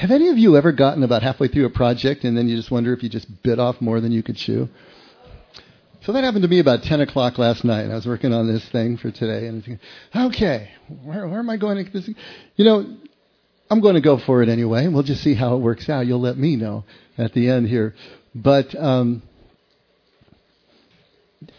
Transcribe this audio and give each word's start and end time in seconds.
have 0.00 0.10
any 0.10 0.28
of 0.28 0.38
you 0.38 0.56
ever 0.56 0.72
gotten 0.72 1.02
about 1.02 1.22
halfway 1.22 1.48
through 1.48 1.66
a 1.66 1.70
project 1.70 2.24
and 2.24 2.34
then 2.34 2.48
you 2.48 2.56
just 2.56 2.70
wonder 2.70 2.94
if 2.94 3.02
you 3.02 3.10
just 3.10 3.42
bit 3.42 3.58
off 3.58 3.82
more 3.82 4.00
than 4.00 4.12
you 4.12 4.22
could 4.22 4.36
chew? 4.36 4.66
So 6.04 6.12
that 6.14 6.24
happened 6.24 6.40
to 6.40 6.48
me 6.48 6.58
about 6.58 6.82
10 6.84 7.02
o'clock 7.02 7.36
last 7.36 7.64
night. 7.64 7.90
I 7.90 7.94
was 7.94 8.06
working 8.06 8.32
on 8.32 8.50
this 8.50 8.66
thing 8.70 8.96
for 8.96 9.10
today, 9.10 9.46
and 9.46 9.62
thinking, 9.62 9.78
okay, 10.16 10.70
where, 11.04 11.28
where 11.28 11.40
am 11.40 11.50
I 11.50 11.58
going 11.58 11.84
to 11.84 11.92
this? 11.92 12.08
You 12.56 12.64
know, 12.64 12.96
I'm 13.68 13.80
going 13.82 13.96
to 13.96 14.00
go 14.00 14.16
for 14.16 14.42
it 14.42 14.48
anyway. 14.48 14.88
We'll 14.88 15.02
just 15.02 15.22
see 15.22 15.34
how 15.34 15.54
it 15.56 15.58
works 15.58 15.90
out. 15.90 16.06
You'll 16.06 16.22
let 16.22 16.38
me 16.38 16.56
know 16.56 16.84
at 17.18 17.34
the 17.34 17.50
end 17.50 17.68
here. 17.68 17.94
But 18.34 18.74
um, 18.74 19.22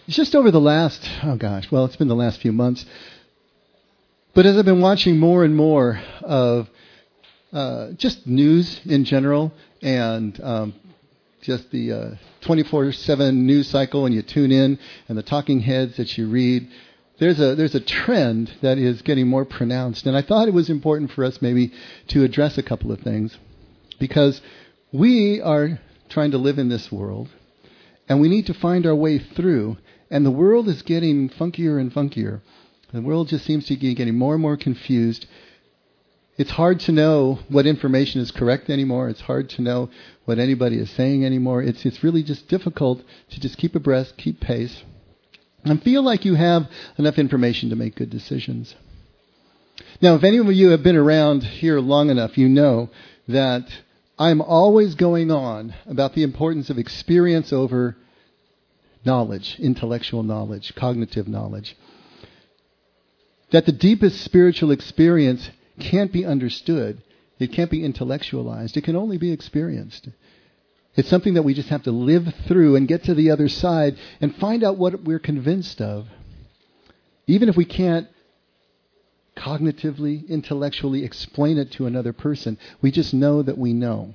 just 0.10 0.34
over 0.36 0.50
the 0.50 0.60
last, 0.60 1.08
oh 1.22 1.36
gosh, 1.36 1.72
well, 1.72 1.86
it's 1.86 1.96
been 1.96 2.08
the 2.08 2.16
last 2.16 2.42
few 2.42 2.52
months. 2.52 2.88
But 4.34 4.48
as 4.48 4.58
I've 4.58 4.66
been 4.66 4.82
watching 4.82 5.20
more 5.20 5.44
and 5.44 5.56
more 5.56 6.02
of 6.24 6.68
uh, 7.54 7.92
just 7.92 8.26
news 8.26 8.80
in 8.86 9.06
general 9.06 9.52
and 9.82 10.40
um, 10.42 10.74
just 11.42 11.70
the 11.72 12.18
24 12.42 12.86
uh, 12.86 12.92
7 12.92 13.46
news 13.46 13.68
cycle 13.68 14.06
and 14.06 14.16
you 14.16 14.22
tune 14.22 14.52
in 14.52 14.80
and 15.10 15.18
the 15.18 15.24
talking 15.24 15.60
heads 15.60 15.98
that 15.98 16.18
you 16.18 16.28
read, 16.28 16.70
there's 17.20 17.40
a, 17.40 17.56
there's 17.56 17.76
a 17.76 17.80
trend 17.80 18.52
that 18.62 18.78
is 18.78 19.02
getting 19.02 19.28
more 19.28 19.46
pronounced. 19.46 20.06
And 20.06 20.16
I 20.16 20.22
thought 20.22 20.48
it 20.48 20.54
was 20.54 20.70
important 20.70 21.12
for 21.12 21.24
us 21.24 21.42
maybe 21.42 21.74
to 22.08 22.24
address 22.24 22.58
a 22.58 22.64
couple 22.64 22.92
of 22.92 23.00
things 23.00 23.38
because 24.00 24.42
we 24.92 25.42
are 25.42 25.80
trying 26.10 26.32
to 26.32 26.38
live 26.38 26.58
in 26.58 26.70
this 26.70 26.92
world 26.92 27.30
and 28.08 28.20
we 28.20 28.30
need 28.30 28.48
to 28.48 28.54
find 28.54 28.86
our 28.86 28.96
way 28.96 29.20
through. 29.20 29.78
And 30.10 30.26
the 30.26 30.32
world 30.32 30.68
is 30.68 30.82
getting 30.82 31.30
funkier 31.30 31.80
and 31.80 31.94
funkier. 31.94 32.42
The 32.92 33.02
world 33.02 33.30
just 33.30 33.46
seems 33.46 33.68
to 33.68 33.78
be 33.78 33.94
getting 33.94 34.18
more 34.18 34.34
and 34.34 34.42
more 34.42 34.58
confused 34.58 35.26
it's 36.42 36.50
hard 36.50 36.80
to 36.80 36.92
know 36.92 37.38
what 37.50 37.68
information 37.68 38.20
is 38.20 38.32
correct 38.32 38.72
anymore. 38.72 39.10
It's 39.10 39.22
hard 39.22 39.48
to 39.52 39.62
know 39.62 39.92
what 40.26 40.40
anybody 40.40 40.80
is 40.80 40.90
saying 40.90 41.24
anymore. 41.24 41.62
It's, 41.62 41.86
it's 41.86 42.04
really 42.04 42.24
just 42.24 42.48
difficult 42.48 43.04
to 43.30 43.40
just 43.40 43.60
keep 43.60 43.76
abreast, 43.76 44.18
keep 44.18 44.40
pace, 44.40 44.84
and 45.64 45.84
feel 45.84 46.02
like 46.02 46.26
you 46.26 46.34
have 46.34 46.68
enough 46.98 47.20
information 47.20 47.70
to 47.70 47.76
make 47.76 47.96
good 47.96 48.10
decisions. 48.10 48.74
Now, 50.02 50.16
if 50.16 50.24
any 50.24 50.38
of 50.38 50.52
you 50.52 50.70
have 50.70 50.82
been 50.82 50.96
around 50.96 51.44
here 51.44 51.80
long 51.80 52.10
enough, 52.10 52.40
you 52.40 52.50
know 52.50 52.90
that 53.28 53.68
I'm 54.18 54.42
always 54.42 54.96
going 54.96 55.30
on 55.30 55.76
about 55.86 56.16
the 56.16 56.24
importance 56.24 56.72
of 56.72 56.80
experience 56.80 57.54
over 57.54 57.96
knowledge, 59.06 59.58
intellectual 59.60 60.24
knowledge, 60.24 60.74
cognitive 60.74 61.28
knowledge. 61.28 61.78
That 63.52 63.68
the 63.68 63.72
deepest 63.72 64.22
spiritual 64.22 64.72
experience 64.72 65.48
can't 65.82 66.12
be 66.12 66.26
understood. 66.26 67.02
It 67.40 67.52
can't 67.52 67.72
be 67.72 67.84
intellectualized. 67.84 68.78
It 68.78 68.84
can 68.84 68.96
only 68.96 69.18
be 69.18 69.32
experienced. 69.32 70.08
It's 70.96 71.10
something 71.10 71.36
that 71.36 71.44
we 71.44 71.54
just 71.54 71.70
have 71.70 71.84
to 71.84 71.92
live 71.92 72.34
through 72.48 72.76
and 72.76 72.88
get 72.88 73.06
to 73.06 73.16
the 73.16 73.32
other 73.32 73.48
side 73.48 73.98
and 74.20 74.36
find 74.36 74.64
out 74.64 74.78
what 74.78 75.04
we're 75.04 75.20
convinced 75.20 75.82
of. 75.82 76.08
Even 77.28 77.50
if 77.50 77.56
we 77.56 77.66
can't 77.66 78.08
cognitively, 79.38 80.28
intellectually 80.28 81.04
explain 81.04 81.58
it 81.58 81.72
to 81.72 81.86
another 81.86 82.14
person, 82.14 82.58
we 82.82 82.92
just 82.92 83.14
know 83.14 83.42
that 83.42 83.58
we 83.58 83.74
know. 83.74 84.14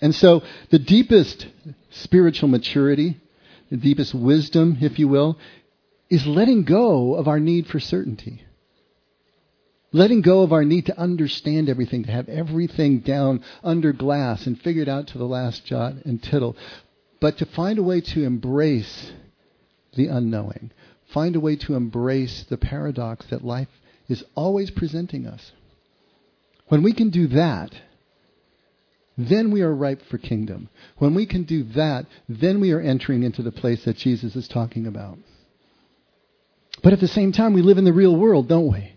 And 0.00 0.14
so, 0.14 0.42
the 0.70 0.78
deepest 0.78 1.46
spiritual 1.90 2.48
maturity, 2.48 3.18
the 3.70 3.76
deepest 3.76 4.14
wisdom, 4.14 4.78
if 4.80 4.98
you 4.98 5.08
will, 5.08 5.38
is 6.08 6.26
letting 6.26 6.64
go 6.64 7.14
of 7.14 7.26
our 7.26 7.40
need 7.40 7.66
for 7.66 7.80
certainty. 7.80 8.45
Letting 9.96 10.20
go 10.20 10.42
of 10.42 10.52
our 10.52 10.62
need 10.62 10.84
to 10.86 11.00
understand 11.00 11.70
everything, 11.70 12.04
to 12.04 12.12
have 12.12 12.28
everything 12.28 12.98
down 12.98 13.42
under 13.64 13.94
glass 13.94 14.46
and 14.46 14.60
figured 14.60 14.90
out 14.90 15.06
to 15.06 15.16
the 15.16 15.24
last 15.24 15.64
jot 15.64 15.94
and 16.04 16.22
tittle, 16.22 16.54
but 17.18 17.38
to 17.38 17.46
find 17.46 17.78
a 17.78 17.82
way 17.82 18.02
to 18.02 18.22
embrace 18.22 19.10
the 19.94 20.08
unknowing, 20.08 20.70
find 21.14 21.34
a 21.34 21.40
way 21.40 21.56
to 21.56 21.76
embrace 21.76 22.44
the 22.46 22.58
paradox 22.58 23.24
that 23.30 23.42
life 23.42 23.70
is 24.06 24.22
always 24.34 24.70
presenting 24.70 25.26
us. 25.26 25.52
When 26.68 26.82
we 26.82 26.92
can 26.92 27.08
do 27.08 27.28
that, 27.28 27.74
then 29.16 29.50
we 29.50 29.62
are 29.62 29.74
ripe 29.74 30.02
for 30.10 30.18
kingdom. 30.18 30.68
When 30.98 31.14
we 31.14 31.24
can 31.24 31.44
do 31.44 31.62
that, 31.74 32.04
then 32.28 32.60
we 32.60 32.72
are 32.72 32.82
entering 32.82 33.22
into 33.22 33.42
the 33.42 33.50
place 33.50 33.86
that 33.86 33.96
Jesus 33.96 34.36
is 34.36 34.46
talking 34.46 34.86
about. 34.86 35.16
But 36.82 36.92
at 36.92 37.00
the 37.00 37.08
same 37.08 37.32
time, 37.32 37.54
we 37.54 37.62
live 37.62 37.78
in 37.78 37.86
the 37.86 37.94
real 37.94 38.14
world, 38.14 38.46
don't 38.46 38.70
we? 38.70 38.95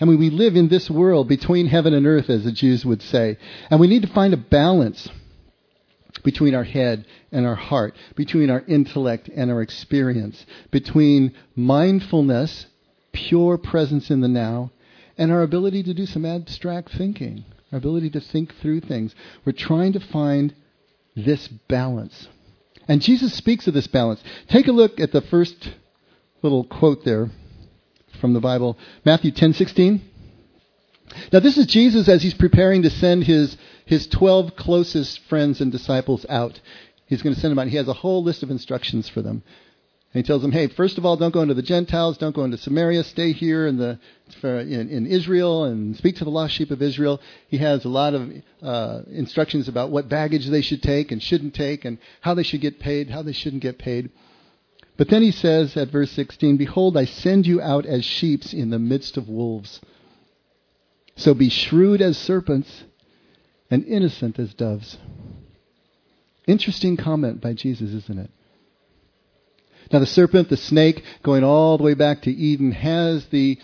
I 0.00 0.06
mean, 0.06 0.18
we 0.18 0.30
live 0.30 0.56
in 0.56 0.68
this 0.68 0.88
world 0.88 1.28
between 1.28 1.66
heaven 1.66 1.92
and 1.92 2.06
earth, 2.06 2.30
as 2.30 2.44
the 2.44 2.52
Jews 2.52 2.86
would 2.86 3.02
say. 3.02 3.36
And 3.68 3.78
we 3.78 3.86
need 3.86 4.02
to 4.02 4.12
find 4.12 4.32
a 4.32 4.38
balance 4.38 5.08
between 6.24 6.54
our 6.54 6.64
head 6.64 7.06
and 7.30 7.46
our 7.46 7.54
heart, 7.54 7.94
between 8.16 8.50
our 8.50 8.62
intellect 8.66 9.28
and 9.28 9.50
our 9.50 9.60
experience, 9.60 10.44
between 10.70 11.34
mindfulness, 11.54 12.66
pure 13.12 13.58
presence 13.58 14.10
in 14.10 14.20
the 14.20 14.28
now, 14.28 14.70
and 15.18 15.30
our 15.30 15.42
ability 15.42 15.82
to 15.82 15.94
do 15.94 16.06
some 16.06 16.24
abstract 16.24 16.90
thinking, 16.96 17.44
our 17.70 17.78
ability 17.78 18.08
to 18.10 18.20
think 18.20 18.54
through 18.56 18.80
things. 18.80 19.14
We're 19.44 19.52
trying 19.52 19.92
to 19.92 20.00
find 20.00 20.54
this 21.14 21.46
balance. 21.46 22.28
And 22.88 23.02
Jesus 23.02 23.34
speaks 23.34 23.66
of 23.66 23.74
this 23.74 23.86
balance. 23.86 24.22
Take 24.48 24.66
a 24.66 24.72
look 24.72 24.98
at 24.98 25.12
the 25.12 25.20
first 25.20 25.72
little 26.42 26.64
quote 26.64 27.04
there 27.04 27.30
from 28.20 28.32
the 28.32 28.40
Bible, 28.40 28.78
Matthew 29.04 29.32
10:16. 29.32 30.00
Now 31.32 31.40
this 31.40 31.58
is 31.58 31.66
Jesus 31.66 32.08
as 32.08 32.22
he's 32.22 32.34
preparing 32.34 32.82
to 32.82 32.90
send 32.90 33.24
his 33.24 33.56
his 33.84 34.06
12 34.06 34.54
closest 34.54 35.18
friends 35.28 35.60
and 35.60 35.72
disciples 35.72 36.24
out. 36.28 36.60
He's 37.06 37.22
going 37.22 37.34
to 37.34 37.40
send 37.40 37.50
them 37.50 37.58
out. 37.58 37.66
He 37.66 37.76
has 37.76 37.88
a 37.88 37.92
whole 37.92 38.22
list 38.22 38.44
of 38.44 38.50
instructions 38.50 39.08
for 39.08 39.20
them. 39.20 39.42
And 40.12 40.24
he 40.24 40.26
tells 40.26 40.42
them, 40.42 40.52
hey, 40.52 40.66
first 40.68 40.98
of 40.98 41.06
all, 41.06 41.16
don't 41.16 41.32
go 41.32 41.42
into 41.42 41.54
the 41.54 41.62
Gentiles, 41.62 42.18
don't 42.18 42.34
go 42.34 42.42
into 42.42 42.56
Samaria, 42.56 43.04
stay 43.04 43.32
here 43.32 43.66
in, 43.68 43.76
the, 43.78 43.98
in, 44.42 44.88
in 44.90 45.06
Israel 45.06 45.64
and 45.64 45.96
speak 45.96 46.16
to 46.16 46.24
the 46.24 46.30
lost 46.30 46.54
sheep 46.54 46.72
of 46.72 46.82
Israel. 46.82 47.20
He 47.48 47.58
has 47.58 47.84
a 47.84 47.88
lot 47.88 48.14
of 48.14 48.32
uh, 48.60 49.02
instructions 49.08 49.68
about 49.68 49.90
what 49.90 50.08
baggage 50.08 50.46
they 50.46 50.62
should 50.62 50.82
take 50.82 51.12
and 51.12 51.22
shouldn't 51.22 51.54
take 51.54 51.84
and 51.84 51.98
how 52.20 52.34
they 52.34 52.42
should 52.42 52.60
get 52.60 52.80
paid, 52.80 53.10
how 53.10 53.22
they 53.22 53.32
shouldn't 53.32 53.62
get 53.62 53.78
paid. 53.78 54.10
But 55.00 55.08
then 55.08 55.22
he 55.22 55.30
says 55.30 55.78
at 55.78 55.88
verse 55.88 56.10
16, 56.10 56.58
Behold, 56.58 56.94
I 56.94 57.06
send 57.06 57.46
you 57.46 57.58
out 57.58 57.86
as 57.86 58.04
sheep 58.04 58.52
in 58.52 58.68
the 58.68 58.78
midst 58.78 59.16
of 59.16 59.30
wolves. 59.30 59.80
So 61.16 61.32
be 61.32 61.48
shrewd 61.48 62.02
as 62.02 62.18
serpents 62.18 62.84
and 63.70 63.82
innocent 63.86 64.38
as 64.38 64.52
doves. 64.52 64.98
Interesting 66.46 66.98
comment 66.98 67.40
by 67.40 67.54
Jesus, 67.54 67.94
isn't 67.94 68.18
it? 68.18 68.30
Now, 69.90 70.00
the 70.00 70.06
serpent, 70.06 70.50
the 70.50 70.58
snake, 70.58 71.02
going 71.22 71.44
all 71.44 71.78
the 71.78 71.84
way 71.84 71.94
back 71.94 72.20
to 72.24 72.30
Eden, 72.30 72.72
has 72.72 73.24
the 73.28 73.58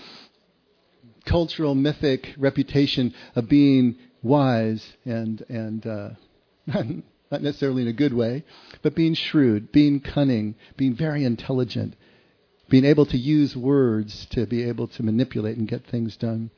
cultural 1.27 1.75
mythic 1.75 2.33
reputation 2.39 3.13
of 3.35 3.47
being 3.47 3.97
wise 4.23 4.95
and, 5.05 5.45
and 5.51 5.87
uh, 5.87 6.11
not 7.31 7.43
necessarily 7.43 7.83
in 7.83 7.89
a 7.89 7.93
good 7.93 8.15
way, 8.15 8.45
but 8.83 8.95
being 8.95 9.15
shrewd, 9.15 9.73
being 9.73 10.01
cunning, 10.01 10.55
being 10.77 10.95
very 10.95 11.25
intelligent, 11.25 11.95
being 12.69 12.85
able 12.85 13.07
to 13.07 13.19
use 13.19 13.57
words 13.57 14.27
to 14.27 14.47
be 14.47 14.63
able 14.65 14.89
to 14.89 15.03
manipulate 15.03 15.57
and 15.57 15.69
get 15.69 15.87
things 15.87 16.17
done. 16.17 16.51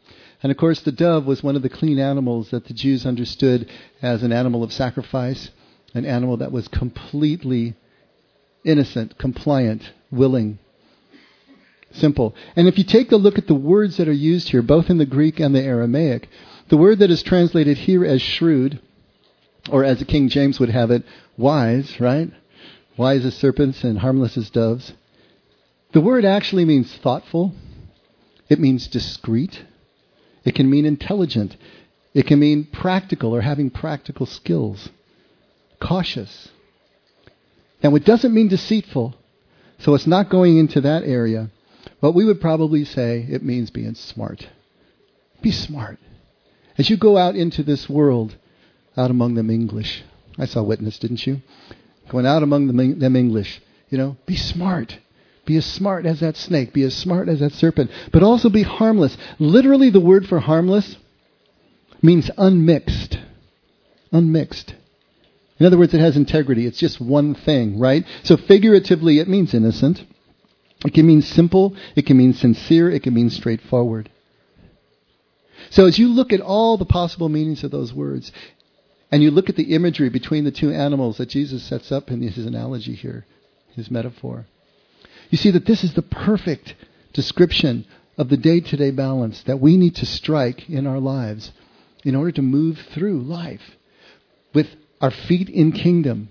And 0.43 0.51
of 0.51 0.59
course, 0.59 0.81
the 0.81 0.93
dove 0.93 1.27
was 1.27 1.43
one 1.43 1.57
of 1.57 1.62
the 1.62 1.69
clean 1.69 1.99
animals 1.99 2.51
that 2.51 2.67
the 2.67 2.75
Jews 2.75 3.07
understood 3.07 3.69
as 4.03 4.23
an 4.23 4.33
animal 4.33 4.62
of 4.62 4.73
sacrifice, 4.73 5.51
an 5.95 6.05
animal 6.05 6.37
that 6.39 6.53
was 6.53 6.69
completely 6.69 7.75
innocent, 8.65 9.19
compliant, 9.19 9.93
willing, 10.11 10.59
simple. 11.93 12.34
And 12.57 12.69
if 12.69 12.78
you 12.78 12.84
take 12.84 13.12
a 13.12 13.17
look 13.17 13.39
at 13.39 13.47
the 13.47 13.55
words 13.55 13.97
that 13.97 14.09
are 14.09 14.12
used 14.12 14.51
here, 14.51 14.62
both 14.62 14.91
in 14.91 14.99
the 14.99 15.07
Greek 15.07 15.41
and 15.41 15.55
the 15.55 15.62
Aramaic, 15.62 16.28
the 16.69 16.77
word 16.77 16.99
that 16.99 17.11
is 17.11 17.23
translated 17.23 17.78
here 17.78 18.05
as 18.05 18.21
shrewd 18.21 18.81
or 19.70 19.84
as 19.84 19.98
the 19.98 20.04
King 20.04 20.28
James 20.28 20.59
would 20.60 20.70
have 20.70 20.91
it, 20.91 21.04
wise, 21.36 22.00
right? 22.00 22.30
Wise 22.97 23.24
as 23.24 23.34
serpents 23.34 23.84
and 23.84 23.98
harmless 23.98 24.36
as 24.36 24.50
doves. 24.50 24.92
The 25.92 26.00
word 26.00 26.24
actually 26.24 26.65
means 26.65 26.94
thoughtful. 26.97 27.54
It 28.48 28.59
means 28.59 28.88
discreet. 28.88 29.65
It 30.44 30.54
can 30.54 30.68
mean 30.68 30.84
intelligent. 30.84 31.56
It 32.15 32.26
can 32.26 32.38
mean 32.38 32.65
practical 32.65 33.34
or 33.34 33.42
having 33.42 33.70
practical 33.70 34.26
skills. 34.26 34.88
Cautious. 35.80 36.48
Now, 37.82 37.94
it 37.94 38.04
doesn't 38.04 38.34
mean 38.34 38.48
deceitful, 38.48 39.15
so 39.78 39.94
it's 39.94 40.06
not 40.06 40.30
going 40.30 40.59
into 40.59 40.80
that 40.80 41.04
area. 41.04 41.50
But 42.00 42.12
we 42.12 42.24
would 42.24 42.41
probably 42.41 42.84
say 42.84 43.26
it 43.28 43.44
means 43.44 43.70
being 43.70 43.94
smart. 43.94 44.48
Be 45.42 45.53
smart. 45.53 45.98
As 46.76 46.91
you 46.91 46.97
go 46.97 47.16
out 47.16 47.36
into 47.36 47.62
this 47.62 47.88
world, 47.88 48.36
out 48.98 49.10
among 49.10 49.34
them 49.34 49.48
English. 49.50 50.03
I 50.36 50.47
saw 50.47 50.62
witness, 50.62 50.98
didn't 50.98 51.27
you? 51.27 51.41
Going 52.09 52.27
out 52.27 52.42
among 52.42 52.66
them, 52.66 53.16
English. 53.16 53.60
You 53.91 53.98
know, 53.98 54.16
be 54.27 54.36
smart. 54.36 54.98
Be 55.47 55.56
as 55.56 55.65
smart 55.65 56.04
as 56.04 56.21
that 56.21 56.36
snake. 56.36 56.72
Be 56.72 56.83
as 56.83 56.95
smart 56.95 57.28
as 57.28 57.41
that 57.41 57.53
serpent. 57.53 57.91
But 58.12 58.22
also 58.22 58.50
be 58.50 58.62
harmless. 58.62 59.16
Literally, 59.39 59.91
the 59.91 60.00
word 60.00 60.27
for 60.27 60.41
harmless 60.41 60.97
means 62.03 62.30
unmixed. 62.36 63.18
unmixed. 64.12 64.74
In 65.59 65.66
other 65.66 65.78
words, 65.78 65.94
it 65.94 66.01
has 66.01 66.16
integrity. 66.16 66.66
It's 66.66 66.78
just 66.78 67.01
one 67.01 67.34
thing, 67.34 67.78
right? 67.78 68.04
So 68.22 68.36
figuratively, 68.36 69.18
it 69.18 69.28
means 69.28 69.54
innocent. 69.54 70.04
It 70.84 70.94
can 70.94 71.06
mean 71.06 71.22
simple. 71.22 71.74
It 71.97 72.06
can 72.06 72.16
mean 72.16 72.33
sincere. 72.33 72.91
It 72.91 73.03
can 73.03 73.15
mean 73.15 73.30
straightforward. 73.30 74.10
So 75.71 75.86
as 75.86 75.98
you 75.98 76.09
look 76.09 76.33
at 76.33 76.41
all 76.41 76.77
the 76.77 76.84
possible 76.84 77.28
meanings 77.28 77.65
of 77.65 77.71
those 77.71 77.92
words, 77.92 78.30
and 79.10 79.22
you 79.22 79.31
look 79.31 79.49
at 79.49 79.57
the 79.57 79.75
imagery 79.75 80.09
between 80.09 80.45
the 80.45 80.51
two 80.51 80.71
animals 80.71 81.19
that 81.19 81.28
Jesus 81.31 81.63
sets 81.63 81.91
up 81.91 82.10
in 82.10 82.21
his 82.22 82.39
analogy 82.47 82.95
here, 82.95 83.25
his 83.75 83.91
metaphor, 83.91 84.47
you 85.31 85.39
see 85.39 85.51
that 85.51 85.66
this 85.66 85.84
is 85.84 85.95
the 85.95 86.03
perfect 86.03 86.75
description 87.13 87.87
of 88.16 88.28
the 88.28 88.37
day 88.37 88.60
to 88.60 88.77
day 88.77 88.91
balance 88.91 89.43
that 89.45 89.60
we 89.60 89.77
need 89.77 89.95
to 89.97 90.07
strike 90.07 90.69
in 90.69 90.87
our 90.87 90.99
lives 90.99 91.53
in 92.05 92.15
order 92.15 92.33
to 92.33 92.43
move 92.43 92.78
through 92.93 93.21
life 93.21 93.77
with 94.55 94.69
our 95.01 95.11
feet 95.11 95.49
in 95.49 95.72
kingdom, 95.72 96.28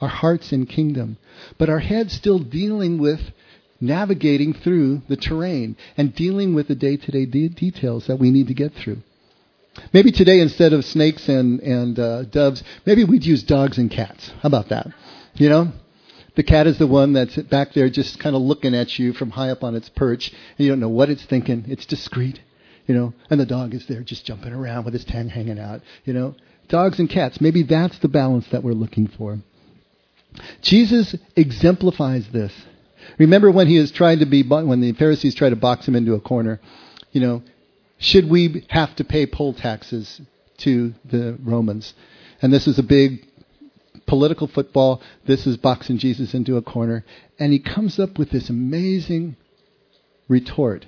our 0.00 0.08
hearts 0.08 0.52
in 0.52 0.66
kingdom, 0.66 1.18
but 1.58 1.68
our 1.68 1.80
heads 1.80 2.12
still 2.14 2.38
dealing 2.38 2.98
with 2.98 3.20
navigating 3.80 4.52
through 4.52 5.02
the 5.08 5.16
terrain 5.16 5.76
and 5.96 6.14
dealing 6.14 6.54
with 6.54 6.68
the 6.68 6.74
day 6.74 6.96
to 6.96 7.10
day 7.12 7.26
details 7.26 8.06
that 8.06 8.18
we 8.18 8.30
need 8.30 8.48
to 8.48 8.54
get 8.54 8.74
through. 8.74 8.98
Maybe 9.92 10.12
today, 10.12 10.40
instead 10.40 10.72
of 10.72 10.84
snakes 10.84 11.28
and, 11.28 11.60
and 11.60 11.98
uh, 11.98 12.24
doves, 12.24 12.62
maybe 12.86 13.04
we'd 13.04 13.24
use 13.24 13.42
dogs 13.42 13.78
and 13.78 13.90
cats. 13.90 14.30
How 14.42 14.48
about 14.48 14.68
that? 14.68 14.88
You 15.34 15.48
know? 15.48 15.72
The 16.38 16.44
cat 16.44 16.68
is 16.68 16.78
the 16.78 16.86
one 16.86 17.14
that's 17.14 17.34
back 17.34 17.72
there 17.72 17.90
just 17.90 18.20
kind 18.20 18.36
of 18.36 18.42
looking 18.42 18.72
at 18.72 18.96
you 18.96 19.12
from 19.12 19.30
high 19.30 19.50
up 19.50 19.64
on 19.64 19.74
its 19.74 19.88
perch, 19.88 20.30
and 20.30 20.64
you 20.64 20.68
don't 20.68 20.78
know 20.78 20.88
what 20.88 21.10
it's 21.10 21.24
thinking. 21.24 21.64
It's 21.66 21.84
discreet, 21.84 22.38
you 22.86 22.94
know, 22.94 23.12
and 23.28 23.40
the 23.40 23.44
dog 23.44 23.74
is 23.74 23.84
there 23.88 24.02
just 24.02 24.24
jumping 24.24 24.52
around 24.52 24.84
with 24.84 24.94
his 24.94 25.04
tongue 25.04 25.30
hanging 25.30 25.58
out, 25.58 25.80
you 26.04 26.12
know. 26.12 26.36
Dogs 26.68 27.00
and 27.00 27.10
cats, 27.10 27.40
maybe 27.40 27.64
that's 27.64 27.98
the 27.98 28.06
balance 28.06 28.46
that 28.52 28.62
we're 28.62 28.70
looking 28.72 29.08
for. 29.08 29.40
Jesus 30.62 31.16
exemplifies 31.34 32.28
this. 32.28 32.52
Remember 33.18 33.50
when 33.50 33.66
he 33.66 33.76
is 33.76 33.90
trying 33.90 34.20
to 34.20 34.26
be, 34.26 34.44
when 34.44 34.80
the 34.80 34.92
Pharisees 34.92 35.34
try 35.34 35.50
to 35.50 35.56
box 35.56 35.88
him 35.88 35.96
into 35.96 36.14
a 36.14 36.20
corner, 36.20 36.60
you 37.10 37.20
know, 37.20 37.42
should 37.98 38.30
we 38.30 38.64
have 38.70 38.94
to 38.96 39.04
pay 39.04 39.26
poll 39.26 39.54
taxes 39.54 40.20
to 40.58 40.94
the 41.04 41.36
Romans? 41.42 41.94
And 42.40 42.52
this 42.52 42.66
is 42.66 42.78
a 42.78 42.82
big 42.84 43.26
political 44.06 44.46
football. 44.46 45.02
This 45.26 45.46
is 45.46 45.56
boxing 45.56 45.98
Jesus 45.98 46.32
into 46.32 46.56
a 46.56 46.62
corner. 46.62 47.04
And 47.38 47.52
he 47.52 47.58
comes 47.58 47.98
up 47.98 48.18
with 48.18 48.30
this 48.30 48.48
amazing 48.48 49.36
retort. 50.28 50.86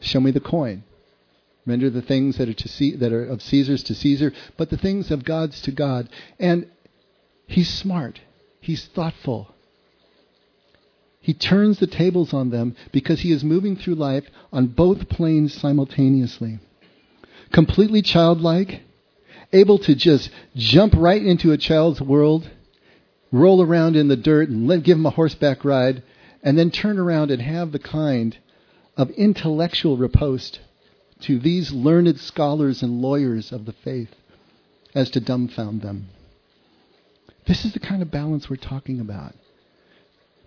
Show 0.00 0.20
me 0.20 0.30
the 0.30 0.40
coin. 0.40 0.84
Render 1.66 1.90
the 1.90 2.02
things 2.02 2.38
that 2.38 2.48
are, 2.48 2.54
to 2.54 2.96
that 2.96 3.12
are 3.12 3.24
of 3.24 3.42
Caesar's 3.42 3.82
to 3.84 3.94
Caesar, 3.94 4.32
but 4.56 4.70
the 4.70 4.78
things 4.78 5.10
of 5.10 5.24
God's 5.24 5.60
to 5.62 5.70
God. 5.70 6.08
And 6.38 6.68
he's 7.46 7.68
smart. 7.68 8.20
He's 8.60 8.86
thoughtful. 8.86 9.54
He 11.20 11.34
turns 11.34 11.78
the 11.78 11.86
tables 11.86 12.32
on 12.32 12.50
them 12.50 12.74
because 12.92 13.20
he 13.20 13.32
is 13.32 13.44
moving 13.44 13.76
through 13.76 13.96
life 13.96 14.24
on 14.52 14.68
both 14.68 15.08
planes 15.08 15.52
simultaneously. 15.52 16.58
Completely 17.52 18.02
childlike, 18.02 18.82
able 19.52 19.78
to 19.78 19.94
just 19.94 20.30
jump 20.56 20.94
right 20.96 21.24
into 21.24 21.52
a 21.52 21.58
child's 21.58 22.00
world, 22.00 22.50
roll 23.32 23.62
around 23.62 23.96
in 23.96 24.08
the 24.08 24.16
dirt 24.16 24.48
and 24.48 24.66
let, 24.66 24.82
give 24.82 24.96
him 24.96 25.06
a 25.06 25.10
horseback 25.10 25.64
ride, 25.64 26.02
and 26.42 26.58
then 26.58 26.70
turn 26.70 26.98
around 26.98 27.30
and 27.30 27.42
have 27.42 27.72
the 27.72 27.78
kind 27.78 28.38
of 28.96 29.10
intellectual 29.10 29.96
riposte 29.96 30.60
to 31.20 31.38
these 31.38 31.72
learned 31.72 32.18
scholars 32.20 32.82
and 32.82 33.02
lawyers 33.02 33.52
of 33.52 33.64
the 33.64 33.72
faith 33.72 34.14
as 34.94 35.10
to 35.10 35.20
dumbfound 35.20 35.82
them. 35.82 36.08
This 37.46 37.64
is 37.64 37.72
the 37.72 37.80
kind 37.80 38.02
of 38.02 38.10
balance 38.10 38.48
we're 38.48 38.56
talking 38.56 39.00
about. 39.00 39.34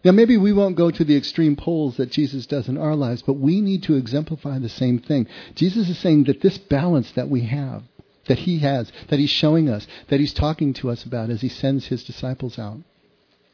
Now, 0.04 0.12
maybe 0.12 0.36
we 0.38 0.52
won't 0.52 0.76
go 0.76 0.90
to 0.90 1.04
the 1.04 1.16
extreme 1.16 1.56
poles 1.56 1.98
that 1.98 2.12
Jesus 2.12 2.48
does 2.48 2.68
in 2.68 2.78
our 2.78 2.96
lives, 2.96 3.22
but 3.22 3.34
we 3.34 3.62
need 3.62 3.84
to 3.84 3.96
exemplify 3.96 4.58
the 4.58 4.70
same 4.70 4.98
thing. 4.98 5.28
Jesus 5.54 5.90
is 5.90 6.00
saying 6.00 6.24
that 6.24 6.42
this 6.42 6.58
balance 6.58 7.12
that 7.12 7.30
we 7.30 7.42
have, 7.42 7.84
that 8.26 8.40
he 8.40 8.60
has, 8.60 8.92
that 9.10 9.20
he's 9.20 9.30
showing 9.30 9.70
us, 9.70 9.86
that 10.08 10.20
he's 10.20 10.34
talking 10.34 10.74
to 10.76 10.90
us 10.90 11.04
about 11.04 11.30
as 11.30 11.42
he 11.42 11.50
sends 11.50 11.86
his 11.88 12.04
disciples 12.04 12.58
out, 12.58 12.78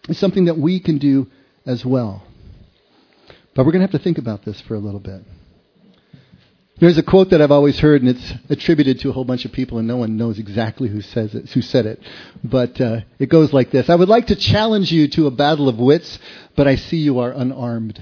is 0.08 0.18
something 0.18 0.46
that 0.46 0.58
we 0.58 0.80
can 0.80 0.98
do 0.98 1.28
as 1.66 1.86
well. 1.86 2.24
But 3.54 3.66
we're 3.66 3.74
going 3.74 3.86
to 3.86 3.92
have 3.92 4.00
to 4.00 4.04
think 4.04 4.18
about 4.18 4.46
this 4.46 4.62
for 4.62 4.76
a 4.76 4.80
little 4.80 5.00
bit. 5.02 5.24
There's 6.80 7.00
a 7.00 7.04
quote 7.04 7.32
that 7.32 7.42
I've 7.42 7.50
always 7.52 7.80
heard, 7.80 8.04
and 8.04 8.12
it's 8.12 8.34
attributed 8.50 9.00
to 9.00 9.10
a 9.10 9.12
whole 9.12 9.26
bunch 9.26 9.46
of 9.46 9.52
people, 9.52 9.80
and 9.80 9.88
no 9.88 9.98
one 9.98 10.16
knows 10.16 10.38
exactly 10.38 10.88
who 10.88 11.02
says 11.02 11.34
it, 11.34 11.50
who 11.50 11.64
said 11.64 11.88
it. 11.88 12.00
But 12.44 12.80
uh, 12.80 13.00
it 13.18 13.30
goes 13.30 13.52
like 13.52 13.72
this: 13.72 13.90
I 13.90 13.96
would 13.96 14.10
like 14.10 14.28
to 14.28 14.36
challenge 14.36 14.92
you 14.92 15.08
to 15.10 15.26
a 15.26 15.32
battle 15.32 15.70
of 15.70 15.80
wits, 15.80 16.20
but 16.56 16.68
I 16.68 16.76
see 16.76 16.98
you 16.98 17.18
are 17.20 17.32
unarmed. 17.32 18.00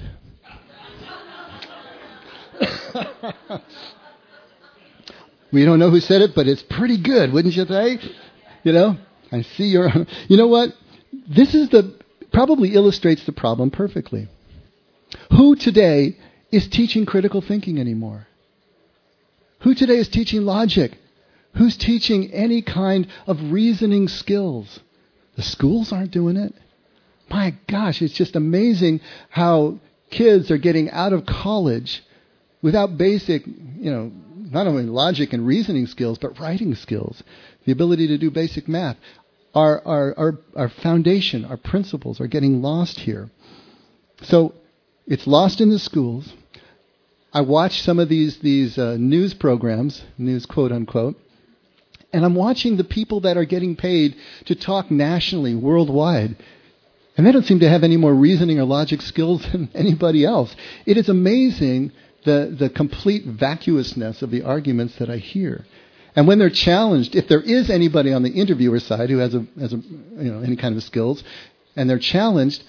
we 5.52 5.64
don't 5.64 5.78
know 5.78 5.88
who 5.90 6.00
said 6.00 6.20
it, 6.20 6.34
but 6.34 6.46
it's 6.46 6.62
pretty 6.62 6.98
good, 6.98 7.32
wouldn't 7.32 7.54
you 7.54 7.64
say? 7.64 7.98
You 8.62 8.72
know, 8.72 8.98
I 9.32 9.40
see 9.40 9.68
your. 9.68 9.88
You 10.28 10.36
know 10.36 10.48
what? 10.48 10.74
This 11.26 11.54
is 11.54 11.70
the 11.70 11.94
probably 12.30 12.74
illustrates 12.74 13.24
the 13.24 13.32
problem 13.32 13.70
perfectly. 13.70 14.28
Who 15.30 15.56
today 15.56 16.18
is 16.50 16.68
teaching 16.68 17.06
critical 17.06 17.40
thinking 17.40 17.78
anymore? 17.78 18.26
Who 19.66 19.74
today 19.74 19.96
is 19.96 20.06
teaching 20.06 20.44
logic? 20.44 20.96
Who's 21.54 21.76
teaching 21.76 22.32
any 22.32 22.62
kind 22.62 23.08
of 23.26 23.50
reasoning 23.50 24.06
skills? 24.06 24.78
The 25.34 25.42
schools 25.42 25.92
aren't 25.92 26.12
doing 26.12 26.36
it. 26.36 26.54
My 27.28 27.52
gosh, 27.68 28.00
it's 28.00 28.14
just 28.14 28.36
amazing 28.36 29.00
how 29.28 29.80
kids 30.08 30.52
are 30.52 30.56
getting 30.56 30.88
out 30.92 31.12
of 31.12 31.26
college 31.26 32.04
without 32.62 32.96
basic, 32.96 33.44
you 33.44 33.90
know, 33.90 34.12
not 34.36 34.68
only 34.68 34.84
logic 34.84 35.32
and 35.32 35.44
reasoning 35.44 35.88
skills, 35.88 36.18
but 36.18 36.38
writing 36.38 36.76
skills, 36.76 37.24
the 37.64 37.72
ability 37.72 38.06
to 38.06 38.18
do 38.18 38.30
basic 38.30 38.68
math. 38.68 38.96
Our, 39.52 39.84
our, 39.84 40.14
our, 40.16 40.38
our 40.54 40.68
foundation, 40.68 41.44
our 41.44 41.56
principles 41.56 42.20
are 42.20 42.28
getting 42.28 42.62
lost 42.62 43.00
here. 43.00 43.30
So 44.22 44.54
it's 45.08 45.26
lost 45.26 45.60
in 45.60 45.70
the 45.70 45.80
schools. 45.80 46.32
I 47.36 47.42
watch 47.42 47.82
some 47.82 47.98
of 47.98 48.08
these 48.08 48.38
these 48.38 48.78
uh, 48.78 48.96
news 48.98 49.34
programs, 49.34 50.02
news 50.16 50.46
quote 50.46 50.72
unquote, 50.72 51.20
and 52.10 52.24
I'm 52.24 52.34
watching 52.34 52.78
the 52.78 52.82
people 52.98 53.20
that 53.20 53.36
are 53.36 53.44
getting 53.44 53.76
paid 53.76 54.16
to 54.46 54.54
talk 54.54 54.90
nationally, 54.90 55.54
worldwide, 55.54 56.34
and 57.14 57.26
they 57.26 57.32
don't 57.32 57.44
seem 57.44 57.60
to 57.60 57.68
have 57.68 57.84
any 57.84 57.98
more 57.98 58.14
reasoning 58.14 58.58
or 58.58 58.64
logic 58.64 59.02
skills 59.02 59.42
than 59.52 59.68
anybody 59.74 60.24
else. 60.24 60.56
It 60.86 60.96
is 60.96 61.10
amazing 61.10 61.92
the 62.24 62.56
the 62.58 62.70
complete 62.70 63.26
vacuousness 63.26 64.22
of 64.22 64.30
the 64.30 64.42
arguments 64.42 64.96
that 64.96 65.10
I 65.10 65.18
hear. 65.18 65.66
And 66.14 66.26
when 66.26 66.38
they're 66.38 66.48
challenged, 66.48 67.14
if 67.14 67.28
there 67.28 67.42
is 67.42 67.68
anybody 67.68 68.14
on 68.14 68.22
the 68.22 68.30
interviewer 68.30 68.80
side 68.80 69.10
who 69.10 69.18
has 69.18 69.34
a, 69.34 69.44
has 69.60 69.74
a 69.74 69.76
you 69.76 70.32
know 70.32 70.40
any 70.40 70.56
kind 70.56 70.74
of 70.74 70.82
skills, 70.82 71.22
and 71.76 71.90
they're 71.90 71.98
challenged, 71.98 72.64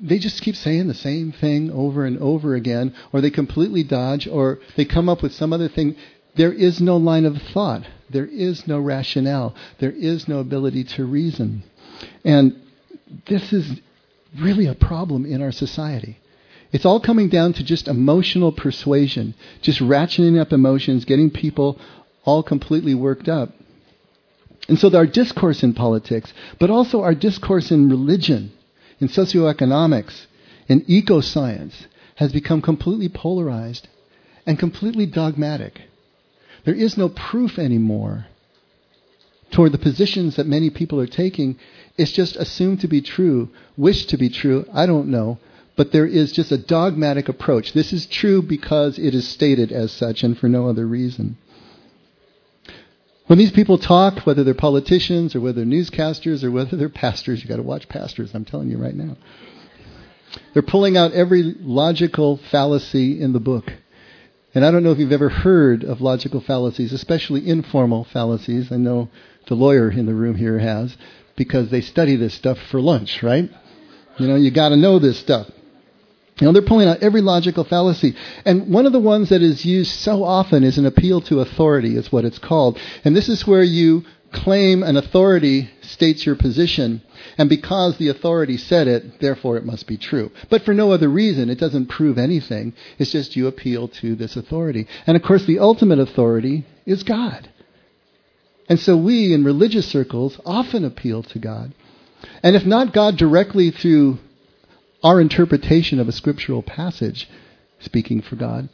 they 0.00 0.18
just 0.18 0.42
keep 0.42 0.56
saying 0.56 0.88
the 0.88 0.94
same 0.94 1.32
thing 1.32 1.70
over 1.70 2.04
and 2.04 2.18
over 2.18 2.54
again, 2.54 2.94
or 3.12 3.20
they 3.20 3.30
completely 3.30 3.82
dodge, 3.82 4.26
or 4.26 4.58
they 4.76 4.84
come 4.84 5.08
up 5.08 5.22
with 5.22 5.34
some 5.34 5.52
other 5.52 5.68
thing. 5.68 5.96
There 6.36 6.52
is 6.52 6.80
no 6.80 6.96
line 6.96 7.26
of 7.26 7.40
thought. 7.52 7.84
There 8.08 8.26
is 8.26 8.66
no 8.66 8.78
rationale. 8.78 9.54
There 9.78 9.90
is 9.92 10.26
no 10.26 10.38
ability 10.38 10.84
to 10.84 11.04
reason. 11.04 11.62
And 12.24 12.56
this 13.26 13.52
is 13.52 13.80
really 14.38 14.66
a 14.66 14.74
problem 14.74 15.26
in 15.26 15.42
our 15.42 15.52
society. 15.52 16.18
It's 16.72 16.84
all 16.84 17.00
coming 17.00 17.28
down 17.28 17.52
to 17.54 17.64
just 17.64 17.88
emotional 17.88 18.52
persuasion, 18.52 19.34
just 19.60 19.80
ratcheting 19.80 20.40
up 20.40 20.52
emotions, 20.52 21.04
getting 21.04 21.30
people 21.30 21.80
all 22.24 22.42
completely 22.42 22.94
worked 22.94 23.28
up. 23.28 23.50
And 24.68 24.78
so 24.78 24.94
our 24.96 25.06
discourse 25.06 25.64
in 25.64 25.74
politics, 25.74 26.32
but 26.60 26.70
also 26.70 27.02
our 27.02 27.14
discourse 27.14 27.72
in 27.72 27.88
religion, 27.88 28.52
in 29.00 29.08
socioeconomics, 29.08 30.26
in 30.68 30.84
eco-science, 30.86 31.86
has 32.16 32.32
become 32.32 32.60
completely 32.60 33.08
polarized 33.08 33.88
and 34.46 34.58
completely 34.58 35.06
dogmatic. 35.06 35.80
There 36.64 36.74
is 36.74 36.96
no 36.96 37.08
proof 37.08 37.58
anymore 37.58 38.26
toward 39.50 39.72
the 39.72 39.78
positions 39.78 40.36
that 40.36 40.46
many 40.46 40.70
people 40.70 41.00
are 41.00 41.06
taking. 41.06 41.58
It's 41.96 42.12
just 42.12 42.36
assumed 42.36 42.80
to 42.80 42.88
be 42.88 43.00
true, 43.00 43.48
wished 43.76 44.10
to 44.10 44.16
be 44.16 44.28
true, 44.28 44.66
I 44.72 44.86
don't 44.86 45.08
know. 45.08 45.38
But 45.76 45.92
there 45.92 46.06
is 46.06 46.32
just 46.32 46.52
a 46.52 46.58
dogmatic 46.58 47.28
approach. 47.28 47.72
This 47.72 47.92
is 47.92 48.06
true 48.06 48.42
because 48.42 48.98
it 48.98 49.14
is 49.14 49.26
stated 49.26 49.72
as 49.72 49.90
such 49.90 50.22
and 50.22 50.36
for 50.36 50.48
no 50.48 50.68
other 50.68 50.86
reason. 50.86 51.38
When 53.30 53.38
these 53.38 53.52
people 53.52 53.78
talk, 53.78 54.26
whether 54.26 54.42
they're 54.42 54.54
politicians 54.54 55.36
or 55.36 55.40
whether 55.40 55.64
they're 55.64 55.64
newscasters 55.64 56.42
or 56.42 56.50
whether 56.50 56.76
they're 56.76 56.88
pastors, 57.04 57.38
you've 57.38 57.48
got 57.48 57.58
to 57.58 57.62
watch 57.62 57.88
pastors, 57.88 58.32
I'm 58.34 58.44
telling 58.44 58.68
you 58.68 58.76
right 58.76 58.92
now. 58.92 59.16
They're 60.52 60.64
pulling 60.64 60.96
out 60.96 61.12
every 61.12 61.54
logical 61.60 62.40
fallacy 62.50 63.22
in 63.22 63.32
the 63.32 63.38
book. 63.38 63.72
And 64.52 64.64
I 64.64 64.72
don't 64.72 64.82
know 64.82 64.90
if 64.90 64.98
you've 64.98 65.12
ever 65.12 65.28
heard 65.28 65.84
of 65.84 66.00
logical 66.00 66.40
fallacies, 66.40 66.92
especially 66.92 67.48
informal 67.48 68.02
fallacies. 68.02 68.72
I 68.72 68.78
know 68.78 69.10
the 69.46 69.54
lawyer 69.54 69.92
in 69.92 70.06
the 70.06 70.14
room 70.14 70.34
here 70.34 70.58
has, 70.58 70.96
because 71.36 71.70
they 71.70 71.82
study 71.82 72.16
this 72.16 72.34
stuff 72.34 72.58
for 72.72 72.80
lunch, 72.80 73.22
right? 73.22 73.48
You 74.18 74.26
know, 74.26 74.34
you 74.34 74.50
got 74.50 74.70
to 74.70 74.76
know 74.76 74.98
this 74.98 75.20
stuff. 75.20 75.46
You 76.40 76.46
know, 76.46 76.52
they're 76.52 76.62
pulling 76.62 76.88
out 76.88 77.02
every 77.02 77.20
logical 77.20 77.64
fallacy. 77.64 78.16
And 78.44 78.72
one 78.72 78.86
of 78.86 78.92
the 78.92 78.98
ones 78.98 79.28
that 79.28 79.42
is 79.42 79.64
used 79.64 79.92
so 79.92 80.24
often 80.24 80.64
is 80.64 80.78
an 80.78 80.86
appeal 80.86 81.20
to 81.22 81.40
authority, 81.40 81.96
is 81.96 82.10
what 82.10 82.24
it's 82.24 82.38
called. 82.38 82.78
And 83.04 83.14
this 83.14 83.28
is 83.28 83.46
where 83.46 83.62
you 83.62 84.04
claim 84.32 84.82
an 84.82 84.96
authority 84.96 85.70
states 85.82 86.24
your 86.24 86.36
position, 86.36 87.02
and 87.36 87.48
because 87.48 87.96
the 87.96 88.08
authority 88.08 88.56
said 88.56 88.86
it, 88.86 89.20
therefore 89.20 89.56
it 89.56 89.64
must 89.64 89.86
be 89.86 89.96
true. 89.96 90.30
But 90.48 90.62
for 90.62 90.72
no 90.72 90.92
other 90.92 91.08
reason, 91.08 91.50
it 91.50 91.58
doesn't 91.58 91.86
prove 91.86 92.16
anything. 92.16 92.72
It's 92.98 93.12
just 93.12 93.36
you 93.36 93.46
appeal 93.46 93.88
to 93.88 94.14
this 94.14 94.36
authority. 94.36 94.86
And 95.06 95.16
of 95.16 95.22
course, 95.22 95.44
the 95.46 95.58
ultimate 95.58 95.98
authority 95.98 96.64
is 96.86 97.02
God. 97.02 97.50
And 98.68 98.78
so 98.78 98.96
we 98.96 99.34
in 99.34 99.44
religious 99.44 99.88
circles 99.88 100.40
often 100.46 100.84
appeal 100.84 101.24
to 101.24 101.38
God. 101.38 101.74
And 102.42 102.54
if 102.54 102.64
not 102.64 102.92
God 102.92 103.16
directly 103.16 103.70
through 103.72 104.18
our 105.02 105.20
interpretation 105.20 105.98
of 105.98 106.08
a 106.08 106.12
scriptural 106.12 106.62
passage, 106.62 107.28
speaking 107.80 108.20
for 108.22 108.36
God, 108.36 108.68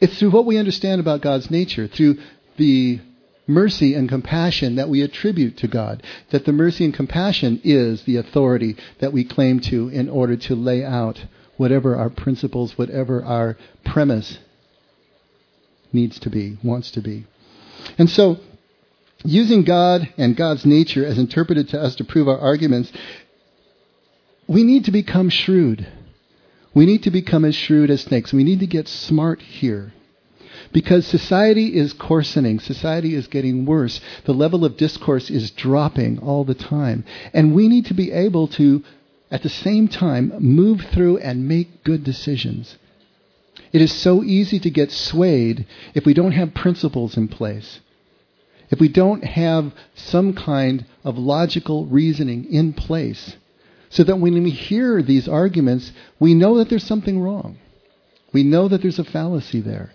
it's 0.00 0.18
through 0.18 0.30
what 0.30 0.46
we 0.46 0.58
understand 0.58 1.00
about 1.00 1.22
God's 1.22 1.50
nature, 1.50 1.88
through 1.88 2.18
the 2.56 3.00
mercy 3.46 3.94
and 3.94 4.08
compassion 4.08 4.76
that 4.76 4.88
we 4.88 5.02
attribute 5.02 5.56
to 5.58 5.68
God. 5.68 6.02
That 6.30 6.44
the 6.44 6.52
mercy 6.52 6.84
and 6.84 6.94
compassion 6.94 7.60
is 7.64 8.02
the 8.04 8.16
authority 8.16 8.76
that 9.00 9.12
we 9.12 9.24
claim 9.24 9.60
to 9.60 9.88
in 9.88 10.08
order 10.08 10.36
to 10.36 10.54
lay 10.54 10.84
out 10.84 11.24
whatever 11.56 11.96
our 11.96 12.10
principles, 12.10 12.78
whatever 12.78 13.24
our 13.24 13.56
premise 13.84 14.38
needs 15.92 16.20
to 16.20 16.30
be, 16.30 16.58
wants 16.62 16.90
to 16.92 17.00
be. 17.00 17.26
And 17.96 18.08
so, 18.08 18.38
using 19.24 19.64
God 19.64 20.12
and 20.16 20.36
God's 20.36 20.64
nature 20.64 21.04
as 21.04 21.18
interpreted 21.18 21.70
to 21.70 21.80
us 21.80 21.96
to 21.96 22.04
prove 22.04 22.28
our 22.28 22.38
arguments, 22.38 22.92
we 24.48 24.64
need 24.64 24.86
to 24.86 24.90
become 24.90 25.28
shrewd. 25.28 25.86
We 26.74 26.86
need 26.86 27.02
to 27.02 27.10
become 27.10 27.44
as 27.44 27.54
shrewd 27.54 27.90
as 27.90 28.00
snakes. 28.00 28.32
We 28.32 28.44
need 28.44 28.60
to 28.60 28.66
get 28.66 28.88
smart 28.88 29.42
here. 29.42 29.92
Because 30.72 31.06
society 31.06 31.76
is 31.76 31.92
coarsening, 31.92 32.58
society 32.58 33.14
is 33.14 33.26
getting 33.26 33.64
worse. 33.64 34.00
The 34.24 34.34
level 34.34 34.64
of 34.64 34.76
discourse 34.76 35.30
is 35.30 35.50
dropping 35.50 36.18
all 36.18 36.44
the 36.44 36.54
time. 36.54 37.04
And 37.32 37.54
we 37.54 37.68
need 37.68 37.86
to 37.86 37.94
be 37.94 38.10
able 38.10 38.48
to, 38.48 38.82
at 39.30 39.42
the 39.42 39.48
same 39.48 39.86
time, 39.88 40.32
move 40.38 40.80
through 40.92 41.18
and 41.18 41.46
make 41.46 41.84
good 41.84 42.02
decisions. 42.02 42.76
It 43.72 43.82
is 43.82 43.92
so 43.92 44.22
easy 44.22 44.58
to 44.60 44.70
get 44.70 44.90
swayed 44.90 45.66
if 45.94 46.06
we 46.06 46.14
don't 46.14 46.32
have 46.32 46.54
principles 46.54 47.16
in 47.16 47.28
place. 47.28 47.80
If 48.70 48.80
we 48.80 48.88
don't 48.88 49.24
have 49.24 49.72
some 49.94 50.34
kind 50.34 50.84
of 51.04 51.18
logical 51.18 51.86
reasoning 51.86 52.44
in 52.46 52.72
place, 52.72 53.36
so 53.90 54.04
that 54.04 54.16
when 54.16 54.42
we 54.42 54.50
hear 54.50 55.02
these 55.02 55.28
arguments, 55.28 55.92
we 56.18 56.34
know 56.34 56.58
that 56.58 56.68
there's 56.68 56.84
something 56.84 57.20
wrong. 57.20 57.58
We 58.32 58.42
know 58.42 58.68
that 58.68 58.82
there's 58.82 58.98
a 58.98 59.04
fallacy 59.04 59.60
there. 59.60 59.92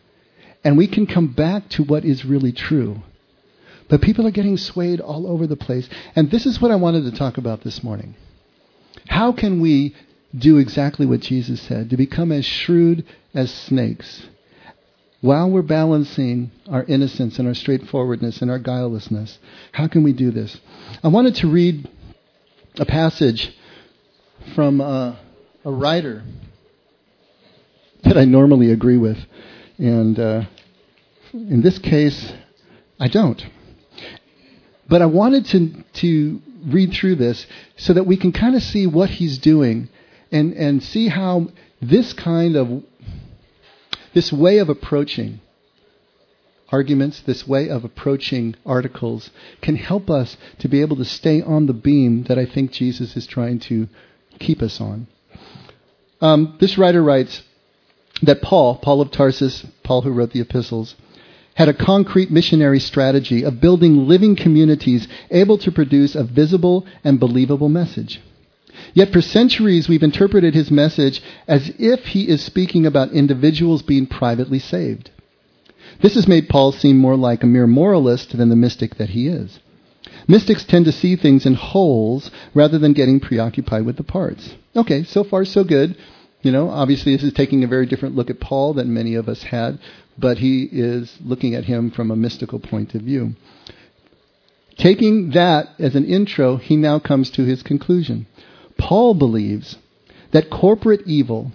And 0.64 0.78
we 0.78 0.88
can 0.88 1.06
come 1.06 1.28
back 1.28 1.70
to 1.70 1.84
what 1.84 2.06
is 2.06 2.26
really 2.26 2.52
true. 2.52 3.02
But 3.90 4.02
people 4.02 4.26
are 4.26 4.32
getting 4.32 4.58
swayed 4.58 5.02
all 5.02 5.28
over 5.28 5.46
the 5.46 5.56
place. 5.56 5.88
And 6.16 6.32
this 6.32 6.46
is 6.46 6.62
what 6.62 6.72
I 6.72 6.76
wanted 6.76 7.04
to 7.04 7.18
talk 7.18 7.38
about 7.38 7.64
this 7.64 7.84
morning. 7.84 8.16
How 9.08 9.34
can 9.34 9.60
we 9.60 9.94
do 10.36 10.58
exactly 10.58 11.06
what 11.06 11.20
Jesus 11.20 11.62
said, 11.62 11.90
to 11.90 11.98
become 11.98 12.32
as 12.32 12.46
shrewd 12.46 13.06
as 13.36 13.54
snakes, 13.54 14.26
while 15.22 15.50
we're 15.50 15.62
balancing 15.62 16.52
our 16.68 16.84
innocence 16.86 17.38
and 17.38 17.48
our 17.48 17.54
straightforwardness 17.54 18.42
and 18.42 18.50
our 18.50 18.60
guilelessness? 18.60 19.38
How 19.74 19.88
can 19.88 20.04
we 20.04 20.14
do 20.14 20.32
this? 20.32 20.60
I 21.04 21.10
wanted 21.10 21.36
to 21.36 21.48
read 21.48 21.88
a 22.78 22.86
passage 22.86 23.56
from 24.56 24.82
a, 24.82 25.20
a 25.66 25.72
writer 25.72 26.24
that 28.04 28.18
I 28.18 28.26
normally 28.26 28.72
agree 28.72 28.98
with. 28.98 29.18
And 29.78 30.20
uh, 30.20 30.44
in 31.34 31.62
this 31.62 31.80
case, 31.80 32.34
I 33.00 33.08
don't. 33.08 33.44
But 34.88 35.02
I 35.02 35.06
wanted 35.08 35.46
to, 35.48 35.84
to 36.02 36.42
read 36.66 36.94
through 36.94 37.16
this 37.16 37.48
so 37.78 37.94
that 37.94 38.06
we 38.06 38.18
can 38.18 38.32
kind 38.32 38.56
of 38.56 38.64
see 38.64 38.86
what 38.86 39.10
he's 39.10 39.38
doing 39.38 39.90
and, 40.32 40.54
and 40.54 40.84
see 40.84 41.08
how 41.08 41.48
this 41.82 42.14
kind 42.14 42.56
of, 42.56 42.84
this 44.14 44.32
way 44.32 44.58
of 44.60 44.70
approaching 44.70 45.40
arguments, 46.70 47.22
this 47.22 47.48
way 47.48 47.70
of 47.70 47.84
approaching 47.84 48.56
articles 48.66 49.30
can 49.62 49.76
help 49.76 50.10
us 50.10 50.38
to 50.60 50.68
be 50.68 50.82
able 50.82 50.96
to 50.96 51.06
stay 51.06 51.42
on 51.42 51.68
the 51.68 51.74
beam 51.74 52.24
that 52.24 52.40
I 52.40 52.46
think 52.46 52.72
Jesus 52.72 53.16
is 53.16 53.28
trying 53.28 53.60
to 53.60 53.88
keep 54.44 54.62
us 54.62 54.80
on. 54.80 55.08
Um, 56.22 56.58
this 56.60 56.78
writer 56.78 57.04
writes, 57.04 57.42
that 58.22 58.42
Paul, 58.42 58.78
Paul 58.78 59.02
of 59.02 59.12
Tarsus, 59.12 59.66
Paul 59.84 60.02
who 60.02 60.12
wrote 60.12 60.32
the 60.32 60.42
epistles, 60.42 60.96
had 61.56 61.70
a 61.70 61.74
concrete 61.74 62.32
missionary 62.32 62.80
strategy 62.80 63.44
of 63.44 63.62
building 63.62 64.08
living 64.08 64.36
communities 64.36 65.08
able 65.30 65.58
to 65.60 65.72
produce 65.72 66.16
a 66.16 66.24
visible 66.24 66.86
and 67.04 67.20
believable 67.20 67.70
message. 67.70 68.22
Yet 68.94 69.14
for 69.14 69.22
centuries 69.22 69.88
we've 69.88 70.02
interpreted 70.02 70.56
his 70.56 70.72
message 70.72 71.22
as 71.48 71.72
if 71.78 72.06
he 72.08 72.28
is 72.28 72.42
speaking 72.42 72.86
about 72.86 73.12
individuals 73.12 73.84
being 73.84 74.08
privately 74.08 74.60
saved. 74.60 75.12
This 76.02 76.16
has 76.16 76.28
made 76.28 76.50
Paul 76.50 76.72
seem 76.72 76.98
more 76.98 77.16
like 77.16 77.44
a 77.44 77.48
mere 77.48 77.68
moralist 77.68 78.36
than 78.36 78.50
the 78.50 78.56
mystic 78.56 78.96
that 78.96 79.10
he 79.10 79.28
is. 79.28 79.60
Mystics 80.28 80.64
tend 80.64 80.86
to 80.86 80.92
see 80.92 81.16
things 81.16 81.46
in 81.46 81.56
wholes 81.56 82.32
rather 82.54 82.80
than 82.80 82.94
getting 82.94 83.20
preoccupied 83.20 83.86
with 83.86 83.98
the 83.98 84.04
parts. 84.04 84.56
Okay, 84.76 85.04
so 85.04 85.24
far 85.24 85.46
so 85.46 85.64
good. 85.64 85.98
You 86.42 86.52
know, 86.52 86.70
obviously, 86.70 87.16
this 87.16 87.24
is 87.24 87.34
taking 87.34 87.64
a 87.64 87.68
very 87.68 87.86
different 87.86 88.16
look 88.16 88.30
at 88.30 88.40
Paul 88.40 88.74
than 88.74 88.94
many 88.94 89.16
of 89.16 89.30
us 89.30 89.44
had, 89.44 89.80
but 90.18 90.38
he 90.38 90.64
is 90.72 91.18
looking 91.24 91.56
at 91.56 91.66
him 91.66 91.92
from 91.92 92.12
a 92.12 92.16
mystical 92.16 92.60
point 92.60 92.96
of 92.96 93.02
view. 93.02 93.36
Taking 94.78 95.32
that 95.32 95.70
as 95.80 95.96
an 95.96 96.06
intro, 96.06 96.58
he 96.58 96.76
now 96.76 97.00
comes 97.00 97.30
to 97.32 97.44
his 97.44 97.64
conclusion. 97.64 98.28
Paul 98.78 99.14
believes 99.14 99.78
that 100.32 100.50
corporate 100.50 101.04
evil 101.06 101.52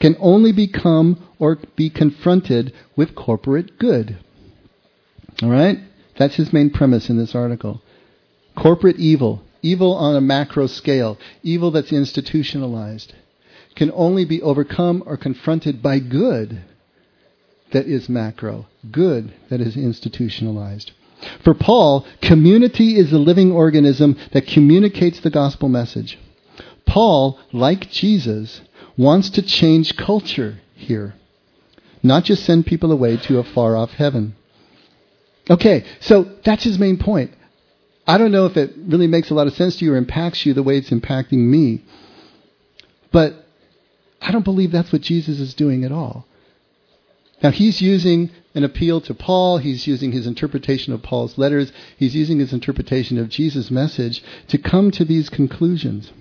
can 0.00 0.16
only 0.20 0.52
become 0.52 1.22
or 1.38 1.58
be 1.74 1.90
confronted 1.90 2.72
with 2.94 3.14
corporate 3.14 3.78
good. 3.78 4.18
All 5.42 5.50
right? 5.50 5.78
That's 6.18 6.36
his 6.36 6.52
main 6.52 6.70
premise 6.70 7.10
in 7.10 7.18
this 7.18 7.34
article. 7.34 7.82
Corporate 8.56 8.96
evil, 8.96 9.42
evil 9.62 9.94
on 9.94 10.16
a 10.16 10.20
macro 10.20 10.66
scale, 10.66 11.18
evil 11.42 11.70
that's 11.70 11.92
institutionalized 11.92 13.14
can 13.74 13.92
only 13.94 14.24
be 14.24 14.40
overcome 14.42 15.02
or 15.06 15.16
confronted 15.16 15.82
by 15.82 15.98
good 15.98 16.62
that 17.72 17.86
is 17.86 18.08
macro, 18.08 18.66
good 18.90 19.32
that 19.50 19.60
is 19.60 19.76
institutionalized. 19.76 20.92
For 21.42 21.54
Paul, 21.54 22.06
community 22.22 22.96
is 22.96 23.10
the 23.10 23.18
living 23.18 23.52
organism 23.52 24.16
that 24.32 24.46
communicates 24.46 25.20
the 25.20 25.30
gospel 25.30 25.68
message. 25.68 26.18
Paul, 26.86 27.38
like 27.52 27.90
Jesus, 27.90 28.60
wants 28.96 29.30
to 29.30 29.42
change 29.42 29.96
culture 29.96 30.60
here, 30.74 31.14
not 32.02 32.24
just 32.24 32.44
send 32.44 32.66
people 32.66 32.92
away 32.92 33.16
to 33.18 33.38
a 33.38 33.44
far 33.44 33.76
off 33.76 33.90
heaven. 33.90 34.36
Okay, 35.50 35.84
so 36.00 36.24
that's 36.44 36.64
his 36.64 36.78
main 36.78 36.98
point. 36.98 37.32
I 38.06 38.18
don't 38.18 38.32
know 38.32 38.46
if 38.46 38.56
it 38.56 38.72
really 38.76 39.08
makes 39.08 39.30
a 39.30 39.34
lot 39.34 39.46
of 39.46 39.54
sense 39.54 39.76
to 39.76 39.84
you 39.84 39.94
or 39.94 39.96
impacts 39.96 40.46
you 40.46 40.54
the 40.54 40.62
way 40.62 40.76
it's 40.78 40.90
impacting 40.90 41.38
me. 41.38 41.82
But 43.10 43.46
I 44.20 44.30
don't 44.30 44.44
believe 44.44 44.70
that's 44.70 44.92
what 44.92 45.02
Jesus 45.02 45.40
is 45.40 45.54
doing 45.54 45.84
at 45.84 45.92
all. 45.92 46.26
Now, 47.42 47.50
he's 47.50 47.82
using 47.82 48.30
an 48.54 48.64
appeal 48.64 49.00
to 49.02 49.14
Paul. 49.14 49.58
He's 49.58 49.86
using 49.86 50.12
his 50.12 50.26
interpretation 50.26 50.92
of 50.92 51.02
Paul's 51.02 51.36
letters. 51.36 51.72
He's 51.98 52.14
using 52.14 52.38
his 52.38 52.52
interpretation 52.52 53.18
of 53.18 53.28
Jesus' 53.28 53.70
message 53.70 54.22
to 54.48 54.58
come 54.58 54.90
to 54.92 55.04
these 55.04 55.28
conclusions. 55.28 56.12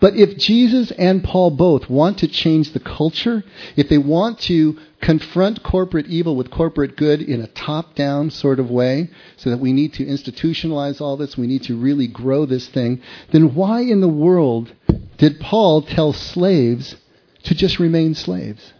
But 0.00 0.16
if 0.16 0.38
Jesus 0.38 0.90
and 0.92 1.22
Paul 1.22 1.50
both 1.50 1.90
want 1.90 2.18
to 2.18 2.28
change 2.28 2.72
the 2.72 2.80
culture, 2.80 3.44
if 3.76 3.88
they 3.88 3.98
want 3.98 4.40
to 4.40 4.78
confront 5.00 5.62
corporate 5.62 6.06
evil 6.06 6.36
with 6.36 6.50
corporate 6.50 6.96
good 6.96 7.20
in 7.20 7.40
a 7.40 7.46
top 7.46 7.94
down 7.94 8.30
sort 8.30 8.58
of 8.58 8.70
way, 8.70 9.10
so 9.36 9.50
that 9.50 9.58
we 9.58 9.72
need 9.72 9.92
to 9.94 10.04
institutionalize 10.04 11.00
all 11.00 11.16
this, 11.16 11.36
we 11.36 11.46
need 11.46 11.62
to 11.64 11.76
really 11.76 12.06
grow 12.06 12.46
this 12.46 12.68
thing, 12.68 13.00
then 13.32 13.54
why 13.54 13.80
in 13.80 14.00
the 14.00 14.08
world 14.08 14.72
did 15.18 15.40
Paul 15.40 15.82
tell 15.82 16.12
slaves 16.12 16.96
to 17.44 17.54
just 17.54 17.78
remain 17.78 18.14
slaves? 18.14 18.72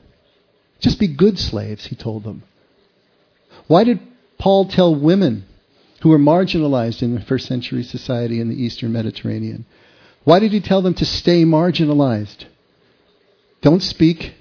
Just 0.80 0.98
be 0.98 1.08
good 1.08 1.38
slaves, 1.38 1.86
he 1.86 1.96
told 1.96 2.24
them. 2.24 2.42
Why 3.66 3.84
did 3.84 4.00
Paul 4.38 4.66
tell 4.66 4.94
women 4.94 5.44
who 6.02 6.10
were 6.10 6.18
marginalized 6.18 7.02
in 7.02 7.14
the 7.14 7.20
first 7.20 7.46
century 7.46 7.82
society 7.82 8.40
in 8.40 8.48
the 8.48 8.62
Eastern 8.62 8.92
Mediterranean? 8.92 9.64
Why 10.26 10.40
did 10.40 10.50
he 10.50 10.60
tell 10.60 10.82
them 10.82 10.94
to 10.94 11.04
stay 11.04 11.44
marginalized? 11.44 12.46
Don't 13.62 13.80
speak 13.80 14.34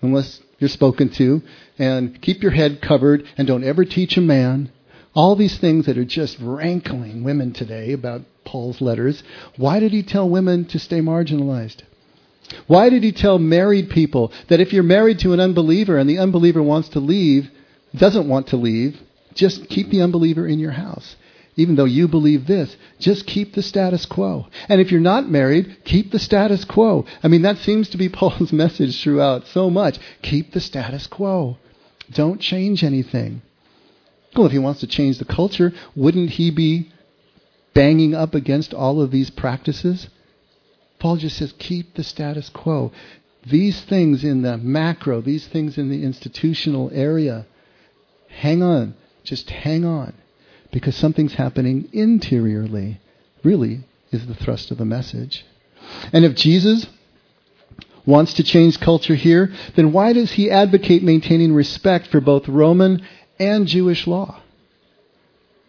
unless 0.00 0.40
you're 0.60 0.68
spoken 0.68 1.08
to, 1.14 1.42
and 1.80 2.22
keep 2.22 2.44
your 2.44 2.52
head 2.52 2.80
covered, 2.80 3.24
and 3.36 3.48
don't 3.48 3.64
ever 3.64 3.84
teach 3.84 4.16
a 4.16 4.20
man. 4.20 4.70
All 5.16 5.34
these 5.34 5.58
things 5.58 5.86
that 5.86 5.98
are 5.98 6.04
just 6.04 6.36
rankling 6.40 7.24
women 7.24 7.52
today 7.52 7.92
about 7.92 8.22
Paul's 8.44 8.80
letters. 8.80 9.24
Why 9.56 9.80
did 9.80 9.90
he 9.90 10.04
tell 10.04 10.30
women 10.30 10.64
to 10.66 10.78
stay 10.78 11.00
marginalized? 11.00 11.82
Why 12.68 12.88
did 12.88 13.02
he 13.02 13.10
tell 13.10 13.40
married 13.40 13.90
people 13.90 14.32
that 14.48 14.60
if 14.60 14.72
you're 14.72 14.84
married 14.84 15.18
to 15.20 15.32
an 15.32 15.40
unbeliever 15.40 15.98
and 15.98 16.08
the 16.08 16.20
unbeliever 16.20 16.62
wants 16.62 16.90
to 16.90 17.00
leave, 17.00 17.50
doesn't 17.96 18.28
want 18.28 18.46
to 18.48 18.56
leave, 18.56 18.96
just 19.34 19.68
keep 19.68 19.90
the 19.90 20.02
unbeliever 20.02 20.46
in 20.46 20.60
your 20.60 20.70
house? 20.70 21.16
Even 21.56 21.74
though 21.74 21.86
you 21.86 22.06
believe 22.06 22.46
this, 22.46 22.76
just 22.98 23.26
keep 23.26 23.54
the 23.54 23.62
status 23.62 24.04
quo. 24.04 24.46
And 24.68 24.80
if 24.80 24.92
you're 24.92 25.00
not 25.00 25.28
married, 25.28 25.84
keep 25.84 26.12
the 26.12 26.18
status 26.18 26.66
quo. 26.66 27.06
I 27.22 27.28
mean, 27.28 27.42
that 27.42 27.56
seems 27.58 27.88
to 27.90 27.96
be 27.96 28.08
Paul's 28.10 28.52
message 28.52 29.02
throughout 29.02 29.46
so 29.46 29.70
much. 29.70 29.98
Keep 30.22 30.52
the 30.52 30.60
status 30.60 31.06
quo. 31.06 31.56
Don't 32.12 32.40
change 32.40 32.84
anything. 32.84 33.40
Well, 34.36 34.46
if 34.46 34.52
he 34.52 34.58
wants 34.58 34.80
to 34.80 34.86
change 34.86 35.18
the 35.18 35.24
culture, 35.24 35.72
wouldn't 35.94 36.30
he 36.30 36.50
be 36.50 36.92
banging 37.72 38.14
up 38.14 38.34
against 38.34 38.74
all 38.74 39.00
of 39.00 39.10
these 39.10 39.30
practices? 39.30 40.08
Paul 40.98 41.16
just 41.16 41.38
says, 41.38 41.54
keep 41.58 41.94
the 41.94 42.04
status 42.04 42.50
quo. 42.50 42.92
These 43.46 43.80
things 43.82 44.24
in 44.24 44.42
the 44.42 44.58
macro, 44.58 45.22
these 45.22 45.46
things 45.46 45.78
in 45.78 45.88
the 45.88 46.04
institutional 46.04 46.90
area, 46.92 47.46
hang 48.28 48.62
on. 48.62 48.94
Just 49.24 49.48
hang 49.48 49.84
on. 49.84 50.14
Because 50.72 50.96
something's 50.96 51.34
happening 51.34 51.88
interiorly, 51.92 53.00
really, 53.42 53.80
is 54.10 54.26
the 54.26 54.34
thrust 54.34 54.70
of 54.70 54.78
the 54.78 54.84
message. 54.84 55.44
And 56.12 56.24
if 56.24 56.34
Jesus 56.34 56.86
wants 58.04 58.34
to 58.34 58.44
change 58.44 58.80
culture 58.80 59.14
here, 59.14 59.52
then 59.74 59.92
why 59.92 60.12
does 60.12 60.32
he 60.32 60.50
advocate 60.50 61.02
maintaining 61.02 61.52
respect 61.52 62.06
for 62.06 62.20
both 62.20 62.48
Roman 62.48 63.06
and 63.38 63.66
Jewish 63.66 64.06
law? 64.06 64.40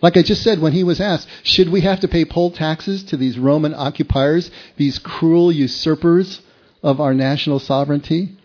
Like 0.01 0.15
I 0.15 0.21
just 0.21 0.43
said, 0.43 0.59
when 0.59 0.73
he 0.73 0.83
was 0.83 1.01
asked, 1.01 1.27
should 1.41 1.69
we 1.69 1.81
have 1.81 2.01
to 2.01 2.07
pay 2.07 2.23
poll 2.23 2.51
taxes 2.51 3.03
to 3.05 3.17
these 3.17 3.39
Roman 3.39 3.73
occupiers, 3.73 4.51
these 4.75 4.99
cruel 4.99 5.51
usurpers 5.51 6.41
of 6.83 7.01
our 7.01 7.15
national 7.15 7.59
sovereignty? 7.59 8.37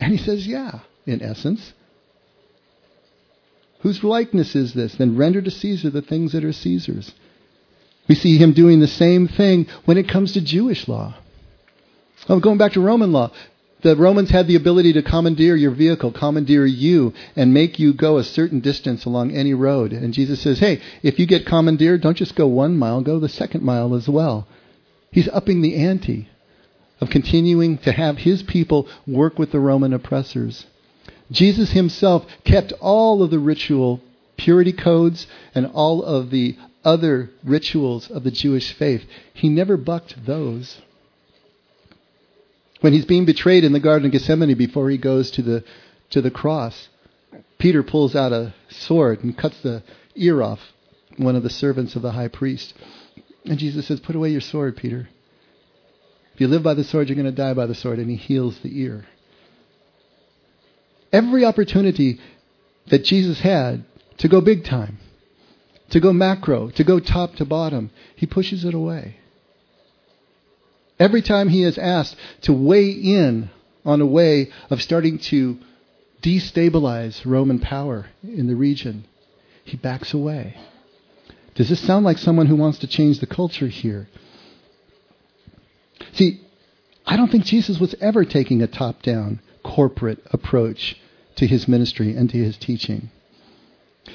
And 0.00 0.12
he 0.12 0.18
says, 0.18 0.46
yeah, 0.46 0.80
in 1.06 1.22
essence. 1.22 1.72
Whose 3.80 4.02
likeness 4.02 4.54
is 4.54 4.74
this? 4.74 4.94
Then 4.94 5.16
render 5.16 5.42
to 5.42 5.50
Caesar 5.50 5.90
the 5.90 6.02
things 6.02 6.32
that 6.32 6.44
are 6.44 6.52
Caesar's. 6.52 7.12
We 8.08 8.14
see 8.14 8.38
him 8.38 8.52
doing 8.52 8.80
the 8.80 8.86
same 8.86 9.28
thing 9.28 9.66
when 9.84 9.98
it 9.98 10.08
comes 10.08 10.32
to 10.32 10.40
Jewish 10.40 10.88
law. 10.88 11.14
Oh, 12.28 12.40
going 12.40 12.58
back 12.58 12.72
to 12.72 12.80
Roman 12.80 13.12
law, 13.12 13.30
the 13.82 13.94
Romans 13.94 14.30
had 14.30 14.46
the 14.46 14.56
ability 14.56 14.94
to 14.94 15.02
commandeer 15.02 15.54
your 15.54 15.70
vehicle, 15.70 16.10
commandeer 16.10 16.64
you, 16.64 17.12
and 17.36 17.52
make 17.52 17.78
you 17.78 17.92
go 17.92 18.18
a 18.18 18.24
certain 18.24 18.60
distance 18.60 19.04
along 19.04 19.32
any 19.32 19.54
road. 19.54 19.92
And 19.92 20.14
Jesus 20.14 20.40
says, 20.40 20.58
hey, 20.58 20.80
if 21.02 21.18
you 21.18 21.26
get 21.26 21.46
commandeered, 21.46 22.00
don't 22.00 22.16
just 22.16 22.34
go 22.34 22.46
one 22.46 22.76
mile, 22.76 23.00
go 23.02 23.20
the 23.20 23.28
second 23.28 23.62
mile 23.62 23.94
as 23.94 24.08
well. 24.08 24.48
He's 25.12 25.28
upping 25.28 25.60
the 25.60 25.76
ante 25.76 26.28
of 27.00 27.10
continuing 27.10 27.78
to 27.78 27.92
have 27.92 28.18
his 28.18 28.42
people 28.42 28.88
work 29.06 29.38
with 29.38 29.52
the 29.52 29.60
Roman 29.60 29.92
oppressors. 29.92 30.66
Jesus 31.30 31.72
himself 31.72 32.26
kept 32.44 32.72
all 32.80 33.22
of 33.22 33.30
the 33.30 33.38
ritual 33.38 34.00
purity 34.36 34.72
codes 34.72 35.26
and 35.54 35.66
all 35.66 36.02
of 36.02 36.30
the 36.30 36.56
other 36.84 37.30
rituals 37.42 38.10
of 38.10 38.22
the 38.22 38.30
Jewish 38.30 38.72
faith. 38.72 39.04
He 39.34 39.48
never 39.48 39.76
bucked 39.76 40.24
those. 40.24 40.80
When 42.80 42.92
he's 42.92 43.06
being 43.06 43.24
betrayed 43.24 43.64
in 43.64 43.72
the 43.72 43.80
Garden 43.80 44.06
of 44.06 44.12
Gethsemane 44.12 44.56
before 44.56 44.90
he 44.90 44.98
goes 44.98 45.30
to 45.32 45.42
the, 45.42 45.64
to 46.10 46.20
the 46.20 46.30
cross, 46.30 46.88
Peter 47.58 47.82
pulls 47.82 48.14
out 48.14 48.32
a 48.32 48.54
sword 48.68 49.24
and 49.24 49.36
cuts 49.36 49.60
the 49.62 49.82
ear 50.14 50.42
off 50.42 50.60
one 51.16 51.34
of 51.34 51.42
the 51.42 51.50
servants 51.50 51.96
of 51.96 52.02
the 52.02 52.12
high 52.12 52.28
priest. 52.28 52.74
And 53.44 53.58
Jesus 53.58 53.86
says, 53.86 54.00
Put 54.00 54.16
away 54.16 54.30
your 54.30 54.40
sword, 54.40 54.76
Peter. 54.76 55.08
If 56.34 56.40
you 56.40 56.48
live 56.48 56.62
by 56.62 56.74
the 56.74 56.84
sword, 56.84 57.08
you're 57.08 57.16
going 57.16 57.24
to 57.24 57.32
die 57.32 57.54
by 57.54 57.66
the 57.66 57.74
sword. 57.74 57.98
And 57.98 58.10
he 58.10 58.16
heals 58.16 58.58
the 58.58 58.80
ear. 58.80 59.06
Every 61.16 61.46
opportunity 61.46 62.20
that 62.88 63.02
Jesus 63.02 63.40
had 63.40 63.86
to 64.18 64.28
go 64.28 64.42
big 64.42 64.64
time, 64.64 64.98
to 65.88 65.98
go 65.98 66.12
macro, 66.12 66.68
to 66.72 66.84
go 66.84 67.00
top 67.00 67.36
to 67.36 67.46
bottom, 67.46 67.90
he 68.16 68.26
pushes 68.26 68.66
it 68.66 68.74
away. 68.74 69.16
Every 70.98 71.22
time 71.22 71.48
he 71.48 71.62
is 71.62 71.78
asked 71.78 72.16
to 72.42 72.52
weigh 72.52 72.90
in 72.90 73.48
on 73.82 74.02
a 74.02 74.06
way 74.06 74.50
of 74.68 74.82
starting 74.82 75.18
to 75.30 75.56
destabilize 76.20 77.24
Roman 77.24 77.60
power 77.60 78.08
in 78.22 78.46
the 78.46 78.54
region, 78.54 79.06
he 79.64 79.78
backs 79.78 80.12
away. 80.12 80.54
Does 81.54 81.70
this 81.70 81.80
sound 81.80 82.04
like 82.04 82.18
someone 82.18 82.46
who 82.46 82.56
wants 82.56 82.80
to 82.80 82.86
change 82.86 83.20
the 83.20 83.26
culture 83.26 83.68
here? 83.68 84.06
See, 86.12 86.42
I 87.06 87.16
don't 87.16 87.32
think 87.32 87.46
Jesus 87.46 87.80
was 87.80 87.94
ever 88.02 88.26
taking 88.26 88.60
a 88.60 88.66
top 88.66 89.00
down 89.00 89.40
corporate 89.62 90.22
approach 90.26 90.96
to 91.36 91.46
his 91.46 91.68
ministry 91.68 92.16
and 92.16 92.28
to 92.30 92.38
his 92.38 92.56
teaching. 92.56 93.10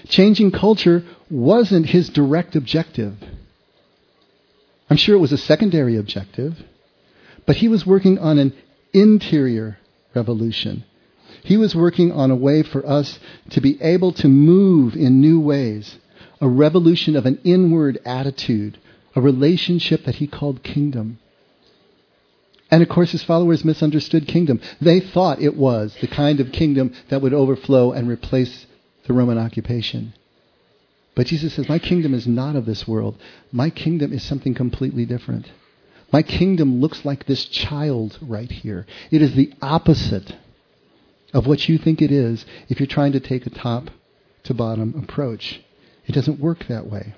Changing 0.07 0.51
culture 0.51 1.03
wasn't 1.29 1.87
his 1.87 2.09
direct 2.09 2.55
objective. 2.55 3.17
I'm 4.89 4.97
sure 4.97 5.15
it 5.15 5.19
was 5.19 5.31
a 5.31 5.37
secondary 5.37 5.97
objective. 5.97 6.63
But 7.45 7.57
he 7.57 7.67
was 7.67 7.85
working 7.85 8.19
on 8.19 8.39
an 8.39 8.53
interior 8.93 9.77
revolution. 10.13 10.83
He 11.43 11.57
was 11.57 11.75
working 11.75 12.11
on 12.11 12.29
a 12.29 12.35
way 12.35 12.63
for 12.63 12.85
us 12.85 13.19
to 13.51 13.61
be 13.61 13.81
able 13.81 14.11
to 14.13 14.27
move 14.27 14.95
in 14.95 15.21
new 15.21 15.39
ways, 15.39 15.97
a 16.39 16.47
revolution 16.47 17.15
of 17.15 17.25
an 17.25 17.39
inward 17.43 17.99
attitude, 18.05 18.77
a 19.15 19.21
relationship 19.21 20.05
that 20.05 20.15
he 20.15 20.27
called 20.27 20.63
kingdom. 20.63 21.19
And 22.71 22.81
of 22.81 22.87
course, 22.87 23.11
his 23.11 23.23
followers 23.23 23.65
misunderstood 23.65 24.27
kingdom. 24.27 24.61
They 24.79 25.01
thought 25.01 25.41
it 25.41 25.57
was 25.57 25.95
the 25.99 26.07
kind 26.07 26.39
of 26.39 26.53
kingdom 26.53 26.93
that 27.09 27.21
would 27.21 27.33
overflow 27.33 27.91
and 27.91 28.07
replace 28.07 28.65
the 29.05 29.13
Roman 29.13 29.37
occupation. 29.37 30.13
But 31.13 31.27
Jesus 31.27 31.53
says, 31.53 31.67
My 31.67 31.79
kingdom 31.79 32.13
is 32.13 32.25
not 32.25 32.55
of 32.55 32.65
this 32.65 32.87
world. 32.87 33.17
My 33.51 33.69
kingdom 33.69 34.13
is 34.13 34.23
something 34.23 34.53
completely 34.53 35.05
different. 35.05 35.51
My 36.13 36.23
kingdom 36.23 36.79
looks 36.79 37.03
like 37.03 37.25
this 37.25 37.45
child 37.45 38.17
right 38.21 38.51
here. 38.51 38.85
It 39.11 39.21
is 39.21 39.35
the 39.35 39.53
opposite 39.61 40.35
of 41.33 41.47
what 41.47 41.67
you 41.67 41.77
think 41.77 42.01
it 42.01 42.11
is 42.11 42.45
if 42.69 42.79
you're 42.79 42.87
trying 42.87 43.13
to 43.13 43.19
take 43.19 43.45
a 43.45 43.49
top 43.49 43.89
to 44.43 44.53
bottom 44.53 45.01
approach. 45.03 45.61
It 46.05 46.13
doesn't 46.13 46.39
work 46.39 46.67
that 46.67 46.87
way. 46.87 47.13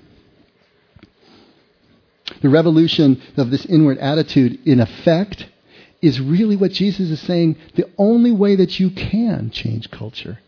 The 2.42 2.48
revolution 2.48 3.22
of 3.36 3.50
this 3.50 3.64
inward 3.66 3.98
attitude, 3.98 4.60
in 4.66 4.80
effect, 4.80 5.46
is 6.02 6.20
really 6.20 6.56
what 6.56 6.72
Jesus 6.72 7.10
is 7.10 7.20
saying 7.20 7.56
the 7.74 7.88
only 7.96 8.32
way 8.32 8.56
that 8.56 8.78
you 8.78 8.90
can 8.90 9.50
change 9.50 9.90
culture. 9.90 10.38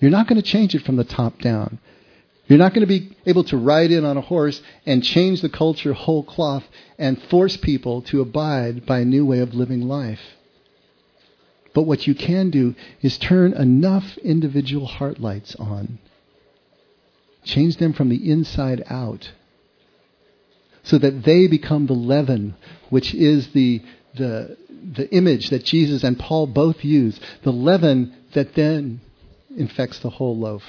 You're 0.00 0.10
not 0.10 0.26
going 0.26 0.40
to 0.40 0.46
change 0.46 0.74
it 0.74 0.82
from 0.82 0.96
the 0.96 1.04
top 1.04 1.38
down. 1.40 1.78
You're 2.48 2.58
not 2.58 2.74
going 2.74 2.86
to 2.86 3.00
be 3.00 3.16
able 3.24 3.44
to 3.44 3.56
ride 3.56 3.92
in 3.92 4.04
on 4.04 4.16
a 4.16 4.20
horse 4.20 4.60
and 4.84 5.04
change 5.04 5.40
the 5.40 5.48
culture 5.48 5.92
whole 5.92 6.24
cloth 6.24 6.64
and 6.98 7.22
force 7.22 7.56
people 7.56 8.02
to 8.02 8.20
abide 8.20 8.84
by 8.84 8.98
a 8.98 9.04
new 9.04 9.24
way 9.24 9.38
of 9.38 9.54
living 9.54 9.82
life. 9.82 10.20
But 11.72 11.84
what 11.84 12.06
you 12.06 12.14
can 12.14 12.50
do 12.50 12.74
is 13.00 13.16
turn 13.16 13.54
enough 13.54 14.18
individual 14.18 14.86
heart 14.86 15.20
lights 15.20 15.54
on. 15.54 15.98
Change 17.44 17.76
them 17.76 17.92
from 17.92 18.08
the 18.08 18.30
inside 18.30 18.82
out 18.90 19.30
so 20.82 20.98
that 20.98 21.24
they 21.24 21.46
become 21.46 21.86
the 21.86 21.92
leaven, 21.92 22.54
which 22.90 23.14
is 23.14 23.52
the, 23.52 23.82
the, 24.16 24.56
the 24.96 25.08
image 25.14 25.50
that 25.50 25.64
Jesus 25.64 26.02
and 26.02 26.18
Paul 26.18 26.46
both 26.46 26.84
use, 26.84 27.18
the 27.42 27.52
leaven 27.52 28.14
that 28.34 28.54
then 28.54 29.00
infects 29.56 29.98
the 30.00 30.10
whole 30.10 30.36
loaf. 30.36 30.62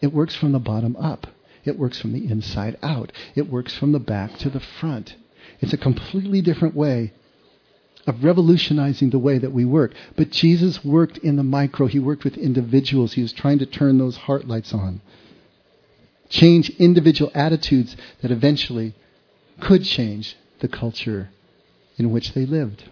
It 0.00 0.12
works 0.12 0.36
from 0.36 0.52
the 0.52 0.58
bottom 0.58 0.96
up. 0.96 1.26
It 1.64 1.78
works 1.78 2.00
from 2.00 2.12
the 2.12 2.30
inside 2.30 2.78
out. 2.82 3.12
It 3.34 3.50
works 3.50 3.76
from 3.76 3.92
the 3.92 3.98
back 3.98 4.38
to 4.38 4.50
the 4.50 4.60
front. 4.60 5.16
It's 5.60 5.72
a 5.72 5.78
completely 5.78 6.40
different 6.42 6.76
way 6.76 7.12
of 8.06 8.22
revolutionizing 8.22 9.10
the 9.10 9.18
way 9.18 9.38
that 9.38 9.52
we 9.52 9.64
work. 9.64 9.92
But 10.14 10.30
Jesus 10.30 10.84
worked 10.84 11.18
in 11.18 11.36
the 11.36 11.42
micro. 11.42 11.86
He 11.86 11.98
worked 11.98 12.22
with 12.22 12.36
individuals. 12.36 13.14
He 13.14 13.22
was 13.22 13.32
trying 13.32 13.58
to 13.58 13.66
turn 13.66 13.98
those 13.98 14.16
heart 14.16 14.46
lights 14.46 14.72
on. 14.72 15.00
Change 16.28 16.70
individual 16.78 17.30
attitudes 17.34 17.96
that 18.22 18.30
eventually 18.30 18.94
could 19.60 19.84
change 19.84 20.36
the 20.60 20.68
culture 20.68 21.30
in 21.96 22.10
which 22.10 22.32
they 22.32 22.46
lived. 22.46 22.84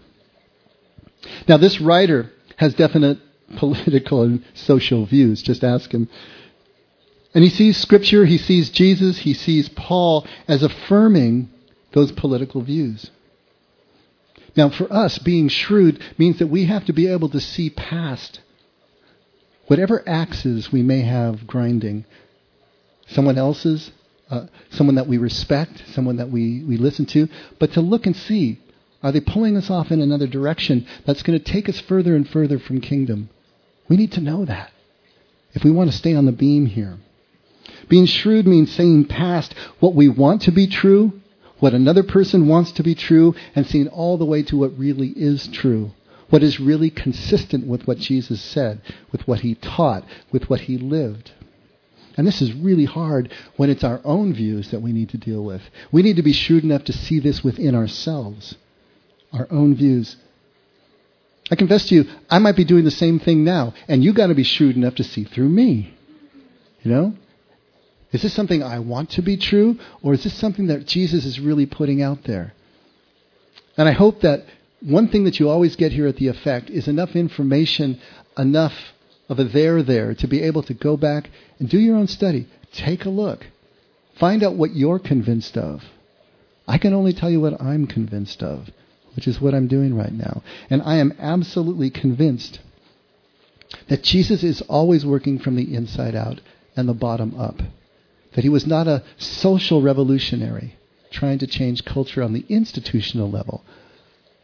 Now, 1.48 1.56
this 1.56 1.80
writer 1.80 2.30
has 2.56 2.74
definite 2.74 3.18
political 3.56 4.22
and 4.22 4.44
social 4.54 5.06
views. 5.06 5.42
Just 5.42 5.64
ask 5.64 5.92
him 5.92 6.08
and 7.34 7.42
he 7.42 7.50
sees 7.50 7.76
Scripture, 7.76 8.24
he 8.24 8.38
sees 8.38 8.70
Jesus, 8.70 9.18
he 9.18 9.34
sees 9.34 9.68
Paul 9.68 10.24
as 10.46 10.62
affirming 10.62 11.50
those 11.92 12.12
political 12.12 12.62
views. 12.62 13.10
Now, 14.56 14.70
for 14.70 14.90
us, 14.92 15.18
being 15.18 15.48
shrewd 15.48 16.00
means 16.16 16.38
that 16.38 16.46
we 16.46 16.66
have 16.66 16.84
to 16.84 16.92
be 16.92 17.08
able 17.08 17.28
to 17.30 17.40
see 17.40 17.70
past 17.70 18.40
whatever 19.66 20.08
axes 20.08 20.70
we 20.70 20.82
may 20.82 21.00
have 21.00 21.46
grinding, 21.46 22.04
someone 23.08 23.38
else's, 23.38 23.90
uh, 24.30 24.46
someone 24.70 24.96
that 24.96 25.06
we 25.06 25.18
respect, 25.18 25.82
someone 25.88 26.16
that 26.16 26.30
we, 26.30 26.62
we 26.64 26.76
listen 26.76 27.06
to, 27.06 27.28
but 27.58 27.72
to 27.72 27.80
look 27.80 28.06
and 28.06 28.16
see 28.16 28.60
are 29.04 29.12
they 29.12 29.20
pulling 29.20 29.54
us 29.58 29.68
off 29.68 29.90
in 29.90 30.00
another 30.00 30.26
direction 30.26 30.86
that's 31.04 31.22
going 31.22 31.38
to 31.38 31.44
take 31.44 31.68
us 31.68 31.78
further 31.78 32.16
and 32.16 32.26
further 32.26 32.58
from 32.58 32.80
kingdom? 32.80 33.28
We 33.86 33.98
need 33.98 34.12
to 34.12 34.22
know 34.22 34.46
that 34.46 34.72
if 35.52 35.62
we 35.62 35.70
want 35.70 35.90
to 35.90 35.96
stay 35.96 36.14
on 36.14 36.24
the 36.24 36.32
beam 36.32 36.64
here. 36.64 36.96
Being 37.88 38.06
shrewd 38.06 38.46
means 38.46 38.72
saying 38.72 39.06
past 39.06 39.54
what 39.78 39.94
we 39.94 40.08
want 40.08 40.40
to 40.42 40.50
be 40.50 40.66
true, 40.66 41.20
what 41.58 41.74
another 41.74 42.02
person 42.02 42.48
wants 42.48 42.72
to 42.72 42.82
be 42.82 42.94
true, 42.94 43.34
and 43.54 43.66
seeing 43.66 43.88
all 43.88 44.16
the 44.16 44.24
way 44.24 44.42
to 44.44 44.56
what 44.56 44.78
really 44.78 45.08
is 45.08 45.48
true. 45.48 45.92
What 46.30 46.42
is 46.42 46.58
really 46.58 46.88
consistent 46.88 47.66
with 47.66 47.86
what 47.86 47.98
Jesus 47.98 48.40
said, 48.40 48.80
with 49.12 49.28
what 49.28 49.40
he 49.40 49.54
taught, 49.54 50.04
with 50.32 50.48
what 50.48 50.60
he 50.60 50.78
lived. 50.78 51.30
And 52.16 52.26
this 52.26 52.40
is 52.40 52.52
really 52.52 52.84
hard 52.84 53.32
when 53.56 53.70
it's 53.70 53.84
our 53.84 54.00
own 54.04 54.32
views 54.32 54.70
that 54.70 54.80
we 54.80 54.92
need 54.92 55.08
to 55.10 55.18
deal 55.18 55.44
with. 55.44 55.62
We 55.90 56.02
need 56.02 56.16
to 56.16 56.22
be 56.22 56.32
shrewd 56.32 56.64
enough 56.64 56.84
to 56.84 56.92
see 56.92 57.18
this 57.18 57.42
within 57.42 57.74
ourselves 57.74 58.54
our 59.32 59.48
own 59.50 59.74
views. 59.74 60.16
I 61.50 61.56
confess 61.56 61.88
to 61.88 61.94
you, 61.94 62.04
I 62.30 62.38
might 62.38 62.56
be 62.56 62.64
doing 62.64 62.84
the 62.84 62.90
same 62.90 63.18
thing 63.18 63.44
now, 63.44 63.74
and 63.88 64.02
you've 64.02 64.14
got 64.14 64.28
to 64.28 64.34
be 64.34 64.44
shrewd 64.44 64.76
enough 64.76 64.94
to 64.96 65.04
see 65.04 65.24
through 65.24 65.48
me. 65.48 65.92
You 66.82 66.90
know? 66.90 67.14
Is 68.12 68.22
this 68.22 68.32
something 68.32 68.62
I 68.62 68.78
want 68.78 69.10
to 69.10 69.22
be 69.22 69.36
true, 69.36 69.78
or 70.02 70.14
is 70.14 70.22
this 70.22 70.34
something 70.34 70.68
that 70.68 70.86
Jesus 70.86 71.24
is 71.24 71.40
really 71.40 71.66
putting 71.66 72.00
out 72.00 72.24
there? 72.24 72.54
And 73.76 73.88
I 73.88 73.92
hope 73.92 74.20
that 74.20 74.44
one 74.80 75.08
thing 75.08 75.24
that 75.24 75.40
you 75.40 75.48
always 75.50 75.76
get 75.76 75.92
here 75.92 76.06
at 76.06 76.16
the 76.16 76.28
effect 76.28 76.70
is 76.70 76.86
enough 76.86 77.16
information, 77.16 78.00
enough 78.38 78.74
of 79.28 79.38
a 79.38 79.44
there 79.44 79.82
there 79.82 80.14
to 80.14 80.26
be 80.26 80.42
able 80.42 80.62
to 80.64 80.74
go 80.74 80.96
back 80.96 81.30
and 81.58 81.68
do 81.68 81.78
your 81.78 81.96
own 81.96 82.08
study. 82.08 82.46
Take 82.72 83.04
a 83.04 83.10
look. 83.10 83.46
Find 84.18 84.42
out 84.42 84.54
what 84.54 84.74
you're 84.74 84.98
convinced 84.98 85.56
of. 85.56 85.82
I 86.66 86.78
can 86.78 86.94
only 86.94 87.12
tell 87.12 87.30
you 87.30 87.40
what 87.40 87.60
I'm 87.60 87.86
convinced 87.86 88.42
of 88.42 88.68
which 89.14 89.28
is 89.28 89.40
what 89.40 89.54
I'm 89.54 89.68
doing 89.68 89.96
right 89.96 90.12
now. 90.12 90.42
And 90.70 90.82
I 90.82 90.96
am 90.96 91.14
absolutely 91.18 91.90
convinced 91.90 92.60
that 93.88 94.02
Jesus 94.02 94.42
is 94.42 94.62
always 94.62 95.06
working 95.06 95.38
from 95.38 95.56
the 95.56 95.74
inside 95.74 96.14
out 96.14 96.40
and 96.76 96.88
the 96.88 96.94
bottom 96.94 97.38
up. 97.38 97.56
That 98.34 98.44
he 98.44 98.48
was 98.48 98.66
not 98.66 98.88
a 98.88 99.04
social 99.16 99.82
revolutionary 99.82 100.76
trying 101.10 101.38
to 101.38 101.46
change 101.46 101.84
culture 101.84 102.22
on 102.22 102.32
the 102.32 102.44
institutional 102.48 103.30
level, 103.30 103.64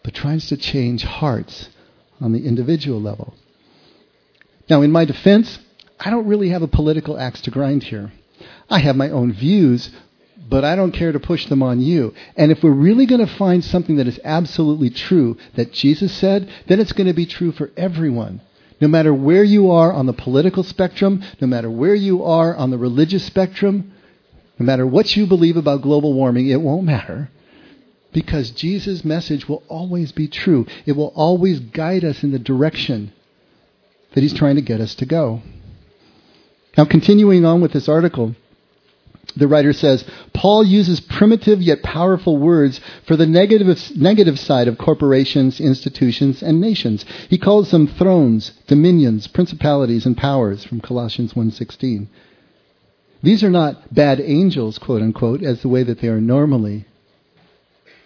but 0.05 0.15
trying 0.15 0.39
to 0.39 0.57
change 0.57 1.03
hearts 1.03 1.69
on 2.21 2.33
the 2.33 2.47
individual 2.47 3.01
level. 3.01 3.35
Now, 4.71 4.83
in 4.83 4.93
my 4.93 5.05
defense, 5.05 5.59
I 5.99 6.11
don't 6.11 6.29
really 6.29 6.51
have 6.51 6.63
a 6.63 6.69
political 6.69 7.19
axe 7.19 7.41
to 7.43 7.51
grind 7.51 7.83
here. 7.83 8.13
I 8.71 8.79
have 8.79 8.95
my 8.95 9.11
own 9.11 9.33
views, 9.33 9.91
but 10.49 10.65
I 10.65 10.77
don't 10.77 10.93
care 10.93 11.11
to 11.11 11.19
push 11.19 11.47
them 11.47 11.61
on 11.61 11.81
you. 11.81 12.15
And 12.37 12.53
if 12.53 12.63
we're 12.63 12.71
really 12.71 13.05
going 13.05 13.27
to 13.27 13.37
find 13.37 13.65
something 13.65 13.97
that 13.97 14.07
is 14.07 14.21
absolutely 14.23 14.91
true 14.91 15.37
that 15.57 15.73
Jesus 15.73 16.13
said, 16.13 16.49
then 16.69 16.79
it's 16.79 16.93
going 16.93 17.09
to 17.09 17.13
be 17.13 17.27
true 17.27 17.51
for 17.51 17.73
everyone. 17.77 18.41
No 18.81 18.87
matter 18.87 19.13
where 19.13 19.43
you 19.43 19.73
are 19.73 19.93
on 19.93 20.07
the 20.07 20.13
political 20.13 20.63
spectrum, 20.63 21.23
no 21.41 21.49
matter 21.49 21.69
where 21.69 21.95
you 21.95 22.23
are 22.23 22.55
on 22.55 22.71
the 22.71 22.79
religious 22.79 23.25
spectrum, 23.25 23.93
no 24.59 24.65
matter 24.65 24.87
what 24.87 25.17
you 25.17 25.27
believe 25.27 25.57
about 25.57 25.83
global 25.83 26.15
warming, 26.15 26.49
it 26.49 26.61
won't 26.61 26.85
matter. 26.85 27.29
Because 28.13 28.53
Jesus' 28.53 29.05
message 29.05 29.49
will 29.49 29.65
always 29.69 30.13
be 30.13 30.29
true. 30.29 30.67
It 30.87 30.93
will 30.93 31.13
always 31.17 31.59
guide 31.59 32.05
us 32.05 32.23
in 32.23 32.31
the 32.31 32.39
direction 32.39 33.13
that 34.13 34.23
he's 34.23 34.35
trying 34.35 34.57
to 34.57 34.63
get 34.63 34.81
us 34.81 34.95
to 34.97 35.07
go. 35.07 35.43
Now, 36.77 36.85
continuing 36.85 37.45
on 37.45 37.61
with 37.61 37.73
this 37.73 37.89
article, 37.89 38.35
the 39.37 39.49
writer 39.49 39.73
says, 39.73 40.05
Paul 40.33 40.65
uses 40.65 41.01
primitive 41.01 41.61
yet 41.61 41.83
powerful 41.83 42.37
words 42.37 42.81
for 43.07 43.17
the 43.17 43.27
negative, 43.27 43.97
negative 43.97 44.39
side 44.39 44.67
of 44.67 44.79
corporations, 44.79 45.61
institutions, 45.61 46.43
and 46.43 46.61
nations. 46.61 47.05
He 47.29 47.39
calls 47.39 47.71
them 47.71 47.87
thrones, 47.87 48.53
dominions, 48.67 49.27
principalities, 49.27 50.07
and 50.07 50.17
powers 50.17 50.65
from 50.65 50.81
Colossians 50.81 51.35
1.16. 51.35 52.09
These 53.23 53.45
are 53.45 53.51
not 53.51 53.95
bad 53.95 54.21
angels, 54.21 54.79
quote 54.79 55.03
unquote, 55.03 55.43
as 55.43 55.63
the 55.63 55.69
way 55.69 55.83
that 55.83 56.01
they 56.01 56.09
are 56.09 56.21
normally 56.21 56.87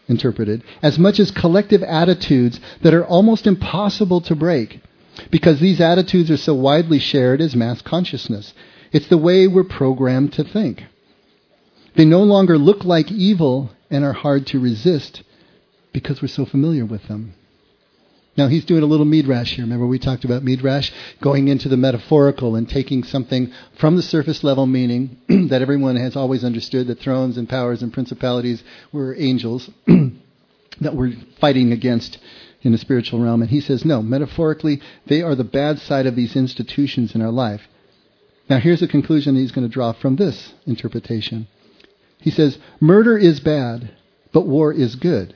interpreted, 0.08 0.62
as 0.82 0.98
much 0.98 1.18
as 1.18 1.30
collective 1.30 1.82
attitudes 1.82 2.60
that 2.82 2.92
are 2.92 3.04
almost 3.04 3.46
impossible 3.46 4.20
to 4.22 4.34
break, 4.34 4.80
because 5.30 5.60
these 5.60 5.80
attitudes 5.80 6.30
are 6.30 6.36
so 6.36 6.54
widely 6.54 6.98
shared 6.98 7.40
as 7.40 7.54
mass 7.54 7.82
consciousness. 7.82 8.52
It's 8.92 9.08
the 9.08 9.18
way 9.18 9.46
we're 9.46 9.64
programmed 9.64 10.32
to 10.34 10.44
think. 10.44 10.84
They 11.96 12.04
no 12.04 12.22
longer 12.22 12.58
look 12.58 12.84
like 12.84 13.10
evil 13.10 13.70
and 13.90 14.04
are 14.04 14.12
hard 14.12 14.46
to 14.48 14.60
resist 14.60 15.22
because 15.92 16.20
we're 16.20 16.28
so 16.28 16.44
familiar 16.44 16.84
with 16.84 17.06
them. 17.08 17.34
Now 18.36 18.48
he's 18.48 18.64
doing 18.64 18.82
a 18.82 18.86
little 18.86 19.06
midrash 19.06 19.54
here. 19.54 19.64
Remember 19.64 19.86
we 19.86 20.00
talked 20.00 20.24
about 20.24 20.42
midrash 20.42 20.90
going 21.20 21.46
into 21.48 21.68
the 21.68 21.76
metaphorical 21.76 22.56
and 22.56 22.68
taking 22.68 23.04
something 23.04 23.52
from 23.78 23.94
the 23.94 24.02
surface 24.02 24.42
level 24.42 24.66
meaning 24.66 25.16
that 25.48 25.62
everyone 25.62 25.96
has 25.96 26.16
always 26.16 26.42
understood 26.44 26.88
that 26.88 26.98
thrones 26.98 27.36
and 27.36 27.48
powers 27.48 27.82
and 27.82 27.92
principalities 27.92 28.64
were 28.92 29.14
angels 29.16 29.70
that 30.80 30.96
we're 30.96 31.12
fighting 31.40 31.70
against 31.72 32.18
in 32.64 32.72
the 32.72 32.78
spiritual 32.78 33.20
realm. 33.20 33.42
And 33.42 33.50
he 33.50 33.60
says, 33.60 33.84
no, 33.84 34.02
metaphorically, 34.02 34.80
they 35.06 35.22
are 35.22 35.34
the 35.34 35.44
bad 35.44 35.78
side 35.78 36.06
of 36.06 36.16
these 36.16 36.34
institutions 36.34 37.14
in 37.14 37.22
our 37.22 37.30
life. 37.30 37.62
Now 38.48 38.58
here's 38.58 38.80
the 38.80 38.88
conclusion 38.88 39.36
he's 39.36 39.52
going 39.52 39.66
to 39.66 39.72
draw 39.72 39.92
from 39.92 40.16
this 40.16 40.52
interpretation. 40.66 41.46
He 42.18 42.30
says, 42.30 42.58
Murder 42.80 43.16
is 43.16 43.40
bad, 43.40 43.90
but 44.32 44.46
war 44.46 44.72
is 44.72 44.96
good. 44.96 45.34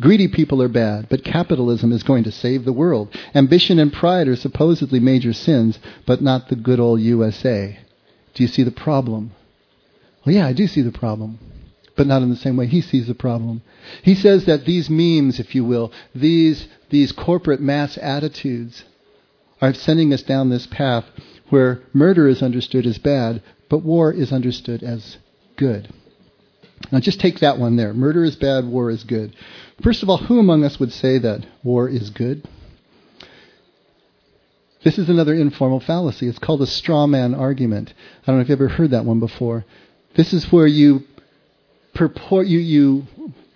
Greedy 0.00 0.26
people 0.26 0.60
are 0.60 0.68
bad, 0.68 1.08
but 1.08 1.24
capitalism 1.24 1.92
is 1.92 2.02
going 2.02 2.24
to 2.24 2.32
save 2.32 2.64
the 2.64 2.72
world. 2.72 3.14
Ambition 3.34 3.78
and 3.78 3.92
pride 3.92 4.26
are 4.26 4.36
supposedly 4.36 4.98
major 4.98 5.32
sins, 5.32 5.78
but 6.06 6.20
not 6.20 6.48
the 6.48 6.56
good 6.56 6.80
old 6.80 7.00
USA. 7.00 7.78
Do 8.34 8.42
you 8.42 8.48
see 8.48 8.64
the 8.64 8.72
problem? 8.72 9.32
Well, 10.24 10.34
yeah, 10.34 10.46
I 10.46 10.52
do 10.52 10.66
see 10.66 10.82
the 10.82 10.90
problem, 10.90 11.38
but 11.96 12.06
not 12.06 12.22
in 12.22 12.30
the 12.30 12.36
same 12.36 12.56
way 12.56 12.66
he 12.66 12.80
sees 12.80 13.06
the 13.06 13.14
problem. 13.14 13.62
He 14.02 14.14
says 14.14 14.46
that 14.46 14.64
these 14.64 14.90
memes, 14.90 15.38
if 15.38 15.54
you 15.54 15.64
will, 15.64 15.92
these, 16.14 16.66
these 16.90 17.12
corporate 17.12 17.60
mass 17.60 17.98
attitudes, 17.98 18.84
are 19.60 19.72
sending 19.72 20.12
us 20.12 20.22
down 20.22 20.50
this 20.50 20.66
path 20.66 21.04
where 21.50 21.80
murder 21.92 22.28
is 22.28 22.42
understood 22.42 22.86
as 22.86 22.98
bad, 22.98 23.42
but 23.68 23.84
war 23.84 24.12
is 24.12 24.32
understood 24.32 24.82
as 24.82 25.18
good. 25.56 25.92
Now 26.90 27.00
just 27.00 27.20
take 27.20 27.40
that 27.40 27.58
one 27.58 27.76
there. 27.76 27.94
Murder 27.94 28.24
is 28.24 28.36
bad, 28.36 28.66
war 28.66 28.90
is 28.90 29.04
good. 29.04 29.34
First 29.82 30.02
of 30.02 30.10
all, 30.10 30.18
who 30.18 30.38
among 30.38 30.64
us 30.64 30.78
would 30.78 30.92
say 30.92 31.18
that 31.18 31.46
war 31.62 31.88
is 31.88 32.10
good? 32.10 32.46
This 34.82 34.98
is 34.98 35.08
another 35.08 35.34
informal 35.34 35.80
fallacy. 35.80 36.28
It's 36.28 36.38
called 36.38 36.60
a 36.60 36.66
straw 36.66 37.06
man 37.06 37.34
argument. 37.34 37.94
I 38.22 38.26
don't 38.26 38.36
know 38.36 38.42
if 38.42 38.50
you've 38.50 38.60
ever 38.60 38.68
heard 38.68 38.90
that 38.90 39.06
one 39.06 39.18
before. 39.18 39.64
This 40.14 40.34
is 40.34 40.52
where 40.52 40.66
you 40.66 41.04
purport, 41.94 42.46
you, 42.46 42.58
you 42.58 43.06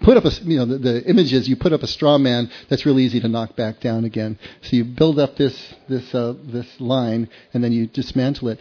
put 0.03 0.17
up 0.17 0.25
a, 0.25 0.31
you 0.43 0.59
know, 0.59 0.67
the, 0.67 0.79
the 0.79 1.05
images, 1.05 1.49
you 1.49 1.57
put 1.57 1.73
up 1.73 1.83
a 1.83 1.87
straw 1.87 2.19
man 2.19 2.51
that's 2.69 2.87
really 2.87 3.05
easy 3.05 3.21
to 3.21 3.29
knock 3.29 3.57
back 3.57 3.81
down 3.81 4.05
again. 4.05 4.39
So 4.63 4.77
you 4.77 4.85
build 4.85 5.19
up 5.19 5.37
this, 5.37 5.75
this, 5.89 6.15
uh, 6.15 6.35
this 6.43 6.81
line 6.81 7.29
and 7.53 7.63
then 7.63 7.73
you 7.73 7.87
dismantle 7.87 8.49
it. 8.49 8.59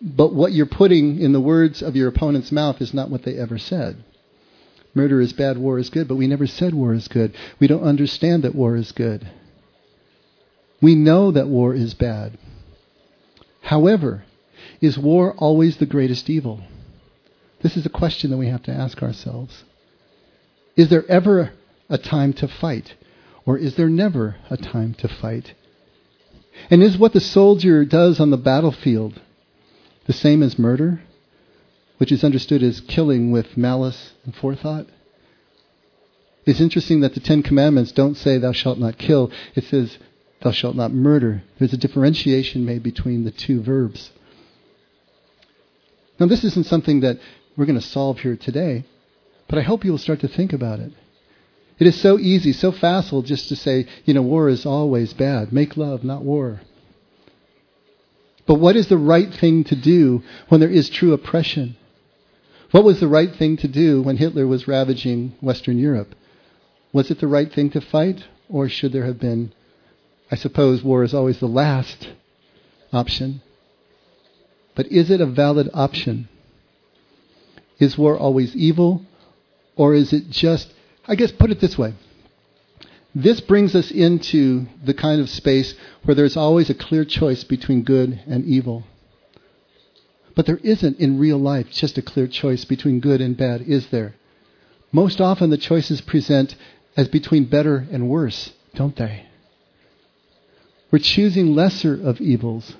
But 0.00 0.34
what 0.34 0.52
you're 0.52 0.66
putting 0.66 1.20
in 1.20 1.32
the 1.32 1.40
words 1.40 1.82
of 1.82 1.96
your 1.96 2.08
opponent's 2.08 2.52
mouth 2.52 2.80
is 2.80 2.92
not 2.92 3.10
what 3.10 3.22
they 3.22 3.38
ever 3.38 3.58
said. 3.58 4.02
Murder 4.94 5.20
is 5.20 5.32
bad, 5.32 5.58
war 5.58 5.78
is 5.78 5.90
good, 5.90 6.06
but 6.06 6.16
we 6.16 6.26
never 6.26 6.46
said 6.46 6.72
war 6.74 6.94
is 6.94 7.08
good. 7.08 7.34
We 7.58 7.66
don't 7.66 7.82
understand 7.82 8.44
that 8.44 8.54
war 8.54 8.76
is 8.76 8.92
good. 8.92 9.28
We 10.80 10.94
know 10.94 11.32
that 11.32 11.48
war 11.48 11.74
is 11.74 11.94
bad. 11.94 12.38
However, 13.62 14.24
is 14.80 14.98
war 14.98 15.34
always 15.38 15.78
the 15.78 15.86
greatest 15.86 16.28
evil? 16.28 16.60
This 17.64 17.78
is 17.78 17.86
a 17.86 17.88
question 17.88 18.30
that 18.30 18.36
we 18.36 18.48
have 18.48 18.62
to 18.64 18.72
ask 18.72 19.02
ourselves. 19.02 19.64
Is 20.76 20.90
there 20.90 21.10
ever 21.10 21.54
a 21.88 21.96
time 21.96 22.34
to 22.34 22.46
fight? 22.46 22.92
Or 23.46 23.56
is 23.56 23.76
there 23.76 23.88
never 23.88 24.36
a 24.50 24.58
time 24.58 24.92
to 24.98 25.08
fight? 25.08 25.54
And 26.70 26.82
is 26.82 26.98
what 26.98 27.14
the 27.14 27.20
soldier 27.20 27.86
does 27.86 28.20
on 28.20 28.28
the 28.28 28.36
battlefield 28.36 29.18
the 30.06 30.12
same 30.12 30.42
as 30.42 30.58
murder, 30.58 31.00
which 31.96 32.12
is 32.12 32.22
understood 32.22 32.62
as 32.62 32.82
killing 32.82 33.32
with 33.32 33.56
malice 33.56 34.12
and 34.26 34.36
forethought. 34.36 34.86
It's 36.44 36.60
interesting 36.60 37.00
that 37.00 37.14
the 37.14 37.20
Ten 37.20 37.42
Commandments 37.42 37.92
don't 37.92 38.16
say, 38.16 38.36
Thou 38.36 38.52
shalt 38.52 38.78
not 38.78 38.98
kill. 38.98 39.32
It 39.54 39.64
says, 39.64 39.96
Thou 40.42 40.50
shalt 40.50 40.76
not 40.76 40.92
murder. 40.92 41.42
There's 41.58 41.72
a 41.72 41.78
differentiation 41.78 42.66
made 42.66 42.82
between 42.82 43.24
the 43.24 43.30
two 43.30 43.62
verbs. 43.62 44.10
Now, 46.20 46.26
this 46.26 46.44
isn't 46.44 46.66
something 46.66 47.00
that 47.00 47.18
we're 47.56 47.66
going 47.66 47.80
to 47.80 47.86
solve 47.86 48.20
here 48.20 48.36
today, 48.36 48.84
but 49.48 49.58
I 49.58 49.62
hope 49.62 49.84
you'll 49.84 49.98
start 49.98 50.20
to 50.20 50.28
think 50.28 50.52
about 50.52 50.80
it. 50.80 50.92
It 51.78 51.86
is 51.86 52.00
so 52.00 52.18
easy, 52.18 52.52
so 52.52 52.72
facile 52.72 53.22
just 53.22 53.48
to 53.48 53.56
say, 53.56 53.86
you 54.04 54.14
know, 54.14 54.22
war 54.22 54.48
is 54.48 54.64
always 54.64 55.12
bad. 55.12 55.52
Make 55.52 55.76
love, 55.76 56.04
not 56.04 56.22
war. 56.22 56.60
But 58.46 58.54
what 58.56 58.76
is 58.76 58.88
the 58.88 58.98
right 58.98 59.32
thing 59.32 59.64
to 59.64 59.76
do 59.76 60.22
when 60.48 60.60
there 60.60 60.70
is 60.70 60.88
true 60.88 61.12
oppression? 61.12 61.76
What 62.70 62.84
was 62.84 63.00
the 63.00 63.08
right 63.08 63.34
thing 63.34 63.56
to 63.58 63.68
do 63.68 64.02
when 64.02 64.16
Hitler 64.16 64.46
was 64.46 64.68
ravaging 64.68 65.34
Western 65.40 65.78
Europe? 65.78 66.14
Was 66.92 67.10
it 67.10 67.20
the 67.20 67.26
right 67.28 67.52
thing 67.52 67.70
to 67.70 67.80
fight, 67.80 68.24
or 68.48 68.68
should 68.68 68.92
there 68.92 69.06
have 69.06 69.18
been? 69.18 69.52
I 70.30 70.36
suppose 70.36 70.82
war 70.82 71.02
is 71.02 71.14
always 71.14 71.40
the 71.40 71.46
last 71.46 72.08
option. 72.92 73.42
But 74.74 74.86
is 74.88 75.10
it 75.10 75.20
a 75.20 75.26
valid 75.26 75.70
option? 75.72 76.28
Is 77.78 77.98
war 77.98 78.16
always 78.16 78.54
evil, 78.54 79.02
or 79.76 79.94
is 79.94 80.12
it 80.12 80.30
just, 80.30 80.72
I 81.06 81.14
guess, 81.14 81.32
put 81.32 81.50
it 81.50 81.60
this 81.60 81.76
way. 81.76 81.94
This 83.14 83.40
brings 83.40 83.74
us 83.74 83.90
into 83.90 84.66
the 84.82 84.94
kind 84.94 85.20
of 85.20 85.30
space 85.30 85.74
where 86.04 86.14
there's 86.14 86.36
always 86.36 86.68
a 86.68 86.74
clear 86.74 87.04
choice 87.04 87.44
between 87.44 87.82
good 87.82 88.20
and 88.26 88.44
evil. 88.44 88.84
But 90.34 90.46
there 90.46 90.58
isn't 90.62 90.98
in 90.98 91.18
real 91.18 91.38
life 91.38 91.70
just 91.70 91.96
a 91.96 92.02
clear 92.02 92.26
choice 92.26 92.64
between 92.64 92.98
good 92.98 93.20
and 93.20 93.36
bad, 93.36 93.62
is 93.62 93.88
there? 93.88 94.14
Most 94.90 95.20
often 95.20 95.50
the 95.50 95.58
choices 95.58 96.00
present 96.00 96.56
as 96.96 97.08
between 97.08 97.44
better 97.44 97.86
and 97.90 98.08
worse, 98.08 98.52
don't 98.74 98.96
they? 98.96 99.26
We're 100.90 100.98
choosing 100.98 101.54
lesser 101.54 101.94
of 101.94 102.20
evils. 102.20 102.74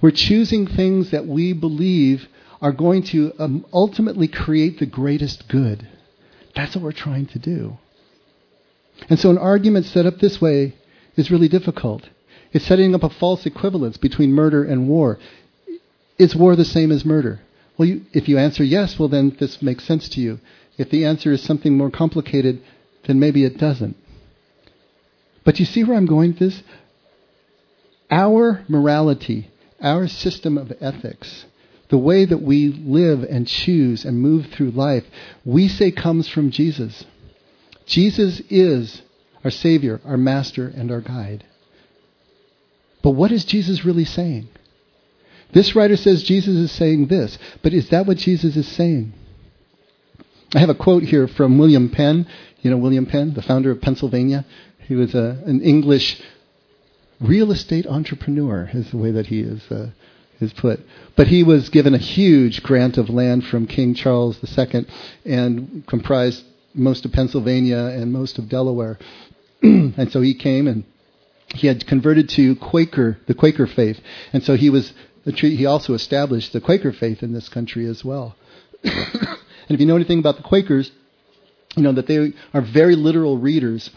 We're 0.00 0.10
choosing 0.10 0.66
things 0.66 1.10
that 1.10 1.26
we 1.26 1.52
believe 1.52 2.28
are 2.64 2.72
going 2.72 3.02
to 3.02 3.30
um, 3.38 3.66
ultimately 3.74 4.26
create 4.26 4.78
the 4.78 4.86
greatest 4.86 5.46
good. 5.48 5.86
That's 6.56 6.74
what 6.74 6.82
we're 6.82 6.92
trying 6.92 7.26
to 7.26 7.38
do. 7.38 7.76
And 9.10 9.20
so 9.20 9.28
an 9.28 9.36
argument 9.36 9.84
set 9.84 10.06
up 10.06 10.16
this 10.16 10.40
way 10.40 10.74
is 11.14 11.30
really 11.30 11.48
difficult. 11.48 12.08
It's 12.54 12.64
setting 12.64 12.94
up 12.94 13.02
a 13.02 13.10
false 13.10 13.44
equivalence 13.44 13.98
between 13.98 14.32
murder 14.32 14.64
and 14.64 14.88
war. 14.88 15.18
Is 16.18 16.34
war 16.34 16.56
the 16.56 16.64
same 16.64 16.90
as 16.90 17.04
murder? 17.04 17.40
Well, 17.76 17.86
you, 17.86 18.06
if 18.14 18.30
you 18.30 18.38
answer 18.38 18.64
yes, 18.64 18.98
well, 18.98 19.10
then 19.10 19.36
this 19.38 19.60
makes 19.60 19.84
sense 19.84 20.08
to 20.10 20.22
you. 20.22 20.40
If 20.78 20.88
the 20.88 21.04
answer 21.04 21.32
is 21.32 21.42
something 21.42 21.76
more 21.76 21.90
complicated, 21.90 22.62
then 23.06 23.20
maybe 23.20 23.44
it 23.44 23.58
doesn't. 23.58 23.94
But 25.44 25.60
you 25.60 25.66
see 25.66 25.84
where 25.84 25.98
I'm 25.98 26.06
going 26.06 26.30
with 26.30 26.38
this? 26.38 26.62
Our 28.10 28.64
morality, 28.68 29.50
our 29.82 30.08
system 30.08 30.56
of 30.56 30.72
ethics, 30.80 31.44
the 31.88 31.98
way 31.98 32.24
that 32.24 32.42
we 32.42 32.68
live 32.68 33.22
and 33.22 33.46
choose 33.46 34.04
and 34.04 34.18
move 34.18 34.46
through 34.46 34.70
life, 34.70 35.04
we 35.44 35.68
say 35.68 35.90
comes 35.90 36.28
from 36.28 36.50
Jesus. 36.50 37.04
Jesus 37.86 38.40
is 38.48 39.02
our 39.44 39.50
Savior, 39.50 40.00
our 40.04 40.16
Master, 40.16 40.66
and 40.66 40.90
our 40.90 41.00
guide. 41.00 41.44
But 43.02 43.10
what 43.10 43.32
is 43.32 43.44
Jesus 43.44 43.84
really 43.84 44.06
saying? 44.06 44.48
This 45.52 45.76
writer 45.76 45.96
says 45.96 46.22
Jesus 46.22 46.56
is 46.56 46.72
saying 46.72 47.06
this, 47.06 47.38
but 47.62 47.74
is 47.74 47.90
that 47.90 48.06
what 48.06 48.16
Jesus 48.16 48.56
is 48.56 48.66
saying? 48.66 49.12
I 50.54 50.60
have 50.60 50.70
a 50.70 50.74
quote 50.74 51.02
here 51.02 51.28
from 51.28 51.58
William 51.58 51.90
Penn. 51.90 52.26
You 52.62 52.70
know 52.70 52.76
William 52.78 53.06
Penn, 53.06 53.34
the 53.34 53.42
founder 53.42 53.70
of 53.70 53.82
Pennsylvania? 53.82 54.46
He 54.78 54.94
was 54.94 55.14
a, 55.14 55.42
an 55.46 55.60
English 55.60 56.20
real 57.20 57.52
estate 57.52 57.86
entrepreneur, 57.86 58.70
is 58.72 58.90
the 58.90 58.96
way 58.96 59.10
that 59.10 59.26
he 59.26 59.40
is, 59.40 59.62
uh, 59.70 59.90
is 60.40 60.52
put. 60.52 60.80
But 61.16 61.28
he 61.28 61.42
was 61.42 61.68
given 61.68 61.94
a 61.94 61.98
huge 61.98 62.62
grant 62.62 62.98
of 62.98 63.08
land 63.08 63.44
from 63.46 63.66
King 63.66 63.94
Charles 63.94 64.38
II 64.42 64.86
and 65.24 65.84
comprised 65.86 66.44
most 66.74 67.04
of 67.04 67.12
Pennsylvania 67.12 67.78
and 67.78 68.12
most 68.12 68.38
of 68.38 68.48
Delaware. 68.48 68.98
and 69.62 70.10
so 70.10 70.20
he 70.20 70.34
came 70.34 70.66
and 70.66 70.84
he 71.54 71.68
had 71.68 71.86
converted 71.86 72.28
to 72.30 72.56
Quaker, 72.56 73.18
the 73.26 73.34
Quaker 73.34 73.66
faith. 73.66 74.00
And 74.32 74.42
so 74.42 74.56
he 74.56 74.70
was 74.70 74.92
he 75.24 75.64
also 75.64 75.94
established 75.94 76.52
the 76.52 76.60
Quaker 76.60 76.92
faith 76.92 77.22
in 77.22 77.32
this 77.32 77.48
country 77.48 77.86
as 77.86 78.04
well. 78.04 78.36
and 78.84 79.38
if 79.70 79.80
you 79.80 79.86
know 79.86 79.96
anything 79.96 80.18
about 80.18 80.36
the 80.36 80.42
Quakers, 80.42 80.90
you 81.76 81.82
know 81.82 81.92
that 81.92 82.06
they 82.06 82.34
are 82.52 82.60
very 82.60 82.94
literal 82.94 83.38
readers 83.38 83.90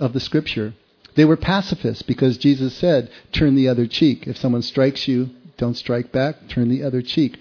of 0.00 0.12
the 0.12 0.20
scripture. 0.20 0.74
They 1.14 1.24
were 1.24 1.36
pacifists 1.36 2.02
because 2.02 2.36
Jesus 2.36 2.76
said, 2.76 3.10
turn 3.32 3.54
the 3.54 3.68
other 3.68 3.86
cheek. 3.86 4.26
If 4.26 4.36
someone 4.36 4.60
strikes 4.60 5.08
you, 5.08 5.30
don't 5.56 5.74
strike 5.74 6.12
back, 6.12 6.48
turn 6.48 6.68
the 6.68 6.82
other 6.82 7.02
cheek. 7.02 7.38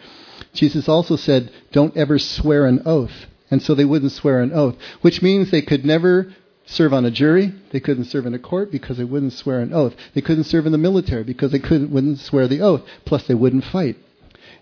Jesus 0.53 0.87
also 0.87 1.15
said, 1.15 1.51
don't 1.71 1.95
ever 1.97 2.17
swear 2.17 2.65
an 2.65 2.81
oath. 2.85 3.25
And 3.51 3.61
so 3.61 3.75
they 3.75 3.85
wouldn't 3.85 4.11
swear 4.11 4.41
an 4.41 4.51
oath, 4.53 4.75
which 5.01 5.21
means 5.21 5.51
they 5.51 5.61
could 5.61 5.85
never 5.85 6.33
serve 6.65 6.93
on 6.93 7.05
a 7.05 7.11
jury. 7.11 7.53
They 7.71 7.79
couldn't 7.79 8.05
serve 8.05 8.25
in 8.25 8.33
a 8.33 8.39
court 8.39 8.71
because 8.71 8.97
they 8.97 9.03
wouldn't 9.03 9.33
swear 9.33 9.59
an 9.59 9.73
oath. 9.73 9.93
They 10.13 10.21
couldn't 10.21 10.45
serve 10.45 10.65
in 10.65 10.71
the 10.71 10.77
military 10.77 11.23
because 11.23 11.51
they 11.51 11.59
couldn't, 11.59 11.91
wouldn't 11.91 12.19
swear 12.19 12.47
the 12.47 12.61
oath. 12.61 12.81
Plus, 13.05 13.27
they 13.27 13.35
wouldn't 13.35 13.65
fight. 13.65 13.97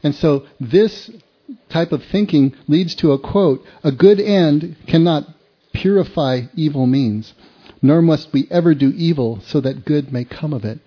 And 0.03 0.13
so 0.13 0.45
this 0.59 1.09
type 1.69 1.91
of 1.91 2.03
thinking 2.03 2.55
leads 2.67 2.95
to 2.95 3.11
a 3.11 3.19
quote, 3.19 3.63
a 3.83 3.91
good 3.91 4.19
end 4.19 4.75
cannot 4.87 5.27
purify 5.73 6.41
evil 6.55 6.85
means, 6.85 7.33
nor 7.81 8.01
must 8.01 8.33
we 8.33 8.47
ever 8.51 8.75
do 8.75 8.89
evil 8.89 9.39
so 9.41 9.61
that 9.61 9.85
good 9.85 10.11
may 10.11 10.25
come 10.25 10.53
of 10.53 10.65
it. 10.65 10.79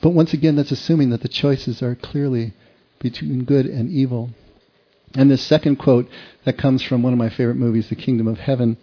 But 0.00 0.10
once 0.10 0.32
again, 0.32 0.56
that's 0.56 0.72
assuming 0.72 1.10
that 1.10 1.22
the 1.22 1.28
choices 1.28 1.82
are 1.82 1.94
clearly 1.94 2.52
between 3.00 3.44
good 3.44 3.66
and 3.66 3.90
evil. 3.90 4.30
And 5.14 5.30
this 5.30 5.42
second 5.42 5.76
quote 5.76 6.08
that 6.44 6.58
comes 6.58 6.82
from 6.82 7.02
one 7.02 7.12
of 7.12 7.18
my 7.18 7.28
favorite 7.28 7.56
movies, 7.56 7.88
The 7.88 7.96
Kingdom 7.96 8.28
of 8.28 8.38
Heaven 8.38 8.76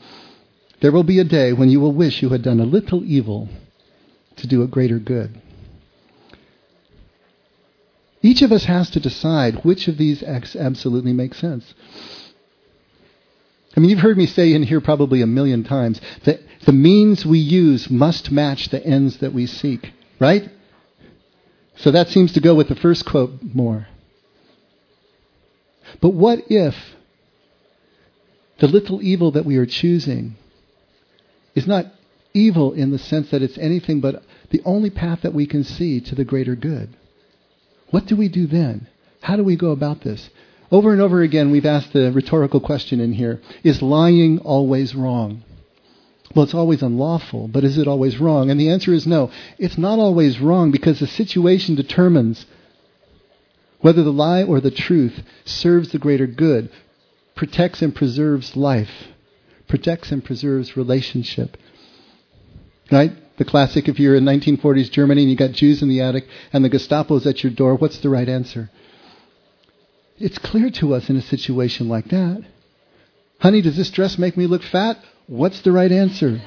There 0.81 0.91
will 0.91 1.03
be 1.03 1.19
a 1.19 1.23
day 1.23 1.53
when 1.53 1.69
you 1.69 1.79
will 1.79 1.93
wish 1.93 2.21
you 2.21 2.29
had 2.29 2.41
done 2.41 2.59
a 2.59 2.65
little 2.65 3.03
evil 3.03 3.49
to 4.37 4.47
do 4.47 4.61
a 4.61 4.67
greater 4.67 4.99
good. 4.99 5.41
Each 8.21 8.41
of 8.41 8.51
us 8.51 8.65
has 8.65 8.89
to 8.89 8.99
decide 8.99 9.63
which 9.63 9.87
of 9.87 9.97
these 9.97 10.23
acts 10.23 10.55
absolutely 10.55 11.13
makes 11.13 11.37
sense. 11.37 11.73
I 13.77 13.79
mean, 13.79 13.89
you've 13.89 13.99
heard 13.99 14.17
me 14.17 14.25
say 14.25 14.53
in 14.53 14.63
here 14.63 14.81
probably 14.81 15.21
a 15.21 15.27
million 15.27 15.63
times 15.63 16.01
that 16.23 16.39
the 16.65 16.71
means 16.71 17.25
we 17.25 17.39
use 17.39 17.89
must 17.89 18.31
match 18.31 18.69
the 18.69 18.83
ends 18.83 19.17
that 19.17 19.33
we 19.33 19.45
seek, 19.45 19.91
right? 20.19 20.49
So 21.77 21.91
that 21.91 22.09
seems 22.09 22.33
to 22.33 22.41
go 22.41 22.55
with 22.55 22.69
the 22.69 22.75
first 22.75 23.05
quote 23.05 23.31
more. 23.41 23.87
But 26.01 26.09
what 26.09 26.39
if 26.49 26.75
the 28.59 28.67
little 28.67 29.01
evil 29.01 29.31
that 29.31 29.45
we 29.45 29.57
are 29.57 29.65
choosing 29.65 30.35
is 31.53 31.67
not 31.67 31.87
evil 32.33 32.73
in 32.73 32.91
the 32.91 32.99
sense 32.99 33.29
that 33.31 33.41
it's 33.41 33.57
anything 33.57 34.01
but 34.01 34.23
the 34.49 34.61
only 34.65 34.89
path 34.89 35.21
that 35.21 35.33
we 35.33 35.45
can 35.45 35.63
see 35.63 35.99
to 36.01 36.15
the 36.15 36.25
greater 36.25 36.55
good? 36.55 36.95
What 37.91 38.05
do 38.05 38.15
we 38.15 38.29
do 38.29 38.47
then? 38.47 38.87
How 39.21 39.35
do 39.35 39.43
we 39.43 39.55
go 39.55 39.71
about 39.71 40.01
this? 40.01 40.29
Over 40.71 40.91
and 40.91 41.01
over 41.01 41.21
again, 41.21 41.51
we've 41.51 41.65
asked 41.65 41.93
the 41.93 42.11
rhetorical 42.11 42.59
question 42.59 42.99
in 42.99 43.13
here 43.13 43.41
Is 43.63 43.81
lying 43.81 44.39
always 44.39 44.95
wrong? 44.95 45.43
Well, 46.35 46.43
it's 46.43 46.53
always 46.53 46.83
unlawful, 46.83 47.47
but 47.47 47.63
is 47.63 47.77
it 47.77 47.87
always 47.87 48.19
wrong? 48.19 48.51
And 48.51 48.59
the 48.59 48.69
answer 48.69 48.93
is 48.93 49.07
no. 49.07 49.31
It's 49.57 49.77
not 49.77 49.99
always 49.99 50.39
wrong 50.39 50.69
because 50.69 50.99
the 50.99 51.07
situation 51.07 51.75
determines 51.75 52.45
whether 53.79 54.03
the 54.03 54.11
lie 54.11 54.43
or 54.43 54.59
the 54.59 54.71
truth 54.71 55.23
serves 55.45 55.91
the 55.91 55.97
greater 55.97 56.27
good, 56.27 56.69
protects 57.35 57.81
and 57.81 57.95
preserves 57.95 58.57
life, 58.57 58.89
protects 59.69 60.11
and 60.11 60.25
preserves 60.25 60.75
relationship. 60.75 61.55
Right? 62.91 63.13
The 63.37 63.45
classic 63.45 63.87
if 63.87 63.97
you're 63.97 64.15
in 64.15 64.25
1940s 64.25 64.91
Germany 64.91 65.21
and 65.21 65.31
you 65.31 65.37
got 65.37 65.51
Jews 65.51 65.81
in 65.81 65.87
the 65.87 66.01
attic 66.01 66.27
and 66.51 66.65
the 66.65 66.69
Gestapo's 66.69 67.25
at 67.25 67.43
your 67.43 67.53
door, 67.53 67.75
what's 67.75 67.99
the 67.99 68.09
right 68.09 68.27
answer? 68.27 68.69
It's 70.17 70.37
clear 70.37 70.69
to 70.71 70.95
us 70.95 71.09
in 71.09 71.15
a 71.15 71.21
situation 71.21 71.87
like 71.87 72.09
that. 72.09 72.43
Honey, 73.39 73.61
does 73.61 73.77
this 73.77 73.89
dress 73.89 74.17
make 74.17 74.35
me 74.35 74.47
look 74.47 74.63
fat? 74.63 74.97
What's 75.27 75.61
the 75.61 75.71
right 75.71 75.91
answer? 75.91 76.41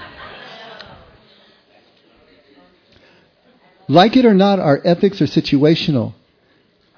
Like 3.88 4.17
it 4.17 4.27
or 4.27 4.35
not, 4.35 4.59
our 4.59 4.81
ethics 4.85 5.21
are 5.23 5.27
situational. 5.27 6.14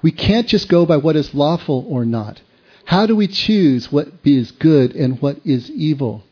We 0.01 0.11
can't 0.11 0.47
just 0.47 0.67
go 0.67 0.85
by 0.85 0.97
what 0.97 1.15
is 1.15 1.33
lawful 1.33 1.85
or 1.87 2.05
not. 2.05 2.41
How 2.85 3.05
do 3.05 3.15
we 3.15 3.27
choose 3.27 3.91
what 3.91 4.09
is 4.23 4.51
good 4.51 4.95
and 4.95 5.21
what 5.21 5.37
is 5.45 5.71
evil? 5.71 6.23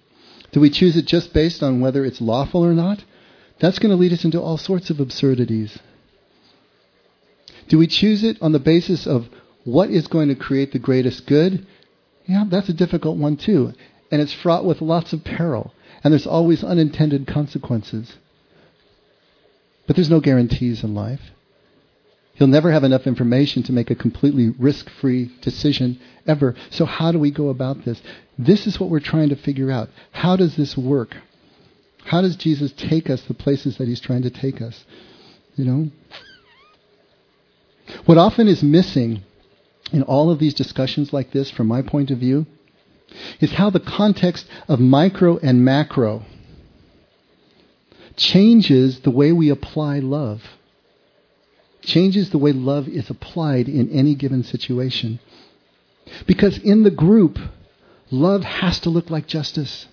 Do 0.52 0.60
we 0.60 0.70
choose 0.70 0.98
it 0.98 1.06
just 1.06 1.34
based 1.34 1.64
on 1.64 1.80
whether 1.80 2.04
it's 2.04 2.20
lawful 2.20 2.66
or 2.66 2.74
not? 2.74 3.04
That's 3.60 3.80
going 3.80 3.92
to 3.92 3.96
lead 3.96 4.14
us 4.14 4.26
into 4.26 4.42
all 4.42 4.58
sorts 4.58 4.90
of 4.90 5.00
absurdities. 5.00 5.78
Do 7.68 7.78
we 7.78 7.88
choose 7.88 8.24
it 8.24 8.42
on 8.42 8.52
the 8.52 8.60
basis 8.60 9.06
of 9.06 9.30
what 9.64 9.90
is 9.90 10.08
going 10.08 10.30
to 10.30 10.36
create 10.36 10.72
the 10.72 10.80
greatest 10.80 11.28
good? 11.28 11.66
Yeah, 12.26 12.46
that's 12.50 12.70
a 12.70 12.74
difficult 12.74 13.18
one 13.18 13.38
too. 13.38 13.74
And 14.12 14.22
it's 14.22 14.34
fraught 14.34 14.66
with 14.66 14.82
lots 14.82 15.14
of 15.14 15.24
peril. 15.24 15.74
And 16.04 16.12
there's 16.14 16.28
always 16.28 16.64
unintended 16.64 17.28
consequences. 17.28 18.18
But 19.88 19.96
there's 19.96 20.10
no 20.10 20.20
guarantees 20.20 20.84
in 20.84 20.96
life. 20.96 21.22
You'll 22.36 22.48
never 22.48 22.72
have 22.72 22.86
enough 22.86 23.06
information 23.06 23.64
to 23.64 23.74
make 23.74 23.92
a 23.92 23.96
completely 23.96 24.50
risk 24.58 24.90
free 24.90 25.30
decision 25.42 26.00
ever. 26.26 26.56
So, 26.70 26.86
how 26.86 27.12
do 27.12 27.20
we 27.20 27.32
go 27.32 27.50
about 27.50 27.84
this? 27.84 28.02
This 28.38 28.66
is 28.66 28.80
what 28.80 28.90
we're 28.90 29.02
trying 29.02 29.30
to 29.30 29.36
figure 29.36 29.70
out. 29.70 29.90
How 30.12 30.38
does 30.38 30.56
this 30.56 30.78
work? 30.78 31.18
How 32.06 32.22
does 32.22 32.38
Jesus 32.38 32.72
take 32.72 33.10
us 33.10 33.22
the 33.24 33.34
places 33.34 33.78
that 33.78 33.90
he's 33.90 34.00
trying 34.00 34.22
to 34.22 34.30
take 34.30 34.62
us? 34.62 34.86
You 35.56 35.66
know? 35.66 35.92
What 38.06 38.18
often 38.18 38.48
is 38.48 38.64
missing 38.64 39.24
in 39.92 40.04
all 40.04 40.30
of 40.32 40.40
these 40.40 40.54
discussions 40.54 41.12
like 41.12 41.32
this, 41.32 41.52
from 41.52 41.68
my 41.68 41.82
point 41.82 42.10
of 42.10 42.20
view, 42.20 42.46
is 43.40 43.54
how 43.54 43.70
the 43.70 43.80
context 43.80 44.46
of 44.68 44.80
micro 44.80 45.38
and 45.38 45.64
macro 45.64 46.24
changes 48.16 49.00
the 49.02 49.12
way 49.12 49.32
we 49.32 49.50
apply 49.50 50.00
love. 50.00 50.44
Changes 51.82 52.30
the 52.30 52.38
way 52.38 52.52
love 52.52 52.88
is 52.88 53.10
applied 53.10 53.70
in 53.70 53.90
any 53.90 54.14
given 54.16 54.44
situation. 54.44 55.20
Because 56.28 56.58
in 56.58 56.84
the 56.84 56.92
group, 56.92 57.40
love 58.12 58.44
has 58.44 58.80
to 58.82 58.90
look 58.90 59.10
like 59.10 59.28
justice. 59.28 59.88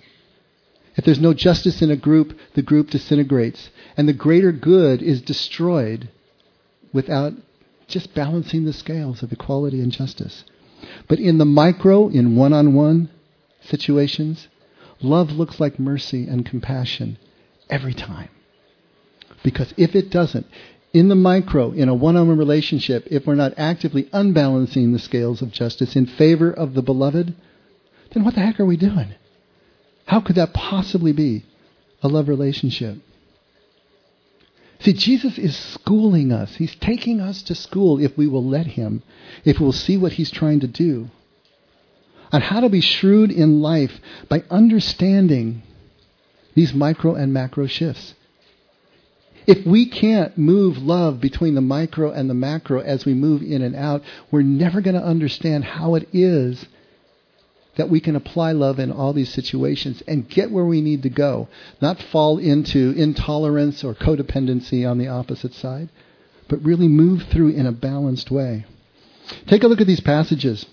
If 0.96 1.04
there's 1.04 1.20
no 1.20 1.34
justice 1.34 1.82
in 1.82 1.90
a 1.90 1.96
group, 1.96 2.38
the 2.54 2.62
group 2.62 2.90
disintegrates. 2.90 3.70
And 3.96 4.08
the 4.08 4.14
greater 4.14 4.50
good 4.50 5.02
is 5.02 5.22
destroyed 5.22 6.08
without 6.92 7.34
just 7.86 8.14
balancing 8.14 8.64
the 8.64 8.72
scales 8.72 9.22
of 9.22 9.32
equality 9.32 9.80
and 9.80 9.92
justice. 9.92 10.44
But 11.08 11.18
in 11.18 11.38
the 11.38 11.44
micro, 11.44 12.08
in 12.08 12.36
one 12.36 12.52
on 12.52 12.74
one 12.74 13.10
situations, 13.62 14.48
love 15.00 15.32
looks 15.32 15.60
like 15.60 15.78
mercy 15.78 16.26
and 16.26 16.46
compassion 16.46 17.18
every 17.68 17.94
time. 17.94 18.28
Because 19.42 19.72
if 19.76 19.94
it 19.94 20.10
doesn't, 20.10 20.46
in 20.92 21.08
the 21.08 21.14
micro, 21.14 21.72
in 21.72 21.88
a 21.88 21.94
one 21.94 22.16
on 22.16 22.28
one 22.28 22.38
relationship, 22.38 23.06
if 23.10 23.26
we're 23.26 23.34
not 23.34 23.54
actively 23.56 24.08
unbalancing 24.12 24.92
the 24.92 24.98
scales 24.98 25.42
of 25.42 25.52
justice 25.52 25.94
in 25.94 26.06
favor 26.06 26.50
of 26.50 26.74
the 26.74 26.82
beloved, 26.82 27.34
then 28.12 28.24
what 28.24 28.34
the 28.34 28.40
heck 28.40 28.58
are 28.58 28.64
we 28.64 28.76
doing? 28.76 29.14
How 30.06 30.20
could 30.20 30.36
that 30.36 30.54
possibly 30.54 31.12
be 31.12 31.44
a 32.02 32.08
love 32.08 32.28
relationship? 32.28 32.98
See, 34.80 34.92
Jesus 34.92 35.38
is 35.38 35.56
schooling 35.56 36.32
us. 36.32 36.56
He's 36.56 36.74
taking 36.76 37.20
us 37.20 37.42
to 37.44 37.54
school 37.54 37.98
if 38.00 38.16
we 38.16 38.26
will 38.26 38.44
let 38.44 38.66
Him, 38.66 39.02
if 39.44 39.58
we'll 39.58 39.72
see 39.72 39.96
what 39.96 40.12
He's 40.12 40.30
trying 40.30 40.60
to 40.60 40.66
do. 40.66 41.08
On 42.32 42.40
how 42.40 42.60
to 42.60 42.68
be 42.68 42.80
shrewd 42.80 43.30
in 43.30 43.62
life 43.62 44.00
by 44.28 44.44
understanding 44.50 45.62
these 46.54 46.74
micro 46.74 47.14
and 47.14 47.32
macro 47.32 47.66
shifts. 47.66 48.14
If 49.46 49.64
we 49.64 49.86
can't 49.86 50.36
move 50.36 50.78
love 50.78 51.20
between 51.20 51.54
the 51.54 51.60
micro 51.60 52.10
and 52.10 52.28
the 52.28 52.34
macro 52.34 52.80
as 52.80 53.04
we 53.04 53.14
move 53.14 53.42
in 53.42 53.62
and 53.62 53.76
out, 53.76 54.02
we're 54.30 54.42
never 54.42 54.80
going 54.80 54.96
to 54.96 55.04
understand 55.04 55.64
how 55.64 55.94
it 55.94 56.08
is 56.12 56.66
that 57.76 57.90
we 57.90 58.00
can 58.00 58.16
apply 58.16 58.52
love 58.52 58.78
in 58.78 58.90
all 58.90 59.12
these 59.12 59.32
situations 59.32 60.02
and 60.08 60.28
get 60.28 60.50
where 60.50 60.64
we 60.64 60.80
need 60.80 61.02
to 61.02 61.10
go, 61.10 61.48
not 61.80 62.02
fall 62.02 62.38
into 62.38 62.92
intolerance 62.96 63.84
or 63.84 63.94
codependency 63.94 64.88
on 64.88 64.98
the 64.98 65.08
opposite 65.08 65.54
side, 65.54 65.88
but 66.48 66.62
really 66.62 66.88
move 66.88 67.22
through 67.24 67.48
in 67.48 67.66
a 67.66 67.72
balanced 67.72 68.30
way. 68.30 68.64
Take 69.46 69.62
a 69.62 69.68
look 69.68 69.80
at 69.80 69.86
these 69.86 70.00
passages. 70.00 70.64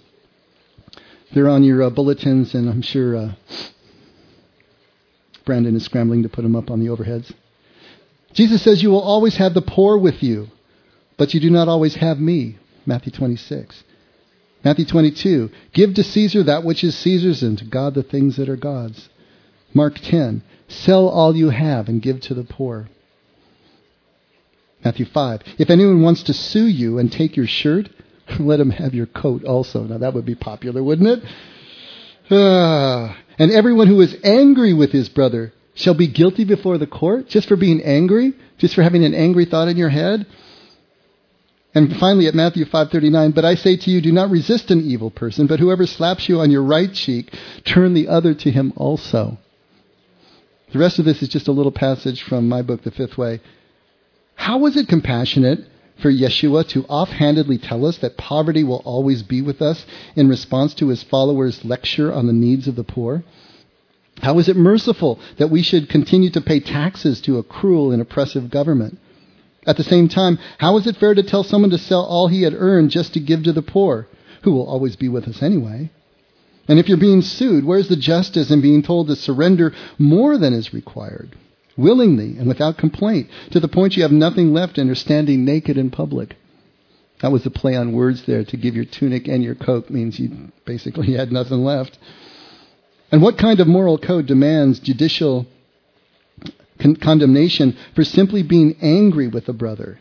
They're 1.33 1.49
on 1.49 1.63
your 1.63 1.83
uh, 1.83 1.89
bulletins, 1.89 2.53
and 2.53 2.69
I'm 2.69 2.81
sure 2.81 3.15
uh, 3.15 3.33
Brandon 5.45 5.75
is 5.75 5.83
scrambling 5.83 6.23
to 6.23 6.29
put 6.29 6.43
them 6.43 6.55
up 6.55 6.69
on 6.69 6.79
the 6.79 6.87
overheads. 6.87 7.33
Jesus 8.33 8.61
says, 8.61 8.81
You 8.81 8.91
will 8.91 9.01
always 9.01 9.37
have 9.37 9.53
the 9.53 9.61
poor 9.61 9.97
with 9.97 10.23
you, 10.23 10.47
but 11.17 11.33
you 11.33 11.39
do 11.39 11.49
not 11.49 11.67
always 11.67 11.95
have 11.95 12.19
me. 12.19 12.57
Matthew 12.85 13.11
26. 13.11 13.83
Matthew 14.63 14.85
22, 14.85 15.49
give 15.73 15.93
to 15.95 16.03
Caesar 16.03 16.43
that 16.43 16.63
which 16.63 16.83
is 16.83 16.97
Caesar's 16.97 17.43
and 17.43 17.57
to 17.57 17.65
God 17.65 17.95
the 17.95 18.03
things 18.03 18.37
that 18.37 18.49
are 18.49 18.55
God's. 18.55 19.09
Mark 19.73 19.95
10, 19.95 20.43
sell 20.67 21.09
all 21.09 21.35
you 21.35 21.49
have 21.49 21.87
and 21.87 22.01
give 22.01 22.21
to 22.21 22.33
the 22.33 22.43
poor. 22.43 22.87
Matthew 24.83 25.05
5, 25.05 25.41
if 25.59 25.69
anyone 25.69 26.01
wants 26.01 26.23
to 26.23 26.33
sue 26.33 26.67
you 26.67 26.97
and 26.97 27.11
take 27.11 27.35
your 27.35 27.47
shirt, 27.47 27.89
let 28.39 28.59
him 28.59 28.69
have 28.69 28.93
your 28.93 29.05
coat 29.05 29.43
also. 29.43 29.83
Now 29.83 29.97
that 29.97 30.13
would 30.13 30.25
be 30.25 30.35
popular, 30.35 30.83
wouldn't 30.83 31.09
it? 31.09 31.23
Ah. 32.31 33.17
And 33.39 33.51
everyone 33.51 33.87
who 33.87 33.99
is 34.01 34.15
angry 34.23 34.73
with 34.73 34.91
his 34.91 35.09
brother 35.09 35.53
shall 35.73 35.95
be 35.95 36.05
guilty 36.05 36.45
before 36.45 36.77
the 36.77 36.85
court 36.85 37.27
just 37.27 37.47
for 37.47 37.55
being 37.55 37.81
angry, 37.81 38.33
just 38.59 38.75
for 38.75 38.83
having 38.83 39.03
an 39.03 39.15
angry 39.15 39.45
thought 39.45 39.67
in 39.67 39.75
your 39.75 39.89
head. 39.89 40.27
And 41.75 41.95
finally 41.97 42.27
at 42.27 42.35
Matthew 42.35 42.65
5:39, 42.65 43.33
but 43.33 43.45
I 43.45 43.55
say 43.55 43.75
to 43.77 43.91
you 43.91 43.99
do 43.99 44.11
not 44.11 44.29
resist 44.29 44.69
an 44.69 44.81
evil 44.81 45.09
person, 45.09 45.47
but 45.47 45.59
whoever 45.59 45.87
slaps 45.87 46.29
you 46.29 46.39
on 46.39 46.51
your 46.51 46.63
right 46.63 46.93
cheek, 46.93 47.33
turn 47.65 47.93
the 47.93 48.07
other 48.07 48.33
to 48.35 48.51
him 48.51 48.73
also. 48.75 49.37
The 50.71 50.79
rest 50.79 50.99
of 50.99 51.05
this 51.05 51.21
is 51.21 51.29
just 51.29 51.47
a 51.47 51.51
little 51.51 51.71
passage 51.71 52.21
from 52.21 52.47
my 52.47 52.61
book 52.61 52.83
The 52.83 52.91
Fifth 52.91 53.17
Way. 53.17 53.41
How 54.35 54.57
was 54.57 54.75
it 54.75 54.87
compassionate 54.87 55.65
for 55.97 56.11
Yeshua 56.11 56.67
to 56.69 56.85
offhandedly 56.85 57.59
tell 57.59 57.85
us 57.85 57.97
that 57.99 58.17
poverty 58.17 58.63
will 58.63 58.81
always 58.83 59.23
be 59.23 59.41
with 59.41 59.61
us 59.61 59.85
in 60.15 60.27
response 60.27 60.73
to 60.75 60.89
his 60.89 61.03
followers' 61.03 61.63
lecture 61.63 62.11
on 62.11 62.27
the 62.27 62.33
needs 62.33 62.67
of 62.67 62.75
the 62.75 62.83
poor? 62.83 63.23
How 64.21 64.37
is 64.39 64.47
it 64.47 64.55
merciful 64.55 65.19
that 65.37 65.49
we 65.49 65.61
should 65.63 65.89
continue 65.89 66.29
to 66.31 66.41
pay 66.41 66.59
taxes 66.59 67.21
to 67.21 67.37
a 67.37 67.43
cruel 67.43 67.91
and 67.91 68.01
oppressive 68.01 68.49
government? 68.49 68.99
At 69.65 69.77
the 69.77 69.83
same 69.83 70.07
time, 70.09 70.39
how 70.57 70.77
is 70.77 70.87
it 70.87 70.97
fair 70.97 71.13
to 71.13 71.23
tell 71.23 71.43
someone 71.43 71.71
to 71.71 71.77
sell 71.77 72.03
all 72.03 72.27
he 72.27 72.43
had 72.43 72.53
earned 72.53 72.91
just 72.91 73.13
to 73.13 73.19
give 73.19 73.43
to 73.43 73.53
the 73.53 73.61
poor, 73.61 74.07
who 74.41 74.51
will 74.51 74.67
always 74.67 74.95
be 74.95 75.07
with 75.07 75.27
us 75.27 75.41
anyway? 75.41 75.89
And 76.67 76.79
if 76.79 76.87
you're 76.87 76.97
being 76.97 77.21
sued, 77.21 77.65
where's 77.65 77.89
the 77.89 77.95
justice 77.95 78.51
in 78.51 78.61
being 78.61 78.83
told 78.83 79.07
to 79.07 79.15
surrender 79.15 79.73
more 79.97 80.37
than 80.37 80.53
is 80.53 80.73
required, 80.73 81.35
willingly 81.77 82.37
and 82.37 82.47
without 82.47 82.77
complaint, 82.77 83.29
to 83.51 83.59
the 83.59 83.67
point 83.67 83.95
you 83.97 84.03
have 84.03 84.11
nothing 84.11 84.53
left 84.53 84.77
and 84.77 84.89
are 84.89 84.95
standing 84.95 85.45
naked 85.45 85.77
in 85.77 85.91
public? 85.91 86.35
That 87.21 87.31
was 87.31 87.43
the 87.43 87.49
play 87.49 87.75
on 87.75 87.93
words 87.93 88.25
there. 88.25 88.43
To 88.43 88.57
give 88.57 88.75
your 88.75 88.85
tunic 88.85 89.27
and 89.29 89.43
your 89.43 89.55
coat 89.55 89.89
means 89.89 90.19
you 90.19 90.51
basically 90.65 91.13
had 91.13 91.31
nothing 91.31 91.63
left. 91.63 91.97
And 93.11 93.21
what 93.21 93.37
kind 93.37 93.59
of 93.59 93.67
moral 93.67 93.97
code 93.97 94.25
demands 94.25 94.79
judicial 94.79 95.45
con- 96.83 96.97
condemnation 96.97 97.75
for 97.95 98.03
simply 98.03 98.43
being 98.43 98.75
angry 98.81 99.27
with 99.27 99.47
a 99.47 99.53
brother, 99.53 99.99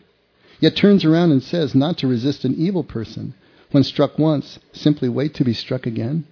yet 0.59 0.75
turns 0.75 1.05
around 1.05 1.31
and 1.31 1.41
says 1.41 1.73
not 1.73 1.97
to 1.99 2.07
resist 2.07 2.43
an 2.43 2.53
evil 2.55 2.83
person. 2.83 3.33
When 3.71 3.83
struck 3.83 4.19
once, 4.19 4.59
simply 4.73 5.09
wait 5.09 5.33
to 5.35 5.43
be 5.43 5.53
struck 5.53 5.87
again. 5.87 6.25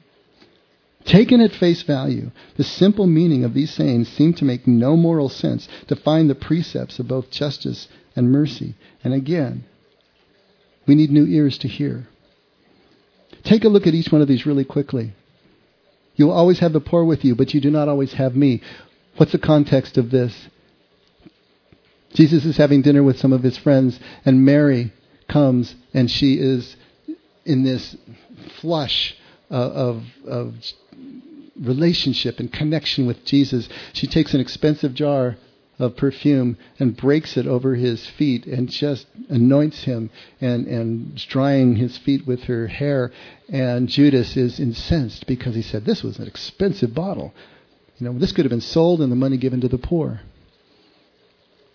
Taken 1.06 1.42
at 1.42 1.54
face 1.54 1.82
value, 1.82 2.30
the 2.58 2.64
simple 2.64 3.08
meaning 3.08 3.44
of 3.44 3.56
these 3.56 3.72
sayings 3.72 4.08
seem 4.08 4.34
to 4.36 4.46
make 4.46 4.68
no 4.68 4.96
moral 4.96 5.30
sense 5.30 5.68
to 5.88 5.96
find 5.96 6.30
the 6.30 6.36
precepts 6.36 7.00
of 7.00 7.08
both 7.08 7.32
justice 7.32 7.88
and 8.16 8.32
mercy. 8.32 8.76
And 9.04 9.14
again, 9.14 9.64
we 10.86 10.94
need 10.94 11.10
new 11.10 11.26
ears 11.26 11.58
to 11.60 11.68
hear. 11.68 12.08
Take 13.44 13.64
a 13.64 13.70
look 13.70 13.88
at 13.88 13.96
each 13.96 14.12
one 14.12 14.22
of 14.22 14.28
these 14.28 14.46
really 14.46 14.66
quickly. 14.66 15.14
You 16.16 16.28
will 16.28 16.34
always 16.34 16.60
have 16.60 16.74
the 16.74 16.80
poor 16.80 17.04
with 17.04 17.26
you, 17.26 17.34
but 17.34 17.56
you 17.56 17.62
do 17.62 17.72
not 17.72 17.90
always 17.90 18.14
have 18.14 18.36
me. 18.36 18.62
What's 19.18 19.32
the 19.32 19.40
context 19.40 19.98
of 19.98 20.10
this? 20.10 20.50
Jesus 22.14 22.46
is 22.46 22.58
having 22.58 22.82
dinner 22.82 23.04
with 23.04 23.20
some 23.20 23.34
of 23.34 23.44
his 23.44 23.58
friends, 23.58 24.00
and 24.26 24.44
Mary 24.44 24.92
comes, 25.28 25.76
and 25.94 26.10
she 26.10 26.36
is 26.36 26.76
in 27.46 27.64
this 27.64 27.96
flush 28.60 29.16
of, 29.50 30.04
of 30.26 30.56
relationship 31.60 32.40
and 32.40 32.52
connection 32.52 33.06
with 33.06 33.24
Jesus. 33.26 33.68
She 33.94 34.08
takes 34.08 34.34
an 34.34 34.42
expensive 34.42 34.94
jar 34.94 35.38
of 35.80 35.96
perfume 35.96 36.58
and 36.80 36.96
breaks 36.96 37.38
it 37.38 37.48
over 37.48 37.76
his 37.76 38.06
feet 38.06 38.46
and 38.46 38.70
just 38.70 39.08
anoints 39.30 39.84
him 39.84 40.12
and, 40.40 40.68
and 40.68 41.16
drying 41.16 41.76
his 41.76 41.98
feet 41.98 42.28
with 42.28 42.44
her 42.44 42.68
hair. 42.68 43.12
And 43.50 43.90
Judas 43.90 44.38
is 44.38 44.60
incensed 44.60 45.26
because 45.28 45.56
he 45.56 45.62
said, 45.62 45.86
This 45.86 46.04
was 46.04 46.20
an 46.20 46.28
expensive 46.28 46.94
bottle. 46.94 47.34
You 48.02 48.10
know, 48.10 48.18
this 48.18 48.32
could 48.32 48.46
have 48.46 48.50
been 48.50 48.62
sold 48.62 49.00
and 49.00 49.12
the 49.12 49.16
money 49.16 49.38
given 49.38 49.62
to 49.62 49.68
the 49.68 49.78
poor. 49.78 50.22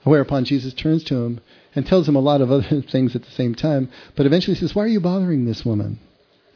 Whereupon 0.03 0.45
Jesus 0.45 0.75
turns 0.75 1.05
to 1.05 1.15
him 1.15 1.41
and 1.73 1.87
tells 1.87 2.09
him 2.09 2.17
a 2.17 2.21
lot 2.21 2.41
of 2.41 2.51
other 2.51 2.83
things 2.91 3.15
at 3.15 3.23
the 3.23 3.31
same 3.31 3.55
time, 3.55 3.89
but 4.17 4.27
eventually 4.27 4.57
says, 4.57 4.75
Why 4.75 4.83
are 4.83 4.89
you 4.89 4.99
bothering 4.99 5.45
this 5.45 5.65
woman? 5.65 6.01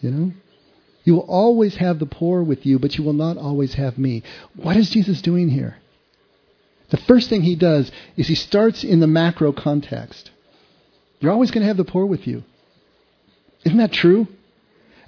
You 0.01 0.11
know? 0.11 0.33
You 1.05 1.15
will 1.15 1.27
always 1.29 1.77
have 1.77 2.01
the 2.01 2.07
poor 2.07 2.43
with 2.43 2.67
you, 2.67 2.81
but 2.81 2.99
you 2.99 3.05
will 3.05 3.13
not 3.13 3.39
always 3.39 3.75
have 3.75 3.97
me. 3.97 4.25
What 4.57 4.77
is 4.77 4.91
Jesus 4.91 5.23
doing 5.23 5.51
here? 5.51 5.77
The 6.89 6.97
first 6.97 7.29
thing 7.29 7.43
he 7.43 7.55
does 7.55 7.93
is 8.17 8.27
he 8.27 8.35
starts 8.35 8.83
in 8.83 8.99
the 8.99 9.07
macro 9.07 9.53
context. 9.53 10.33
You're 11.21 11.33
always 11.33 11.53
going 11.53 11.63
to 11.63 11.69
have 11.69 11.77
the 11.77 11.85
poor 11.85 12.07
with 12.07 12.27
you. 12.27 12.43
Isn't 13.65 13.79
that 13.79 13.93
true? 13.93 14.27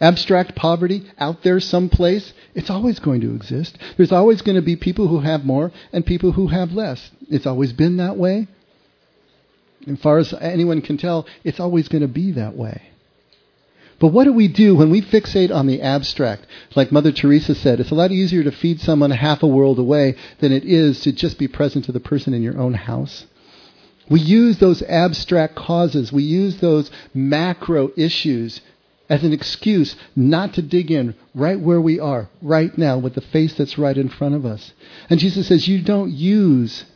Abstract 0.03 0.55
poverty 0.57 1.11
out 1.18 1.42
there 1.42 1.61
someplace, 1.61 2.34
it's 2.55 2.68
always 2.68 2.98
going 2.98 3.20
to 3.22 3.34
exist. 3.34 3.78
There's 3.96 4.12
always 4.12 4.42
going 4.42 4.57
to 4.57 4.62
be 4.62 4.76
people 4.76 5.09
who 5.09 5.20
have 5.20 5.44
more 5.44 5.72
and 5.92 6.05
people 6.05 6.32
who 6.32 6.48
have 6.48 6.72
less. 6.72 7.11
It's 7.30 7.46
always 7.46 7.72
been 7.72 7.96
that 7.98 8.16
way. 8.16 8.48
As 9.86 9.98
far 10.00 10.18
as 10.18 10.34
anyone 10.34 10.82
can 10.82 10.98
tell, 10.98 11.26
it's 11.44 11.61
always 11.61 11.88
going 11.88 12.03
to 12.03 12.09
be 12.09 12.32
that 12.32 12.57
way. 12.57 12.82
But 14.00 14.09
what 14.09 14.24
do 14.24 14.32
we 14.32 14.48
do 14.48 14.74
when 14.74 14.90
we 14.90 15.00
fixate 15.00 15.55
on 15.55 15.68
the 15.68 15.80
abstract? 15.80 16.44
Like 16.74 16.90
Mother 16.90 17.12
Teresa 17.12 17.55
said, 17.55 17.78
it's 17.78 17.92
a 17.92 17.94
lot 17.94 18.11
easier 18.11 18.42
to 18.42 18.50
feed 18.50 18.80
someone 18.80 19.12
half 19.12 19.44
a 19.44 19.46
world 19.46 19.78
away 19.78 20.16
than 20.40 20.50
it 20.50 20.64
is 20.64 21.00
to 21.03 21.12
just 21.12 21.38
be 21.38 21.46
present 21.46 21.84
to 21.84 21.92
the 21.92 22.00
person 22.00 22.34
in 22.34 22.42
your 22.42 22.59
own 22.59 22.74
house. 22.74 23.26
We 24.11 24.18
use 24.18 24.59
those 24.59 24.82
abstract 24.82 25.55
causes, 25.55 26.12
we 26.12 26.24
use 26.24 26.57
those 26.57 26.90
macro 27.14 27.92
issues 27.96 28.61
as 29.12 29.22
an 29.24 29.32
excuse 29.34 29.94
not 30.16 30.54
to 30.54 30.62
dig 30.62 30.90
in 30.90 31.14
right 31.34 31.60
where 31.60 31.82
we 31.82 32.00
are, 32.00 32.30
right 32.40 32.78
now, 32.78 32.96
with 32.96 33.14
the 33.14 33.20
face 33.20 33.52
that's 33.52 33.76
right 33.76 33.98
in 33.98 34.08
front 34.08 34.34
of 34.34 34.46
us. 34.46 34.72
And 35.10 35.20
Jesus 35.20 35.48
says, 35.48 35.68
You 35.68 35.82
don't 35.82 36.10
use 36.10 36.86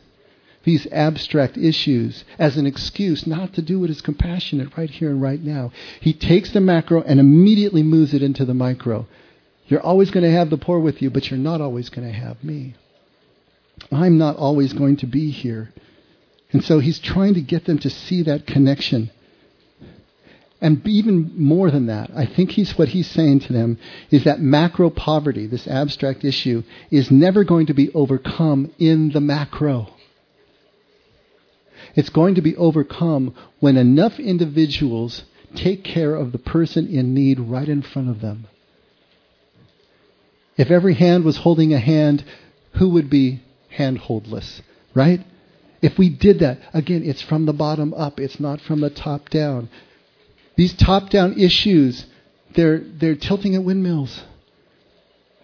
these 0.63 0.87
abstract 0.91 1.59
issues 1.59 2.25
as 2.39 2.57
an 2.57 2.65
excuse 2.65 3.27
not 3.27 3.53
to 3.53 3.61
do 3.61 3.79
what 3.79 3.91
is 3.91 4.01
compassionate 4.01 4.75
right 4.75 4.89
here 4.89 5.11
and 5.11 5.21
right 5.21 5.43
now. 5.43 5.71
He 6.01 6.11
takes 6.11 6.49
the 6.49 6.59
macro 6.59 7.03
and 7.03 7.19
immediately 7.19 7.83
moves 7.83 8.15
it 8.15 8.23
into 8.23 8.45
the 8.45 8.55
micro. 8.55 9.05
You're 9.67 9.85
always 9.85 10.09
going 10.09 10.23
to 10.23 10.35
have 10.35 10.49
the 10.49 10.57
poor 10.57 10.79
with 10.79 11.03
you, 11.03 11.11
but 11.11 11.29
you're 11.29 11.37
not 11.37 11.61
always 11.61 11.89
going 11.89 12.07
to 12.07 12.19
have 12.19 12.43
me. 12.43 12.73
I'm 13.91 14.17
not 14.17 14.37
always 14.37 14.73
going 14.73 14.97
to 14.97 15.05
be 15.05 15.29
here. 15.29 15.71
And 16.51 16.63
so 16.63 16.79
he's 16.79 16.97
trying 16.97 17.35
to 17.35 17.41
get 17.41 17.65
them 17.65 17.77
to 17.77 17.91
see 17.91 18.23
that 18.23 18.47
connection. 18.47 19.11
And 20.59 20.85
even 20.87 21.33
more 21.37 21.69
than 21.69 21.85
that, 21.87 22.09
I 22.15 22.25
think 22.25 22.51
he's 22.51 22.77
what 22.77 22.89
he's 22.89 23.07
saying 23.07 23.41
to 23.41 23.53
them 23.53 23.77
is 24.09 24.23
that 24.23 24.39
macro 24.39 24.89
poverty, 24.89 25.45
this 25.45 25.67
abstract 25.67 26.25
issue, 26.25 26.63
is 26.89 27.11
never 27.11 27.43
going 27.43 27.67
to 27.67 27.73
be 27.73 27.91
overcome 27.93 28.71
in 28.79 29.11
the 29.11 29.21
macro. 29.21 29.93
It's 31.95 32.09
going 32.09 32.35
to 32.35 32.41
be 32.41 32.55
overcome 32.55 33.35
when 33.59 33.77
enough 33.77 34.19
individuals 34.19 35.23
take 35.55 35.83
care 35.83 36.15
of 36.15 36.31
the 36.31 36.37
person 36.39 36.87
in 36.87 37.13
need 37.13 37.39
right 37.39 37.67
in 37.67 37.81
front 37.81 38.09
of 38.09 38.21
them. 38.21 38.47
If 40.57 40.71
every 40.71 40.95
hand 40.95 41.23
was 41.23 41.37
holding 41.37 41.73
a 41.73 41.79
hand, 41.79 42.23
who 42.73 42.89
would 42.89 43.09
be 43.09 43.41
handholdless, 43.77 44.61
right? 44.95 45.21
If 45.81 45.99
we 45.99 46.09
did 46.09 46.39
that, 46.39 46.59
again, 46.73 47.03
it's 47.03 47.21
from 47.21 47.45
the 47.45 47.53
bottom 47.53 47.93
up, 47.93 48.19
it's 48.19 48.39
not 48.39 48.59
from 48.61 48.81
the 48.81 48.89
top 48.89 49.29
down. 49.29 49.69
These 50.57 50.73
top 50.73 51.09
down 51.11 51.39
issues, 51.39 52.07
they're, 52.55 52.79
they're 52.79 53.15
tilting 53.15 53.55
at 53.55 53.63
windmills. 53.63 54.23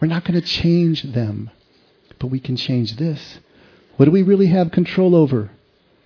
We're 0.02 0.08
not 0.08 0.26
going 0.26 0.40
to 0.40 0.46
change 0.46 1.04
them, 1.04 1.52
but 2.20 2.28
we 2.28 2.40
can 2.40 2.58
change 2.58 2.98
this. 2.98 3.40
What 3.96 4.06
do 4.06 4.12
we 4.12 4.24
really 4.24 4.48
have 4.48 4.72
control 4.72 5.16
over? 5.16 5.52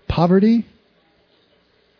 Poverty? 0.10 0.68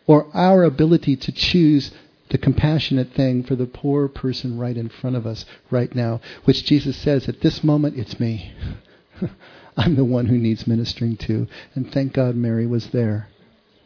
Or 0.06 0.28
our 0.34 0.62
ability 0.62 1.16
to 1.16 1.32
choose 1.32 1.90
the 2.28 2.38
compassionate 2.38 3.14
thing 3.14 3.42
for 3.42 3.56
the 3.56 3.66
poor 3.66 4.06
person 4.06 4.58
right 4.58 4.76
in 4.76 4.90
front 4.90 5.16
of 5.16 5.26
us 5.26 5.46
right 5.70 5.94
now, 5.94 6.20
which 6.44 6.64
Jesus 6.64 6.96
says, 6.96 7.26
at 7.26 7.40
this 7.40 7.64
moment, 7.64 7.98
it's 7.98 8.20
me. 8.20 8.52
I'm 9.78 9.96
the 9.96 10.04
one 10.04 10.26
who 10.26 10.36
needs 10.36 10.66
ministering 10.66 11.16
to. 11.18 11.48
And 11.74 11.90
thank 11.90 12.12
God 12.12 12.36
Mary 12.36 12.66
was 12.66 12.88
there, 12.88 13.28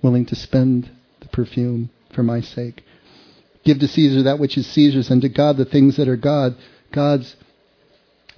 willing 0.03 0.27
to 0.27 0.35
spend 0.35 0.91
the 1.21 1.29
perfume 1.29 1.91
for 2.13 2.25
my 2.25 2.41
sake. 2.41 2.83
Give 3.65 3.79
to 3.79 3.89
Caesar 3.89 4.23
that 4.23 4.39
which 4.39 4.57
is 4.57 4.67
Caesar's, 4.67 5.11
and 5.11 5.23
to 5.23 5.29
God 5.29 5.57
the 5.57 5.65
things 5.65 5.97
that 5.97 6.09
are 6.09 6.17
God. 6.17 6.57
God's. 6.91 7.37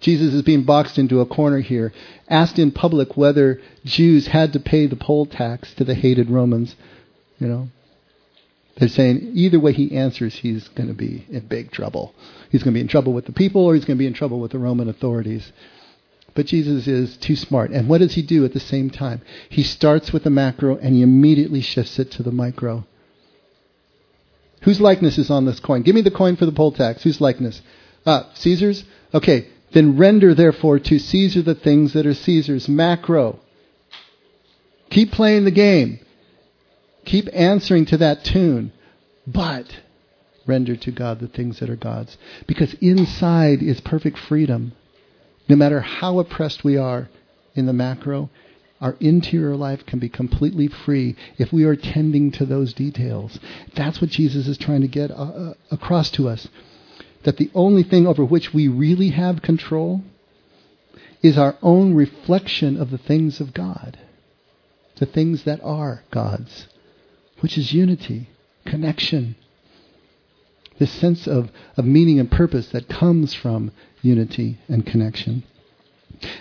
Jesus 0.00 0.34
is 0.34 0.42
being 0.42 0.64
boxed 0.64 0.98
into 0.98 1.20
a 1.20 1.26
corner 1.26 1.60
here, 1.60 1.92
asked 2.28 2.58
in 2.58 2.72
public 2.72 3.16
whether 3.16 3.60
Jews 3.84 4.26
had 4.26 4.52
to 4.52 4.60
pay 4.60 4.86
the 4.86 4.96
poll 4.96 5.24
tax 5.24 5.72
to 5.74 5.84
the 5.84 5.94
hated 5.94 6.28
Romans. 6.28 6.76
You 7.38 7.46
know, 7.46 7.68
they're 8.76 8.88
saying 8.88 9.30
either 9.34 9.58
way 9.58 9.72
he 9.72 9.96
answers, 9.96 10.34
he's 10.34 10.68
going 10.68 10.88
to 10.88 10.94
be 10.94 11.26
in 11.30 11.46
big 11.46 11.70
trouble. 11.70 12.14
He's 12.50 12.62
going 12.62 12.74
to 12.74 12.78
be 12.78 12.82
in 12.82 12.88
trouble 12.88 13.14
with 13.14 13.24
the 13.24 13.32
people, 13.32 13.64
or 13.64 13.74
he's 13.74 13.84
going 13.84 13.96
to 13.96 14.02
be 14.02 14.06
in 14.06 14.12
trouble 14.12 14.40
with 14.40 14.52
the 14.52 14.58
Roman 14.58 14.88
authorities. 14.88 15.52
But 16.34 16.46
Jesus 16.46 16.86
is 16.86 17.16
too 17.16 17.36
smart. 17.36 17.70
And 17.70 17.88
what 17.88 17.98
does 17.98 18.14
he 18.14 18.22
do 18.22 18.44
at 18.44 18.52
the 18.52 18.60
same 18.60 18.90
time? 18.90 19.22
He 19.48 19.62
starts 19.62 20.12
with 20.12 20.24
the 20.24 20.30
macro 20.30 20.76
and 20.76 20.94
he 20.94 21.02
immediately 21.02 21.60
shifts 21.60 21.98
it 21.98 22.10
to 22.12 22.24
the 22.24 22.32
micro. 22.32 22.84
Whose 24.64 24.80
likeness 24.80 25.18
is 25.18 25.30
on 25.30 25.44
this 25.44 25.60
coin? 25.60 25.82
Give 25.82 25.94
me 25.94 26.00
the 26.00 26.10
coin 26.10 26.36
for 26.36 26.46
the 26.46 26.52
poll 26.52 26.72
tax. 26.72 27.02
Whose 27.02 27.20
likeness? 27.20 27.60
Ah, 28.06 28.30
Caesar's? 28.34 28.84
Okay. 29.12 29.48
Then 29.72 29.98
render, 29.98 30.34
therefore, 30.34 30.78
to 30.78 30.98
Caesar 30.98 31.42
the 31.42 31.54
things 31.54 31.92
that 31.92 32.06
are 32.06 32.14
Caesar's. 32.14 32.68
Macro. 32.68 33.40
Keep 34.90 35.12
playing 35.12 35.44
the 35.44 35.50
game. 35.50 35.98
Keep 37.04 37.28
answering 37.32 37.84
to 37.86 37.98
that 37.98 38.24
tune. 38.24 38.72
But 39.26 39.66
render 40.46 40.76
to 40.76 40.90
God 40.90 41.20
the 41.20 41.28
things 41.28 41.60
that 41.60 41.68
are 41.68 41.76
God's. 41.76 42.16
Because 42.46 42.74
inside 42.74 43.62
is 43.62 43.80
perfect 43.80 44.18
freedom. 44.18 44.72
No 45.48 45.56
matter 45.56 45.80
how 45.80 46.18
oppressed 46.20 46.64
we 46.64 46.78
are 46.78 47.08
in 47.54 47.66
the 47.66 47.72
macro, 47.72 48.30
our 48.84 48.96
interior 49.00 49.56
life 49.56 49.86
can 49.86 49.98
be 49.98 50.10
completely 50.10 50.68
free 50.68 51.16
if 51.38 51.50
we 51.50 51.64
are 51.64 51.74
tending 51.74 52.30
to 52.30 52.44
those 52.44 52.74
details. 52.74 53.40
That's 53.74 53.98
what 53.98 54.10
Jesus 54.10 54.46
is 54.46 54.58
trying 54.58 54.82
to 54.82 54.88
get 54.88 55.10
uh, 55.10 55.14
uh, 55.14 55.54
across 55.70 56.10
to 56.12 56.28
us. 56.28 56.46
That 57.22 57.38
the 57.38 57.50
only 57.54 57.82
thing 57.82 58.06
over 58.06 58.22
which 58.22 58.52
we 58.52 58.68
really 58.68 59.08
have 59.08 59.40
control 59.40 60.02
is 61.22 61.38
our 61.38 61.56
own 61.62 61.94
reflection 61.94 62.76
of 62.76 62.90
the 62.90 62.98
things 62.98 63.40
of 63.40 63.54
God, 63.54 63.98
the 64.96 65.06
things 65.06 65.44
that 65.44 65.62
are 65.62 66.04
God's, 66.10 66.68
which 67.40 67.56
is 67.56 67.72
unity, 67.72 68.28
connection, 68.66 69.34
this 70.78 70.92
sense 70.92 71.26
of, 71.26 71.48
of 71.78 71.86
meaning 71.86 72.20
and 72.20 72.30
purpose 72.30 72.68
that 72.68 72.90
comes 72.90 73.32
from 73.32 73.72
unity 74.02 74.58
and 74.68 74.84
connection. 74.84 75.42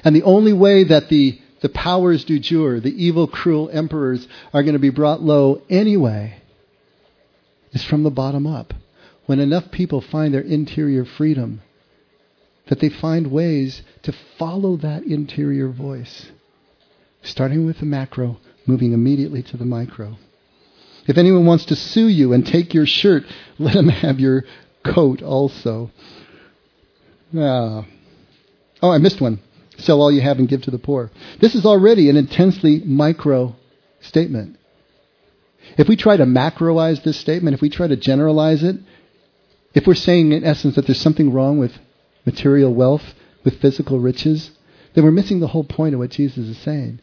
And 0.03 0.13
the 0.13 0.23
only 0.23 0.51
way 0.51 0.83
that 0.83 1.07
the, 1.07 1.39
the 1.63 1.69
powers 1.69 2.25
du 2.25 2.39
jour, 2.39 2.81
the 2.81 2.93
evil, 3.03 3.25
cruel 3.25 3.69
emperors, 3.71 4.27
are 4.53 4.63
going 4.63 4.73
to 4.73 4.79
be 4.79 4.89
brought 4.89 5.23
low 5.23 5.61
anyway, 5.69 6.35
It's 7.71 7.85
from 7.85 8.03
the 8.03 8.11
bottom 8.11 8.45
up. 8.45 8.73
When 9.27 9.39
enough 9.39 9.71
people 9.71 10.01
find 10.01 10.33
their 10.33 10.41
interior 10.41 11.05
freedom, 11.05 11.61
that 12.67 12.81
they 12.81 12.89
find 12.89 13.31
ways 13.31 13.81
to 14.01 14.13
follow 14.37 14.75
that 14.77 15.03
interior 15.03 15.69
voice, 15.69 16.31
starting 17.21 17.65
with 17.65 17.79
the 17.79 17.85
macro, 17.85 18.37
moving 18.67 18.91
immediately 18.91 19.41
to 19.43 19.55
the 19.55 19.65
micro. 19.65 20.17
If 21.07 21.17
anyone 21.17 21.45
wants 21.45 21.65
to 21.67 21.77
sue 21.77 22.09
you 22.09 22.33
and 22.33 22.45
take 22.45 22.73
your 22.73 22.85
shirt, 22.85 23.23
let 23.57 23.75
him 23.75 23.87
have 23.87 24.19
your 24.19 24.43
coat 24.83 25.21
also. 25.21 25.91
Uh, 27.33 27.83
oh, 28.81 28.91
I 28.91 28.97
missed 28.97 29.21
one. 29.21 29.39
Sell 29.77 30.01
all 30.01 30.11
you 30.11 30.21
have 30.21 30.39
and 30.39 30.47
give 30.47 30.63
to 30.63 30.71
the 30.71 30.77
poor. 30.77 31.11
This 31.39 31.55
is 31.55 31.65
already 31.65 32.09
an 32.09 32.17
intensely 32.17 32.79
micro 32.85 33.55
statement. 34.01 34.57
If 35.77 35.87
we 35.87 35.95
try 35.95 36.17
to 36.17 36.25
macroize 36.25 37.03
this 37.03 37.19
statement, 37.19 37.55
if 37.55 37.61
we 37.61 37.69
try 37.69 37.87
to 37.87 37.95
generalize 37.95 38.63
it, 38.63 38.75
if 39.73 39.87
we're 39.87 39.95
saying 39.95 40.31
in 40.31 40.43
essence 40.43 40.75
that 40.75 40.85
there's 40.85 41.01
something 41.01 41.33
wrong 41.33 41.57
with 41.57 41.71
material 42.25 42.73
wealth, 42.73 43.15
with 43.43 43.59
physical 43.59 43.99
riches, 43.99 44.51
then 44.93 45.03
we're 45.03 45.11
missing 45.11 45.39
the 45.39 45.47
whole 45.47 45.63
point 45.63 45.93
of 45.93 45.99
what 45.99 46.11
Jesus 46.11 46.47
is 46.47 46.57
saying. 46.59 46.99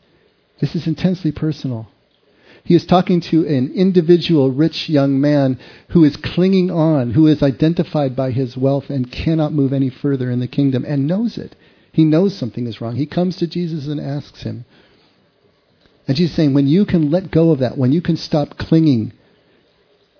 This 0.60 0.74
is 0.74 0.86
intensely 0.86 1.32
personal. 1.32 1.88
He 2.62 2.74
is 2.74 2.86
talking 2.86 3.20
to 3.22 3.46
an 3.46 3.72
individual 3.74 4.50
rich 4.50 4.88
young 4.88 5.20
man 5.20 5.58
who 5.88 6.04
is 6.04 6.16
clinging 6.16 6.70
on, 6.70 7.12
who 7.12 7.26
is 7.26 7.42
identified 7.42 8.14
by 8.14 8.30
his 8.30 8.56
wealth 8.56 8.90
and 8.90 9.10
cannot 9.10 9.52
move 9.52 9.72
any 9.72 9.88
further 9.88 10.30
in 10.30 10.40
the 10.40 10.46
kingdom 10.46 10.84
and 10.86 11.06
knows 11.06 11.38
it. 11.38 11.56
He 11.92 12.04
knows 12.04 12.36
something 12.36 12.66
is 12.66 12.80
wrong. 12.80 12.96
He 12.96 13.06
comes 13.06 13.36
to 13.36 13.46
Jesus 13.46 13.86
and 13.86 14.00
asks 14.00 14.42
him. 14.42 14.64
And 16.06 16.16
Jesus 16.16 16.36
saying, 16.36 16.54
when 16.54 16.66
you 16.66 16.84
can 16.84 17.10
let 17.10 17.30
go 17.30 17.50
of 17.50 17.60
that, 17.60 17.78
when 17.78 17.92
you 17.92 18.02
can 18.02 18.16
stop 18.16 18.58
clinging, 18.58 19.12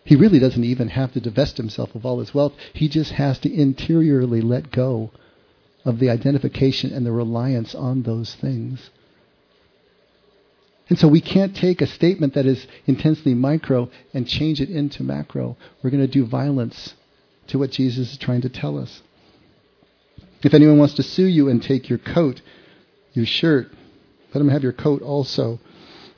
he 0.05 0.17
really 0.17 0.39
doesn't 0.39 0.65
even 0.65 0.89
have 0.89 1.13
to 1.13 1.21
divest 1.21 1.57
himself 1.57 1.95
of 1.95 2.05
all 2.05 2.21
his 2.21 2.35
wealth. 2.35 2.53
He 2.73 2.89
just 2.89 3.13
has 3.13 3.39
to 3.41 3.53
interiorly 3.53 4.41
let 4.41 4.71
go 4.71 5.11
of 5.85 5.99
the 5.99 6.11
identification 6.11 6.93
and 6.93 7.07
the 7.07 7.13
reliance 7.13 7.75
on 7.75 8.03
those 8.03 8.35
things. 8.35 8.91
And 10.89 10.99
so 10.99 11.07
we 11.07 11.21
can't 11.21 11.55
take 11.55 11.81
a 11.81 11.87
statement 11.87 12.35
that 12.35 12.47
is 12.47 12.67
intensely 12.87 13.33
micro 13.35 13.89
and 14.13 14.27
change 14.27 14.61
it 14.61 14.71
into 14.71 15.05
macro. 15.05 15.57
We're 15.83 15.91
going 15.91 16.07
to 16.07 16.13
do 16.13 16.27
violence 16.27 16.95
to 17.47 17.59
what 17.59 17.71
Jesus 17.71 18.13
is 18.13 18.19
trying 18.19 18.41
to 18.43 18.49
tell 18.49 18.77
us. 18.77 19.01
If 20.43 20.55
anyone 20.55 20.79
wants 20.79 20.95
to 20.95 21.03
sue 21.03 21.27
you 21.27 21.49
and 21.49 21.63
take 21.63 21.89
your 21.89 21.99
coat, 21.99 22.41
your 23.13 23.27
shirt, 23.27 23.69
let 24.33 24.41
him 24.41 24.49
have 24.49 24.63
your 24.63 24.73
coat 24.73 25.03
also. 25.03 25.61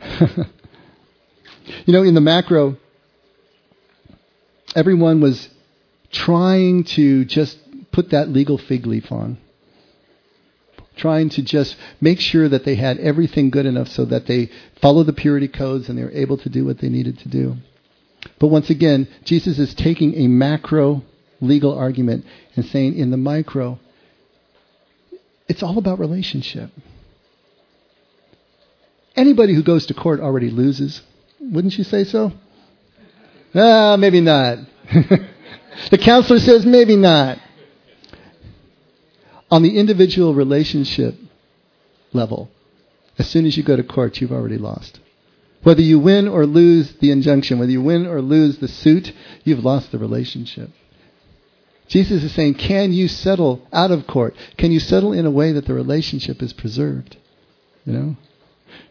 you 0.21 1.93
know, 1.93 2.03
in 2.03 2.15
the 2.15 2.21
macro, 2.21 2.77
everyone 4.75 5.21
was 5.21 5.49
trying 6.11 6.85
to 6.85 7.25
just 7.25 7.59
put 7.91 8.11
that 8.11 8.29
legal 8.29 8.59
fig 8.59 8.87
leaf 8.87 9.11
on 9.11 9.39
trying 10.97 11.29
to 11.31 11.43
just 11.43 11.77
make 12.01 12.21
sure 12.21 12.49
that 12.49 12.65
they 12.65 12.75
had 12.75 12.99
everything 12.99 13.51
good 13.51 13.67
enough 13.67 13.89
so 13.89 14.05
that 14.05 14.27
they 14.27 14.51
follow 14.81 15.03
the 15.03 15.13
purity 15.13 15.49
codes 15.49 15.89
and 15.89 15.99
they 15.99 16.03
were 16.03 16.11
able 16.11 16.37
to 16.39 16.49
do 16.49 16.65
what 16.65 16.79
they 16.79 16.89
needed 16.89 17.19
to 17.19 17.29
do. 17.29 17.57
But 18.39 18.49
once 18.49 18.71
again, 18.71 19.09
Jesus 19.25 19.59
is 19.59 19.75
taking 19.75 20.15
a 20.15 20.29
macro 20.29 21.03
legal 21.41 21.77
argument 21.77 22.25
and 22.55 22.65
saying 22.65 22.97
in 22.97 23.11
the 23.11 23.17
micro, 23.17 23.79
it's 25.53 25.63
all 25.63 25.77
about 25.77 25.99
relationship. 25.99 26.71
Anybody 29.15 29.55
who 29.55 29.63
goes 29.63 29.85
to 29.87 29.95
court 29.95 30.19
already 30.19 30.49
loses. 30.49 31.03
Wouldn't 31.39 31.77
you 31.77 31.85
say 31.85 32.05
so? 32.05 32.33
Ah, 33.55 33.97
maybe 33.99 34.23
not. 34.23 34.61
the 35.91 35.99
counselor 35.99 36.39
says 36.39 36.65
maybe 36.65 36.97
not. 36.97 37.37
On 39.51 39.63
the 39.63 39.79
individual 39.79 40.35
relationship 40.35 41.17
level, 42.15 42.49
as 43.19 43.29
soon 43.29 43.45
as 43.45 43.55
you 43.55 43.63
go 43.63 43.77
to 43.77 43.85
court, 43.85 44.23
you've 44.23 44.33
already 44.33 44.57
lost. 44.57 45.01
Whether 45.65 45.83
you 45.83 45.99
win 45.99 46.29
or 46.29 46.47
lose 46.47 46.95
the 46.95 47.11
injunction, 47.11 47.59
whether 47.59 47.71
you 47.71 47.83
win 47.83 48.07
or 48.07 48.23
lose 48.23 48.57
the 48.57 48.69
suit, 48.69 49.13
you've 49.45 49.63
lost 49.63 49.93
the 49.93 49.99
relationship. 49.99 50.71
Jesus 51.93 52.25
is 52.25 52.33
saying, 52.33 52.55
can 52.55 52.95
you 52.95 53.07
settle 53.07 53.61
out 53.71 53.91
of 53.91 54.07
court? 54.07 54.35
Can 54.57 54.73
you 54.73 54.81
settle 54.81 55.13
in 55.13 55.27
a 55.27 55.31
way 55.31 55.53
that 55.53 55.67
the 55.67 55.75
relationship 55.75 56.41
is 56.41 56.55
preserved? 56.55 57.19
You 57.85 57.93
know? 57.93 58.17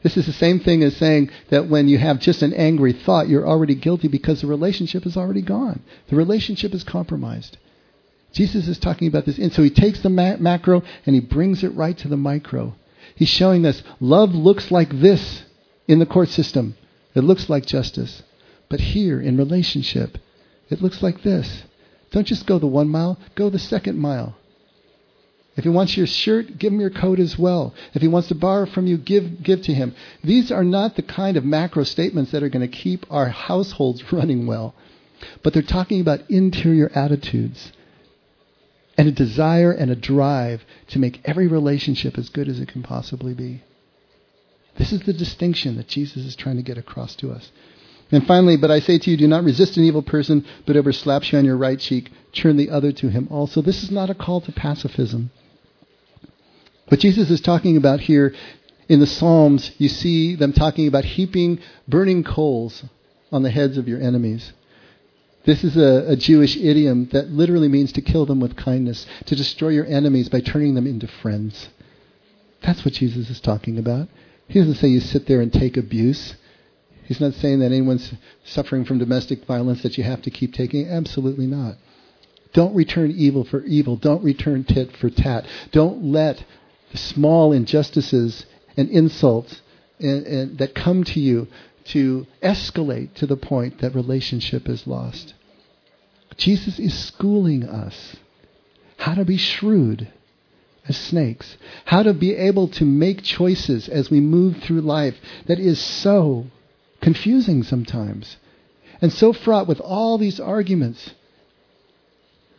This 0.04 0.18
is 0.18 0.28
the 0.28 0.34
same 0.34 0.60
thing 0.60 0.84
as 0.84 0.96
saying 0.98 1.32
that 1.50 1.68
when 1.68 1.88
you 1.88 1.98
have 1.98 2.20
just 2.20 2.44
an 2.44 2.54
angry 2.54 2.94
thought, 2.94 3.28
you're 3.28 3.48
already 3.48 3.74
guilty 3.74 4.08
because 4.08 4.42
the 4.42 4.48
relationship 4.48 5.08
is 5.08 5.18
already 5.18 5.42
gone. 5.42 5.82
The 6.10 6.16
relationship 6.16 6.76
is 6.76 6.84
compromised. 6.84 7.58
Jesus 8.34 8.68
is 8.68 8.78
talking 8.78 9.08
about 9.08 9.26
this. 9.26 9.40
And 9.40 9.52
so 9.52 9.64
he 9.64 9.72
takes 9.72 10.02
the 10.02 10.10
ma- 10.10 10.38
macro 10.38 10.84
and 11.08 11.16
he 11.16 11.22
brings 11.22 11.64
it 11.64 11.70
right 11.70 11.98
to 11.98 12.08
the 12.08 12.18
micro. 12.18 12.76
He's 13.16 13.30
showing 13.30 13.66
us 13.66 13.82
love 14.00 14.36
looks 14.36 14.70
like 14.70 14.92
this 14.92 15.42
in 15.88 15.98
the 15.98 16.06
court 16.06 16.30
system. 16.30 16.76
It 17.16 17.24
looks 17.24 17.50
like 17.50 17.66
justice. 17.66 18.22
But 18.70 18.80
here 18.80 19.20
in 19.20 19.38
relationship, 19.38 20.20
it 20.70 20.84
looks 20.84 21.02
like 21.02 21.24
this. 21.24 21.64
Don't 22.12 22.28
just 22.28 22.46
go 22.46 22.60
the 22.60 22.68
one 22.68 22.90
mile, 22.90 23.18
go 23.36 23.50
the 23.50 23.60
second 23.60 23.98
mile. 23.98 24.36
If 25.58 25.66
he 25.66 25.70
wants 25.70 25.98
your 25.98 26.08
shirt, 26.08 26.58
give 26.58 26.72
him 26.72 26.80
your 26.80 26.90
coat 26.90 27.20
as 27.20 27.38
well. 27.38 27.74
If 27.94 28.02
he 28.02 28.08
wants 28.08 28.30
to 28.30 28.36
borrow 28.36 28.66
from 28.66 28.88
you, 28.88 28.98
give, 28.98 29.44
give 29.44 29.62
to 29.64 29.74
him. 29.74 29.94
These 30.24 30.52
are 30.52 30.64
not 30.64 30.96
the 30.96 31.02
kind 31.02 31.36
of 31.36 31.44
macro 31.44 31.84
statements 31.84 32.32
that 32.32 32.44
are 32.44 32.50
going 32.50 32.70
to 32.70 32.78
keep 32.78 33.06
our 33.10 33.28
households 33.30 34.04
running 34.14 34.48
well, 34.48 34.74
but 35.44 35.54
they're 35.54 35.62
talking 35.62 36.00
about 36.00 36.30
interior 36.30 36.90
attitudes 36.96 37.74
and 38.98 39.08
a 39.08 39.12
desire 39.12 39.72
and 39.72 39.92
a 39.92 39.96
drive 39.96 40.64
to 40.88 41.00
make 41.00 41.22
every 41.26 41.48
relationship 41.48 42.18
as 42.18 42.30
good 42.30 42.48
as 42.48 42.60
it 42.60 42.68
can 42.68 42.84
possibly 42.84 43.34
be. 43.34 43.62
This 44.78 44.94
is 44.94 45.02
the 45.02 45.14
distinction 45.14 45.76
that 45.78 45.88
Jesus 45.88 46.26
is 46.26 46.36
trying 46.36 46.58
to 46.58 46.64
get 46.64 46.78
across 46.78 47.16
to 47.16 47.32
us. 47.32 47.52
And 48.12 48.28
finally, 48.28 48.58
but 48.58 48.72
I 48.72 48.80
say 48.80 48.98
to 48.98 49.10
you, 49.10 49.18
do 49.18 49.28
not 49.28 49.44
resist 49.44 49.78
an 49.78 49.84
evil 49.84 50.02
person, 50.02 50.46
but 50.66 50.76
whoever 50.76 50.92
slaps 50.92 51.32
you 51.32 51.38
on 51.38 51.46
your 51.46 51.58
right 51.58 51.80
cheek, 51.80 52.12
turn 52.34 52.58
the 52.58 52.70
other 52.70 52.92
to 52.92 53.10
him 53.10 53.28
also. 53.32 53.62
This 53.62 53.84
is 53.84 53.92
not 53.92 54.10
a 54.10 54.16
call 54.16 54.42
to 54.42 54.52
pacifism. 54.52 55.32
What 56.90 57.00
Jesus 57.00 57.30
is 57.30 57.40
talking 57.40 57.78
about 57.78 58.02
here 58.02 58.34
in 58.90 59.00
the 59.00 59.08
Psalms, 59.08 59.72
you 59.78 59.88
see 59.88 60.36
them 60.36 60.52
talking 60.52 60.88
about 60.88 61.06
heaping 61.06 61.60
burning 61.88 62.26
coals 62.26 62.84
on 63.32 63.44
the 63.44 63.50
heads 63.50 63.78
of 63.78 63.88
your 63.88 64.02
enemies. 64.02 64.52
This 65.46 65.64
is 65.64 65.78
a, 65.78 66.12
a, 66.12 66.16
Jewish 66.16 66.58
idiom 66.58 67.08
that 67.14 67.30
literally 67.30 67.70
means 67.70 67.94
to 67.94 68.02
kill 68.02 68.26
them 68.26 68.40
with 68.40 68.58
kindness, 68.58 69.08
to 69.26 69.36
destroy 69.36 69.70
your 69.70 69.86
enemies 69.86 70.30
by 70.30 70.42
turning 70.42 70.76
them 70.76 70.86
into 70.86 71.08
friends. 71.08 71.70
That's 72.62 72.86
what 72.86 72.94
Jesus 72.94 73.30
is 73.30 73.40
talking 73.40 73.80
about. 73.80 74.08
He 74.48 74.60
doesn't 74.60 74.76
say 74.76 74.90
you 74.90 75.00
sit 75.00 75.26
there 75.28 75.42
and 75.42 75.52
take 75.52 75.78
abuse. 75.78 76.36
He's 77.12 77.20
not 77.20 77.34
saying 77.34 77.60
that 77.60 77.74
anyone's 77.74 78.14
suffering 78.46 78.86
from 78.86 78.98
domestic 78.98 79.44
violence 79.44 79.84
that 79.84 79.98
you 79.98 80.04
have 80.06 80.22
to 80.22 80.30
keep 80.30 80.54
taking. 80.54 80.88
Absolutely 80.88 81.46
not. 81.46 81.76
Don't 82.54 82.74
return 82.74 83.12
evil 83.12 83.44
for 83.44 83.62
evil. 83.64 83.98
Don't 83.98 84.24
return 84.24 84.64
tit 84.64 84.96
for 84.96 85.10
tat. 85.10 85.46
Don't 85.74 86.06
let 86.06 86.46
small 86.94 87.52
injustices 87.52 88.46
and 88.78 88.88
insults 88.88 89.62
and, 90.00 90.26
and 90.26 90.58
that 90.60 90.74
come 90.74 91.04
to 91.04 91.20
you 91.20 91.50
to 91.88 92.28
escalate 92.42 93.14
to 93.16 93.28
the 93.28 93.36
point 93.36 93.80
that 93.80 93.94
relationship 93.94 94.70
is 94.70 94.88
lost. 94.88 95.34
Jesus 96.38 96.80
is 96.80 96.98
schooling 96.98 97.66
us 97.66 98.16
how 99.00 99.16
to 99.16 99.26
be 99.26 99.36
shrewd 99.36 100.08
as 100.88 100.96
snakes, 100.96 101.58
how 101.84 102.04
to 102.04 102.14
be 102.14 102.34
able 102.38 102.70
to 102.70 102.86
make 102.86 103.22
choices 103.22 103.90
as 103.90 104.10
we 104.10 104.22
move 104.22 104.64
through 104.64 104.80
life 104.80 105.18
that 105.48 105.60
is 105.60 105.78
so 105.78 106.46
confusing 107.02 107.64
sometimes 107.64 108.38
and 109.02 109.12
so 109.12 109.34
fraught 109.34 109.68
with 109.68 109.80
all 109.80 110.18
these 110.18 110.40
arguments 110.40 111.12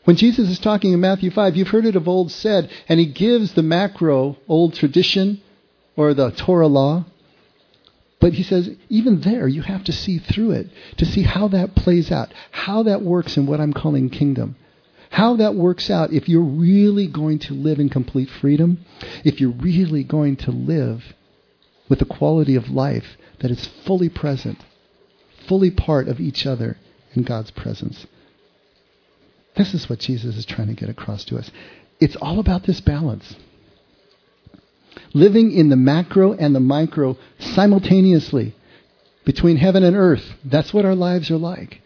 when 0.05 0.17
Jesus 0.17 0.49
is 0.49 0.59
talking 0.59 0.93
in 0.93 1.01
Matthew 1.01 1.31
5, 1.31 1.57
you've 1.57 1.69
heard 1.69 1.87
it 1.87 1.95
of 1.95 2.09
old 2.09 2.33
said, 2.33 2.71
and 2.89 2.99
he 2.99 3.07
gives 3.07 3.53
the 3.53 3.63
macro 3.63 4.37
old 4.49 4.75
tradition 4.75 5.41
or 5.97 6.13
the 6.13 6.33
Torah 6.33 6.67
law. 6.67 7.05
But 8.21 8.35
he 8.35 8.43
says, 8.43 8.71
even 8.89 9.21
there, 9.21 9.47
you 9.47 9.63
have 9.63 9.85
to 9.85 9.93
see 9.93 10.19
through 10.19 10.53
it 10.53 10.69
to 10.97 11.05
see 11.05 11.23
how 11.23 11.49
that 11.49 11.75
plays 11.75 12.11
out, 12.11 12.33
how 12.51 12.85
that 12.85 13.03
works 13.03 13.37
in 13.37 13.47
what 13.47 13.61
I'm 13.61 13.73
calling 13.73 14.11
kingdom. 14.11 14.57
How 15.11 15.37
that 15.37 15.55
works 15.55 15.91
out 15.91 16.13
if 16.13 16.29
you're 16.29 16.41
really 16.41 17.07
going 17.07 17.39
to 17.41 17.55
live 17.55 17.79
in 17.79 17.89
complete 17.89 18.31
freedom, 18.31 18.85
if 19.25 19.41
you're 19.41 19.51
really 19.51 20.05
going 20.05 20.37
to 20.37 20.51
live 20.51 21.15
with 21.89 22.01
a 22.01 22.07
quality 22.07 22.55
of 22.57 22.71
life 22.71 23.19
that 23.43 23.51
is 23.51 23.67
fully 23.85 24.09
present, 24.09 24.59
fully 25.47 25.71
part 25.71 26.09
of 26.09 26.21
each 26.21 26.47
other 26.47 26.79
in 27.15 27.25
God's 27.25 27.51
presence. 27.51 28.07
This 29.57 29.75
is 29.75 29.91
what 29.91 29.99
Jesus 29.99 30.37
is 30.37 30.47
trying 30.47 30.69
to 30.69 30.75
get 30.75 30.89
across 30.89 31.25
to 31.25 31.37
us. 31.37 31.51
It's 32.01 32.17
all 32.17 32.39
about 32.39 32.65
this 32.65 32.81
balance. 32.81 33.37
Living 35.13 35.53
in 35.53 35.69
the 35.69 35.77
macro 35.77 36.33
and 36.33 36.55
the 36.55 36.61
micro 36.61 37.19
simultaneously 37.39 38.55
between 39.25 39.57
heaven 39.57 39.85
and 39.85 39.97
earth. 39.97 40.25
That's 40.45 40.73
what 40.73 40.85
our 40.85 40.95
lives 40.95 41.31
are 41.31 41.37
like. 41.37 41.83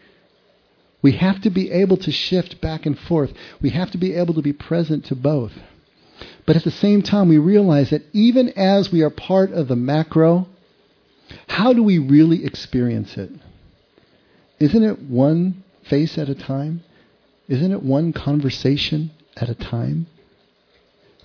We 1.01 1.13
have 1.13 1.41
to 1.41 1.49
be 1.49 1.71
able 1.71 1.97
to 1.97 2.11
shift 2.11 2.61
back 2.61 2.85
and 2.85 2.97
forth. 2.97 3.31
We 3.61 3.71
have 3.71 3.91
to 3.91 3.97
be 3.97 4.13
able 4.13 4.33
to 4.35 4.41
be 4.41 4.53
present 4.53 5.05
to 5.05 5.15
both. 5.15 5.51
But 6.45 6.55
at 6.55 6.63
the 6.63 6.71
same 6.71 7.01
time, 7.01 7.29
we 7.29 7.37
realize 7.37 7.89
that 7.89 8.03
even 8.13 8.49
as 8.49 8.91
we 8.91 9.01
are 9.01 9.09
part 9.09 9.51
of 9.51 9.67
the 9.67 9.75
macro, 9.75 10.47
how 11.47 11.73
do 11.73 11.83
we 11.83 11.97
really 11.97 12.45
experience 12.45 13.17
it? 13.17 13.31
Isn't 14.59 14.83
it 14.83 15.01
one 15.03 15.63
face 15.83 16.17
at 16.17 16.29
a 16.29 16.35
time? 16.35 16.83
Isn't 17.47 17.71
it 17.71 17.83
one 17.83 18.13
conversation 18.13 19.11
at 19.35 19.49
a 19.49 19.55
time? 19.55 20.07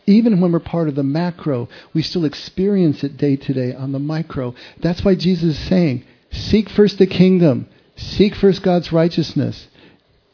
Even 0.07 0.40
when 0.40 0.53
we're 0.53 0.61
part 0.61 0.88
of 0.88 0.94
the 0.94 1.03
macro, 1.03 1.68
we 1.94 2.03
still 2.03 2.24
experience 2.24 3.05
it 3.05 3.16
day 3.16 3.36
to 3.36 3.53
day 3.53 3.74
on 3.74 3.92
the 3.92 3.98
micro. 3.98 4.55
That's 4.80 5.05
why 5.05 5.14
Jesus 5.14 5.57
is 5.57 5.68
saying, 5.68 6.05
seek 6.30 6.68
first 6.68 6.98
the 6.98 7.07
kingdom, 7.07 7.68
seek 7.96 8.34
first 8.34 8.62
God's 8.62 8.92
righteousness. 8.92 9.68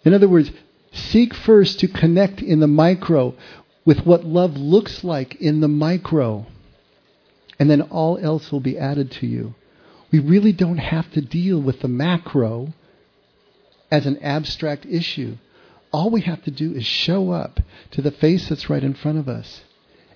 In 0.05 0.14
other 0.14 0.29
words, 0.29 0.51
seek 0.93 1.35
first 1.35 1.81
to 1.81 1.89
connect 1.89 2.41
in 2.41 2.61
the 2.61 2.66
micro 2.66 3.35
with 3.85 4.07
what 4.07 4.25
love 4.25 4.57
looks 4.57 5.05
like 5.05 5.35
in 5.37 5.61
the 5.61 5.69
micro. 5.69 6.47
And 7.59 7.71
then 7.71 7.83
all 7.83 8.19
else 8.19 8.51
will 8.51 8.61
be 8.61 8.79
added 8.79 9.11
to 9.12 9.27
you. 9.27 9.55
We 10.11 10.19
really 10.19 10.53
don't 10.53 10.79
have 10.79 11.11
to 11.13 11.21
deal 11.21 11.61
with 11.61 11.81
the 11.81 11.89
macro 11.89 12.73
as 13.91 14.07
an 14.07 14.19
abstract 14.23 14.87
issue. 14.87 15.37
All 15.93 16.11
we 16.11 16.23
have 16.23 16.43
to 16.45 16.51
do 16.51 16.73
is 16.73 16.87
show 16.87 17.31
up 17.31 17.61
to 17.93 18.03
the 18.03 18.11
face 18.11 18.49
that's 18.49 18.71
right 18.71 18.83
in 18.83 18.95
front 18.95 19.19
of 19.19 19.29
us 19.29 19.63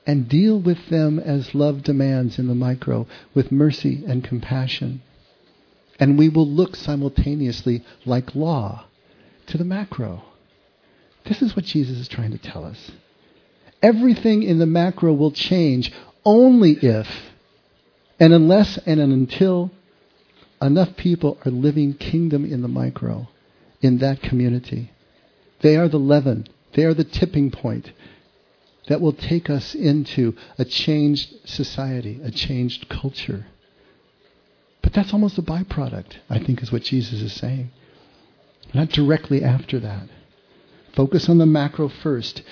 and 0.07 0.29
deal 0.29 0.59
with 0.59 0.89
them 0.89 1.19
as 1.19 1.55
love 1.55 1.83
demands 1.83 2.39
in 2.39 2.49
the 2.49 2.55
micro 2.55 3.07
with 3.35 3.53
mercy 3.53 4.03
and 4.07 4.25
compassion. 4.25 5.01
And 6.01 6.19
we 6.19 6.29
will 6.29 6.49
look 6.49 6.75
simultaneously 6.75 7.85
like 8.05 8.35
law 8.35 8.87
to 9.47 9.59
the 9.59 9.65
macro. 9.65 10.23
This 11.25 11.41
is 11.41 11.55
what 11.55 11.65
Jesus 11.65 11.99
is 11.99 12.09
trying 12.09 12.33
to 12.33 12.39
tell 12.39 12.65
us. 12.65 12.91
Everything 13.83 14.43
in 14.43 14.59
the 14.59 14.67
macro 14.67 15.13
will 15.13 15.31
change 15.31 15.93
only 16.25 16.73
if 16.73 17.09
and 18.19 18.33
unless 18.33 18.79
and 18.79 19.01
until 19.01 19.71
enough 20.63 20.97
people 20.97 21.39
are 21.45 21.51
living 21.51 21.95
kingdom 21.95 22.45
in 22.45 22.63
the 22.63 22.69
micro 22.69 23.29
in 23.81 23.99
that 23.99 24.23
community. 24.23 24.91
They 25.61 25.77
are 25.77 25.89
the 25.89 25.99
leaven. 25.99 26.47
They 26.75 26.85
are 26.85 26.95
the 26.95 27.05
tipping 27.05 27.51
point 27.51 27.93
that 28.89 29.01
will 29.01 29.13
take 29.13 29.51
us 29.51 29.75
into 29.75 30.35
a 30.59 30.65
changed 30.65 31.49
society, 31.49 32.21
a 32.23 32.31
changed 32.31 32.89
culture. 32.89 33.47
But 34.83 34.93
that's 34.93 35.13
almost 35.13 35.39
a 35.39 35.43
byproduct, 35.43 36.17
I 36.29 36.39
think, 36.39 36.63
is 36.63 36.73
what 36.73 36.83
Jesus 36.83 37.21
is 37.21 37.33
saying. 37.33 37.71
Not 38.75 38.89
directly 38.89 39.45
after 39.45 39.79
that. 39.81 40.09
Focus 40.95 41.29
on 41.29 41.39
the 41.39 41.47
macro 41.47 41.89
first. 41.89 42.43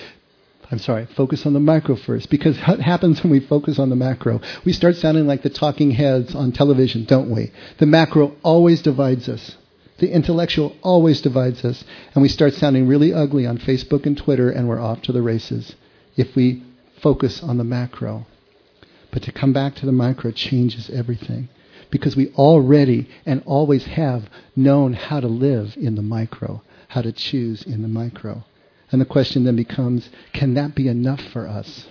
I'm 0.70 0.78
sorry, 0.78 1.06
focus 1.06 1.46
on 1.46 1.52
the 1.52 1.60
micro 1.60 1.96
first. 1.96 2.30
Because 2.30 2.56
what 2.60 2.80
happens 2.80 3.22
when 3.22 3.32
we 3.32 3.40
focus 3.40 3.78
on 3.78 3.90
the 3.90 3.96
macro? 3.96 4.40
We 4.64 4.72
start 4.72 4.96
sounding 4.96 5.26
like 5.26 5.42
the 5.42 5.50
talking 5.50 5.90
heads 5.90 6.34
on 6.34 6.52
television, 6.52 7.04
don't 7.04 7.28
we? 7.30 7.50
The 7.78 7.86
macro 7.86 8.36
always 8.42 8.80
divides 8.80 9.28
us. 9.28 9.56
The 9.98 10.12
intellectual 10.12 10.76
always 10.82 11.20
divides 11.20 11.64
us, 11.64 11.84
and 12.14 12.22
we 12.22 12.28
start 12.28 12.54
sounding 12.54 12.86
really 12.86 13.12
ugly 13.12 13.46
on 13.46 13.58
Facebook 13.58 14.06
and 14.06 14.16
Twitter, 14.16 14.48
and 14.48 14.68
we're 14.68 14.80
off 14.80 15.02
to 15.02 15.12
the 15.12 15.22
races 15.22 15.74
if 16.16 16.34
we 16.36 16.62
focus 17.02 17.42
on 17.42 17.58
the 17.58 17.64
macro. 17.64 18.26
But 19.10 19.22
to 19.24 19.32
come 19.32 19.52
back 19.52 19.74
to 19.76 19.86
the 19.86 19.92
micro 19.92 20.30
changes 20.30 20.88
everything. 20.88 21.48
because 21.90 22.16
we 22.16 22.28
already 22.34 23.08
and 23.26 23.42
always 23.46 23.84
have 23.84 24.28
known 24.56 24.92
how 24.92 25.20
to 25.20 25.26
live 25.26 25.76
in 25.76 25.96
the 25.96 26.02
micro, 26.02 26.62
how 26.88 27.02
to 27.02 27.12
choose 27.12 27.62
in 27.62 27.82
the 27.82 27.88
micro. 27.88 28.44
And 28.92 29.00
the 29.00 29.06
question 29.06 29.44
then 29.44 29.56
becomes 29.56 30.08
can 30.32 30.54
that 30.54 30.74
be 30.74 30.88
enough 30.88 31.20
for 31.20 31.46
us? 31.46 31.86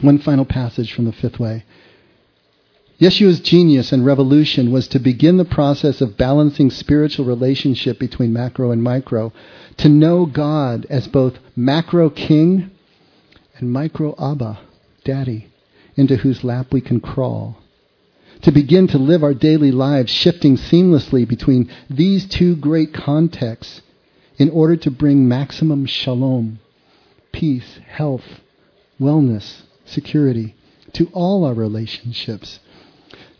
One 0.00 0.18
final 0.18 0.44
passage 0.44 0.92
from 0.92 1.04
the 1.04 1.12
fifth 1.12 1.38
way. 1.38 1.64
Yeshua's 2.98 3.40
genius 3.40 3.92
and 3.92 4.06
revolution 4.06 4.72
was 4.72 4.88
to 4.88 4.98
begin 4.98 5.36
the 5.36 5.44
process 5.44 6.00
of 6.00 6.16
balancing 6.16 6.70
spiritual 6.70 7.26
relationship 7.26 7.98
between 7.98 8.32
macro 8.32 8.70
and 8.70 8.82
micro, 8.82 9.32
to 9.76 9.88
know 9.88 10.24
God 10.24 10.86
as 10.88 11.06
both 11.06 11.38
macro 11.54 12.08
king 12.08 12.70
and 13.58 13.70
micro 13.70 14.14
Abba, 14.18 14.60
daddy, 15.04 15.48
into 15.94 16.16
whose 16.16 16.42
lap 16.42 16.72
we 16.72 16.80
can 16.80 17.00
crawl. 17.00 17.58
To 18.42 18.50
begin 18.50 18.86
to 18.88 18.98
live 18.98 19.22
our 19.22 19.34
daily 19.34 19.70
lives 19.70 20.10
shifting 20.10 20.56
seamlessly 20.56 21.28
between 21.28 21.70
these 21.90 22.26
two 22.26 22.56
great 22.56 22.94
contexts 22.94 23.82
in 24.38 24.50
order 24.50 24.76
to 24.76 24.90
bring 24.90 25.28
maximum 25.28 25.86
shalom, 25.86 26.58
peace, 27.32 27.80
health, 27.86 28.40
wellness, 29.00 29.62
security 29.84 30.54
to 30.92 31.08
all 31.12 31.44
our 31.44 31.54
relationships 31.54 32.60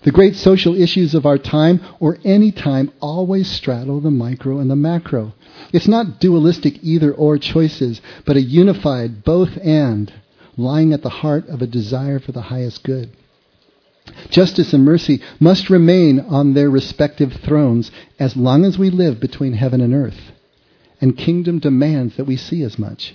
the 0.07 0.12
great 0.12 0.36
social 0.36 0.80
issues 0.80 1.16
of 1.16 1.26
our 1.26 1.36
time 1.36 1.80
or 1.99 2.16
any 2.24 2.53
time 2.53 2.92
always 3.01 3.51
straddle 3.51 4.01
the 4.01 4.09
micro 4.09 4.61
and 4.61 4.70
the 4.70 4.76
macro. 4.76 5.34
It's 5.72 5.88
not 5.88 6.20
dualistic 6.20 6.78
either 6.80 7.12
or 7.12 7.38
choices, 7.38 8.01
but 8.24 8.36
a 8.36 8.40
unified 8.40 9.24
both 9.24 9.59
and 9.59 10.12
lying 10.57 10.92
at 10.92 11.03
the 11.03 11.09
heart 11.09 11.49
of 11.49 11.61
a 11.61 11.66
desire 11.66 12.20
for 12.20 12.30
the 12.30 12.42
highest 12.42 12.84
good. 12.84 13.11
Justice 14.30 14.72
and 14.72 14.84
mercy 14.84 15.20
must 15.40 15.70
remain 15.70 16.20
on 16.20 16.55
their 16.55 16.70
respective 16.70 17.32
thrones 17.32 17.90
as 18.20 18.36
long 18.36 18.64
as 18.64 18.78
we 18.78 18.90
live 18.90 19.18
between 19.18 19.55
heaven 19.55 19.80
and 19.80 19.92
earth. 19.92 20.20
And 21.01 21.16
kingdom 21.16 21.59
demands 21.59 22.16
that 22.16 22.24
we 22.24 22.36
see 22.36 22.62
as 22.62 22.78
much. 22.78 23.14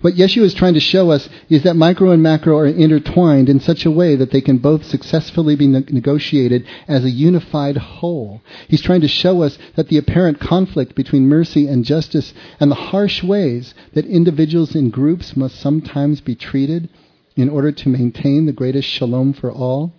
What 0.00 0.14
Yeshua 0.14 0.42
is 0.42 0.54
trying 0.54 0.74
to 0.74 0.80
show 0.80 1.10
us 1.10 1.28
is 1.48 1.62
that 1.62 1.76
micro 1.76 2.10
and 2.10 2.22
macro 2.22 2.56
are 2.56 2.66
intertwined 2.66 3.48
in 3.48 3.60
such 3.60 3.84
a 3.84 3.90
way 3.90 4.16
that 4.16 4.30
they 4.30 4.40
can 4.40 4.58
both 4.58 4.84
successfully 4.84 5.56
be 5.56 5.66
ne- 5.66 5.84
negotiated 5.90 6.64
as 6.88 7.04
a 7.04 7.10
unified 7.10 7.76
whole. 7.76 8.40
He's 8.68 8.80
trying 8.80 9.02
to 9.02 9.08
show 9.08 9.42
us 9.42 9.58
that 9.76 9.88
the 9.88 9.98
apparent 9.98 10.40
conflict 10.40 10.94
between 10.94 11.28
mercy 11.28 11.66
and 11.68 11.84
justice 11.84 12.32
and 12.58 12.70
the 12.70 12.76
harsh 12.76 13.22
ways 13.22 13.74
that 13.92 14.06
individuals 14.06 14.74
in 14.74 14.90
groups 14.90 15.36
must 15.36 15.56
sometimes 15.56 16.20
be 16.20 16.34
treated 16.34 16.88
in 17.36 17.48
order 17.48 17.72
to 17.72 17.88
maintain 17.88 18.46
the 18.46 18.52
greatest 18.52 18.88
shalom 18.88 19.32
for 19.32 19.52
all 19.52 19.92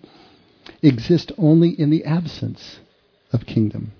exist 0.82 1.32
only 1.38 1.70
in 1.70 1.90
the 1.90 2.04
absence 2.04 2.80
of 3.32 3.46
kingdom. 3.46 3.92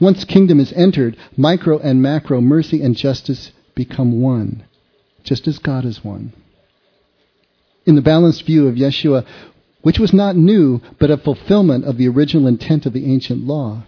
Once 0.00 0.24
kingdom 0.24 0.60
is 0.60 0.72
entered, 0.74 1.16
micro 1.36 1.78
and 1.78 2.00
macro, 2.00 2.40
mercy 2.40 2.82
and 2.82 2.96
justice 2.96 3.52
become 3.74 4.20
one 4.20 4.64
just 5.28 5.46
as 5.46 5.58
God 5.58 5.84
is 5.84 6.02
one. 6.02 6.32
In 7.84 7.96
the 7.96 8.02
balanced 8.02 8.44
view 8.44 8.66
of 8.66 8.76
Yeshua, 8.76 9.26
which 9.82 9.98
was 9.98 10.14
not 10.14 10.36
new, 10.36 10.80
but 10.98 11.10
a 11.10 11.18
fulfillment 11.18 11.84
of 11.84 11.98
the 11.98 12.08
original 12.08 12.46
intent 12.46 12.86
of 12.86 12.94
the 12.94 13.04
ancient 13.04 13.46
law, 13.46 13.84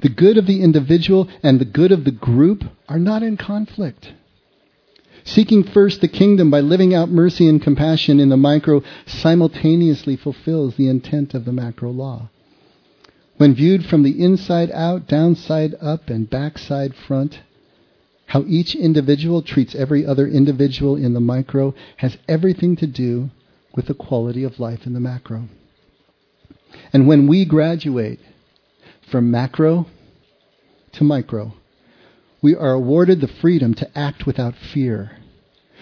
the 0.00 0.08
good 0.08 0.36
of 0.36 0.46
the 0.46 0.60
individual 0.60 1.28
and 1.42 1.60
the 1.60 1.64
good 1.64 1.92
of 1.92 2.04
the 2.04 2.10
group 2.10 2.64
are 2.88 2.98
not 2.98 3.22
in 3.22 3.36
conflict. 3.36 4.12
Seeking 5.24 5.62
first 5.62 6.00
the 6.00 6.08
kingdom 6.08 6.50
by 6.50 6.60
living 6.60 6.92
out 6.92 7.10
mercy 7.10 7.48
and 7.48 7.62
compassion 7.62 8.18
in 8.18 8.28
the 8.28 8.36
micro 8.36 8.82
simultaneously 9.06 10.16
fulfills 10.16 10.74
the 10.74 10.88
intent 10.88 11.32
of 11.32 11.44
the 11.44 11.52
macro 11.52 11.92
law. 11.92 12.28
When 13.36 13.54
viewed 13.54 13.84
from 13.84 14.02
the 14.02 14.22
inside 14.22 14.70
out, 14.70 15.06
downside 15.06 15.74
up, 15.80 16.08
and 16.08 16.28
backside 16.28 16.94
front, 16.94 17.40
how 18.26 18.44
each 18.48 18.74
individual 18.74 19.42
treats 19.42 19.74
every 19.74 20.06
other 20.06 20.26
individual 20.26 20.96
in 20.96 21.12
the 21.12 21.20
micro 21.20 21.74
has 21.98 22.16
everything 22.26 22.76
to 22.76 22.86
do 22.86 23.30
with 23.74 23.86
the 23.86 23.94
quality 23.94 24.42
of 24.42 24.58
life 24.58 24.86
in 24.86 24.94
the 24.94 25.00
macro. 25.00 25.48
And 26.92 27.06
when 27.06 27.26
we 27.26 27.44
graduate 27.44 28.20
from 29.10 29.30
macro 29.30 29.86
to 30.92 31.04
micro, 31.04 31.52
we 32.42 32.54
are 32.56 32.72
awarded 32.72 33.20
the 33.20 33.28
freedom 33.28 33.74
to 33.74 33.98
act 33.98 34.26
without 34.26 34.54
fear, 34.56 35.18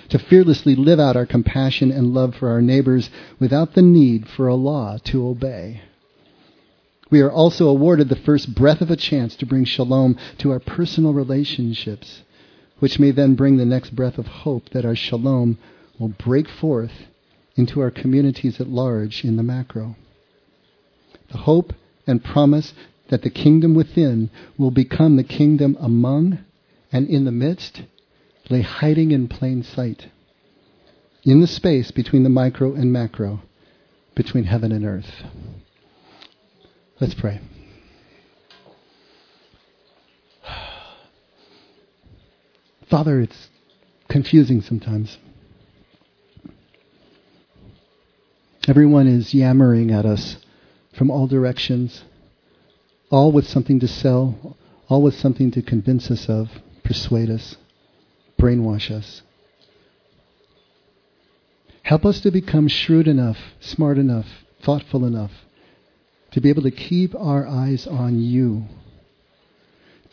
to 0.08 0.18
fearlessly 0.18 0.74
live 0.74 0.98
out 0.98 1.16
our 1.16 1.26
compassion 1.26 1.90
and 1.90 2.12
love 2.12 2.34
for 2.34 2.50
our 2.50 2.60
neighbors 2.60 3.10
without 3.38 3.74
the 3.74 3.82
need 3.82 4.28
for 4.28 4.48
a 4.48 4.54
law 4.54 4.98
to 5.04 5.26
obey. 5.26 5.82
We 7.10 7.20
are 7.20 7.30
also 7.30 7.68
awarded 7.68 8.08
the 8.08 8.16
first 8.16 8.54
breath 8.54 8.80
of 8.80 8.90
a 8.90 8.96
chance 8.96 9.36
to 9.36 9.46
bring 9.46 9.64
shalom 9.64 10.16
to 10.38 10.50
our 10.50 10.60
personal 10.60 11.12
relationships 11.12 12.22
which 12.78 12.98
may 12.98 13.10
then 13.10 13.34
bring 13.34 13.56
the 13.56 13.64
next 13.64 13.94
breath 13.94 14.18
of 14.18 14.26
hope 14.26 14.70
that 14.70 14.84
our 14.84 14.96
shalom 14.96 15.58
will 15.98 16.08
break 16.08 16.48
forth 16.48 16.92
into 17.56 17.80
our 17.80 17.90
communities 17.90 18.60
at 18.60 18.68
large 18.68 19.24
in 19.24 19.36
the 19.36 19.42
macro. 19.42 19.96
The 21.30 21.38
hope 21.38 21.72
and 22.06 22.22
promise 22.22 22.74
that 23.08 23.22
the 23.22 23.30
kingdom 23.30 23.74
within 23.74 24.30
will 24.58 24.70
become 24.70 25.16
the 25.16 25.24
kingdom 25.24 25.76
among 25.80 26.38
and 26.92 27.08
in 27.08 27.24
the 27.24 27.32
midst 27.32 27.82
lay 28.50 28.62
hiding 28.62 29.12
in 29.12 29.28
plain 29.28 29.62
sight. 29.62 30.08
In 31.22 31.40
the 31.40 31.46
space 31.46 31.90
between 31.90 32.22
the 32.22 32.28
micro 32.28 32.74
and 32.74 32.92
macro, 32.92 33.40
between 34.14 34.44
heaven 34.44 34.72
and 34.72 34.84
earth. 34.84 35.24
Let's 37.00 37.14
pray. 37.14 37.40
Father, 42.88 43.20
it's 43.20 43.48
confusing 44.08 44.60
sometimes. 44.62 45.18
Everyone 48.68 49.08
is 49.08 49.34
yammering 49.34 49.90
at 49.90 50.06
us 50.06 50.36
from 50.96 51.10
all 51.10 51.26
directions, 51.26 52.04
all 53.10 53.32
with 53.32 53.48
something 53.48 53.80
to 53.80 53.88
sell, 53.88 54.56
all 54.88 55.02
with 55.02 55.14
something 55.16 55.50
to 55.50 55.62
convince 55.62 56.12
us 56.12 56.28
of, 56.28 56.48
persuade 56.84 57.28
us, 57.28 57.56
brainwash 58.38 58.92
us. 58.92 59.22
Help 61.82 62.06
us 62.06 62.20
to 62.20 62.30
become 62.30 62.68
shrewd 62.68 63.08
enough, 63.08 63.38
smart 63.58 63.98
enough, 63.98 64.28
thoughtful 64.62 65.04
enough 65.04 65.32
to 66.34 66.40
be 66.40 66.50
able 66.50 66.62
to 66.62 66.70
keep 66.70 67.14
our 67.14 67.46
eyes 67.46 67.86
on 67.86 68.20
you 68.20 68.64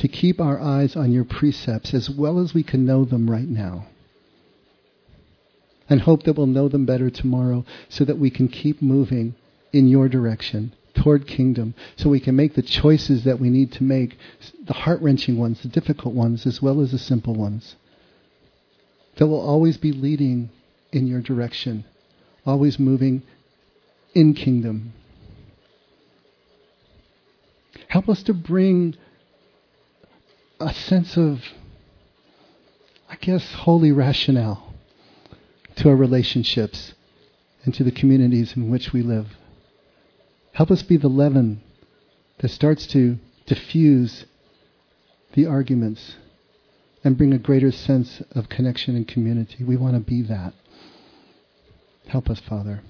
to 0.01 0.07
keep 0.07 0.41
our 0.41 0.59
eyes 0.59 0.95
on 0.95 1.11
your 1.11 1.23
precepts 1.23 1.93
as 1.93 2.09
well 2.09 2.39
as 2.39 2.55
we 2.55 2.63
can 2.63 2.85
know 2.85 3.05
them 3.05 3.29
right 3.29 3.47
now. 3.47 3.85
And 5.87 6.01
hope 6.01 6.23
that 6.23 6.33
we'll 6.33 6.47
know 6.47 6.69
them 6.69 6.87
better 6.87 7.11
tomorrow 7.11 7.65
so 7.87 8.03
that 8.05 8.17
we 8.17 8.31
can 8.31 8.47
keep 8.47 8.81
moving 8.81 9.35
in 9.71 9.87
your 9.87 10.09
direction 10.09 10.73
toward 10.95 11.27
kingdom 11.27 11.75
so 11.97 12.09
we 12.09 12.19
can 12.19 12.35
make 12.35 12.55
the 12.55 12.63
choices 12.63 13.25
that 13.25 13.39
we 13.39 13.51
need 13.51 13.71
to 13.73 13.83
make, 13.83 14.17
the 14.65 14.73
heart 14.73 15.01
wrenching 15.01 15.37
ones, 15.37 15.61
the 15.61 15.67
difficult 15.67 16.15
ones, 16.15 16.47
as 16.47 16.63
well 16.63 16.81
as 16.81 16.91
the 16.91 16.97
simple 16.97 17.35
ones. 17.35 17.75
That 19.17 19.27
will 19.27 19.39
always 19.39 19.77
be 19.77 19.91
leading 19.91 20.49
in 20.91 21.05
your 21.05 21.21
direction, 21.21 21.85
always 22.43 22.79
moving 22.79 23.21
in 24.15 24.33
kingdom. 24.33 24.93
Help 27.91 28.07
us 28.07 28.23
to 28.23 28.33
bring 28.33 28.95
a 30.61 30.73
sense 30.73 31.17
of, 31.17 31.43
I 33.09 33.17
guess, 33.17 33.51
holy 33.51 33.91
rationale 33.91 34.73
to 35.75 35.89
our 35.89 35.95
relationships 35.97 36.93
and 37.65 37.73
to 37.73 37.83
the 37.83 37.91
communities 37.91 38.55
in 38.55 38.71
which 38.71 38.93
we 38.93 39.01
live. 39.01 39.35
Help 40.53 40.71
us 40.71 40.83
be 40.83 40.95
the 40.95 41.09
leaven 41.09 41.61
that 42.37 42.47
starts 42.47 42.87
to 42.87 43.17
diffuse 43.45 44.25
the 45.33 45.45
arguments 45.45 46.15
and 47.03 47.17
bring 47.17 47.33
a 47.33 47.37
greater 47.37 47.73
sense 47.73 48.23
of 48.31 48.47
connection 48.47 48.95
and 48.95 49.05
community. 49.05 49.65
We 49.65 49.75
want 49.75 49.95
to 49.95 49.99
be 49.99 50.21
that. 50.21 50.53
Help 52.07 52.29
us, 52.29 52.39
Father. 52.39 52.83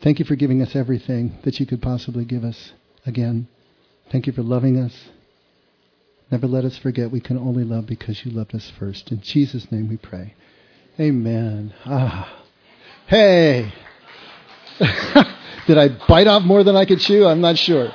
Thank 0.00 0.18
you 0.18 0.24
for 0.24 0.34
giving 0.34 0.60
us 0.60 0.74
everything 0.74 1.38
that 1.44 1.60
you 1.60 1.66
could 1.66 1.80
possibly 1.80 2.24
give 2.24 2.42
us 2.42 2.72
again. 3.06 3.46
Thank 4.12 4.26
you 4.26 4.34
for 4.34 4.42
loving 4.42 4.78
us. 4.78 4.92
Never 6.30 6.46
let 6.46 6.66
us 6.66 6.76
forget 6.76 7.10
we 7.10 7.20
can 7.20 7.38
only 7.38 7.64
love 7.64 7.86
because 7.86 8.22
you 8.24 8.30
loved 8.30 8.54
us 8.54 8.70
first. 8.78 9.10
In 9.10 9.22
Jesus' 9.22 9.72
name 9.72 9.88
we 9.88 9.96
pray. 9.96 10.34
Amen. 11.00 11.72
Ah. 11.86 12.44
Hey. 13.06 13.72
Did 15.66 15.78
I 15.78 15.88
bite 16.06 16.26
off 16.26 16.42
more 16.42 16.62
than 16.62 16.76
I 16.76 16.84
could 16.84 17.00
chew? 17.00 17.26
I'm 17.26 17.40
not 17.40 17.56
sure. 17.56 17.88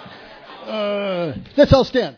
Uh, 0.65 1.35
let's 1.55 1.71
all 1.71 1.83
stand. 1.83 2.17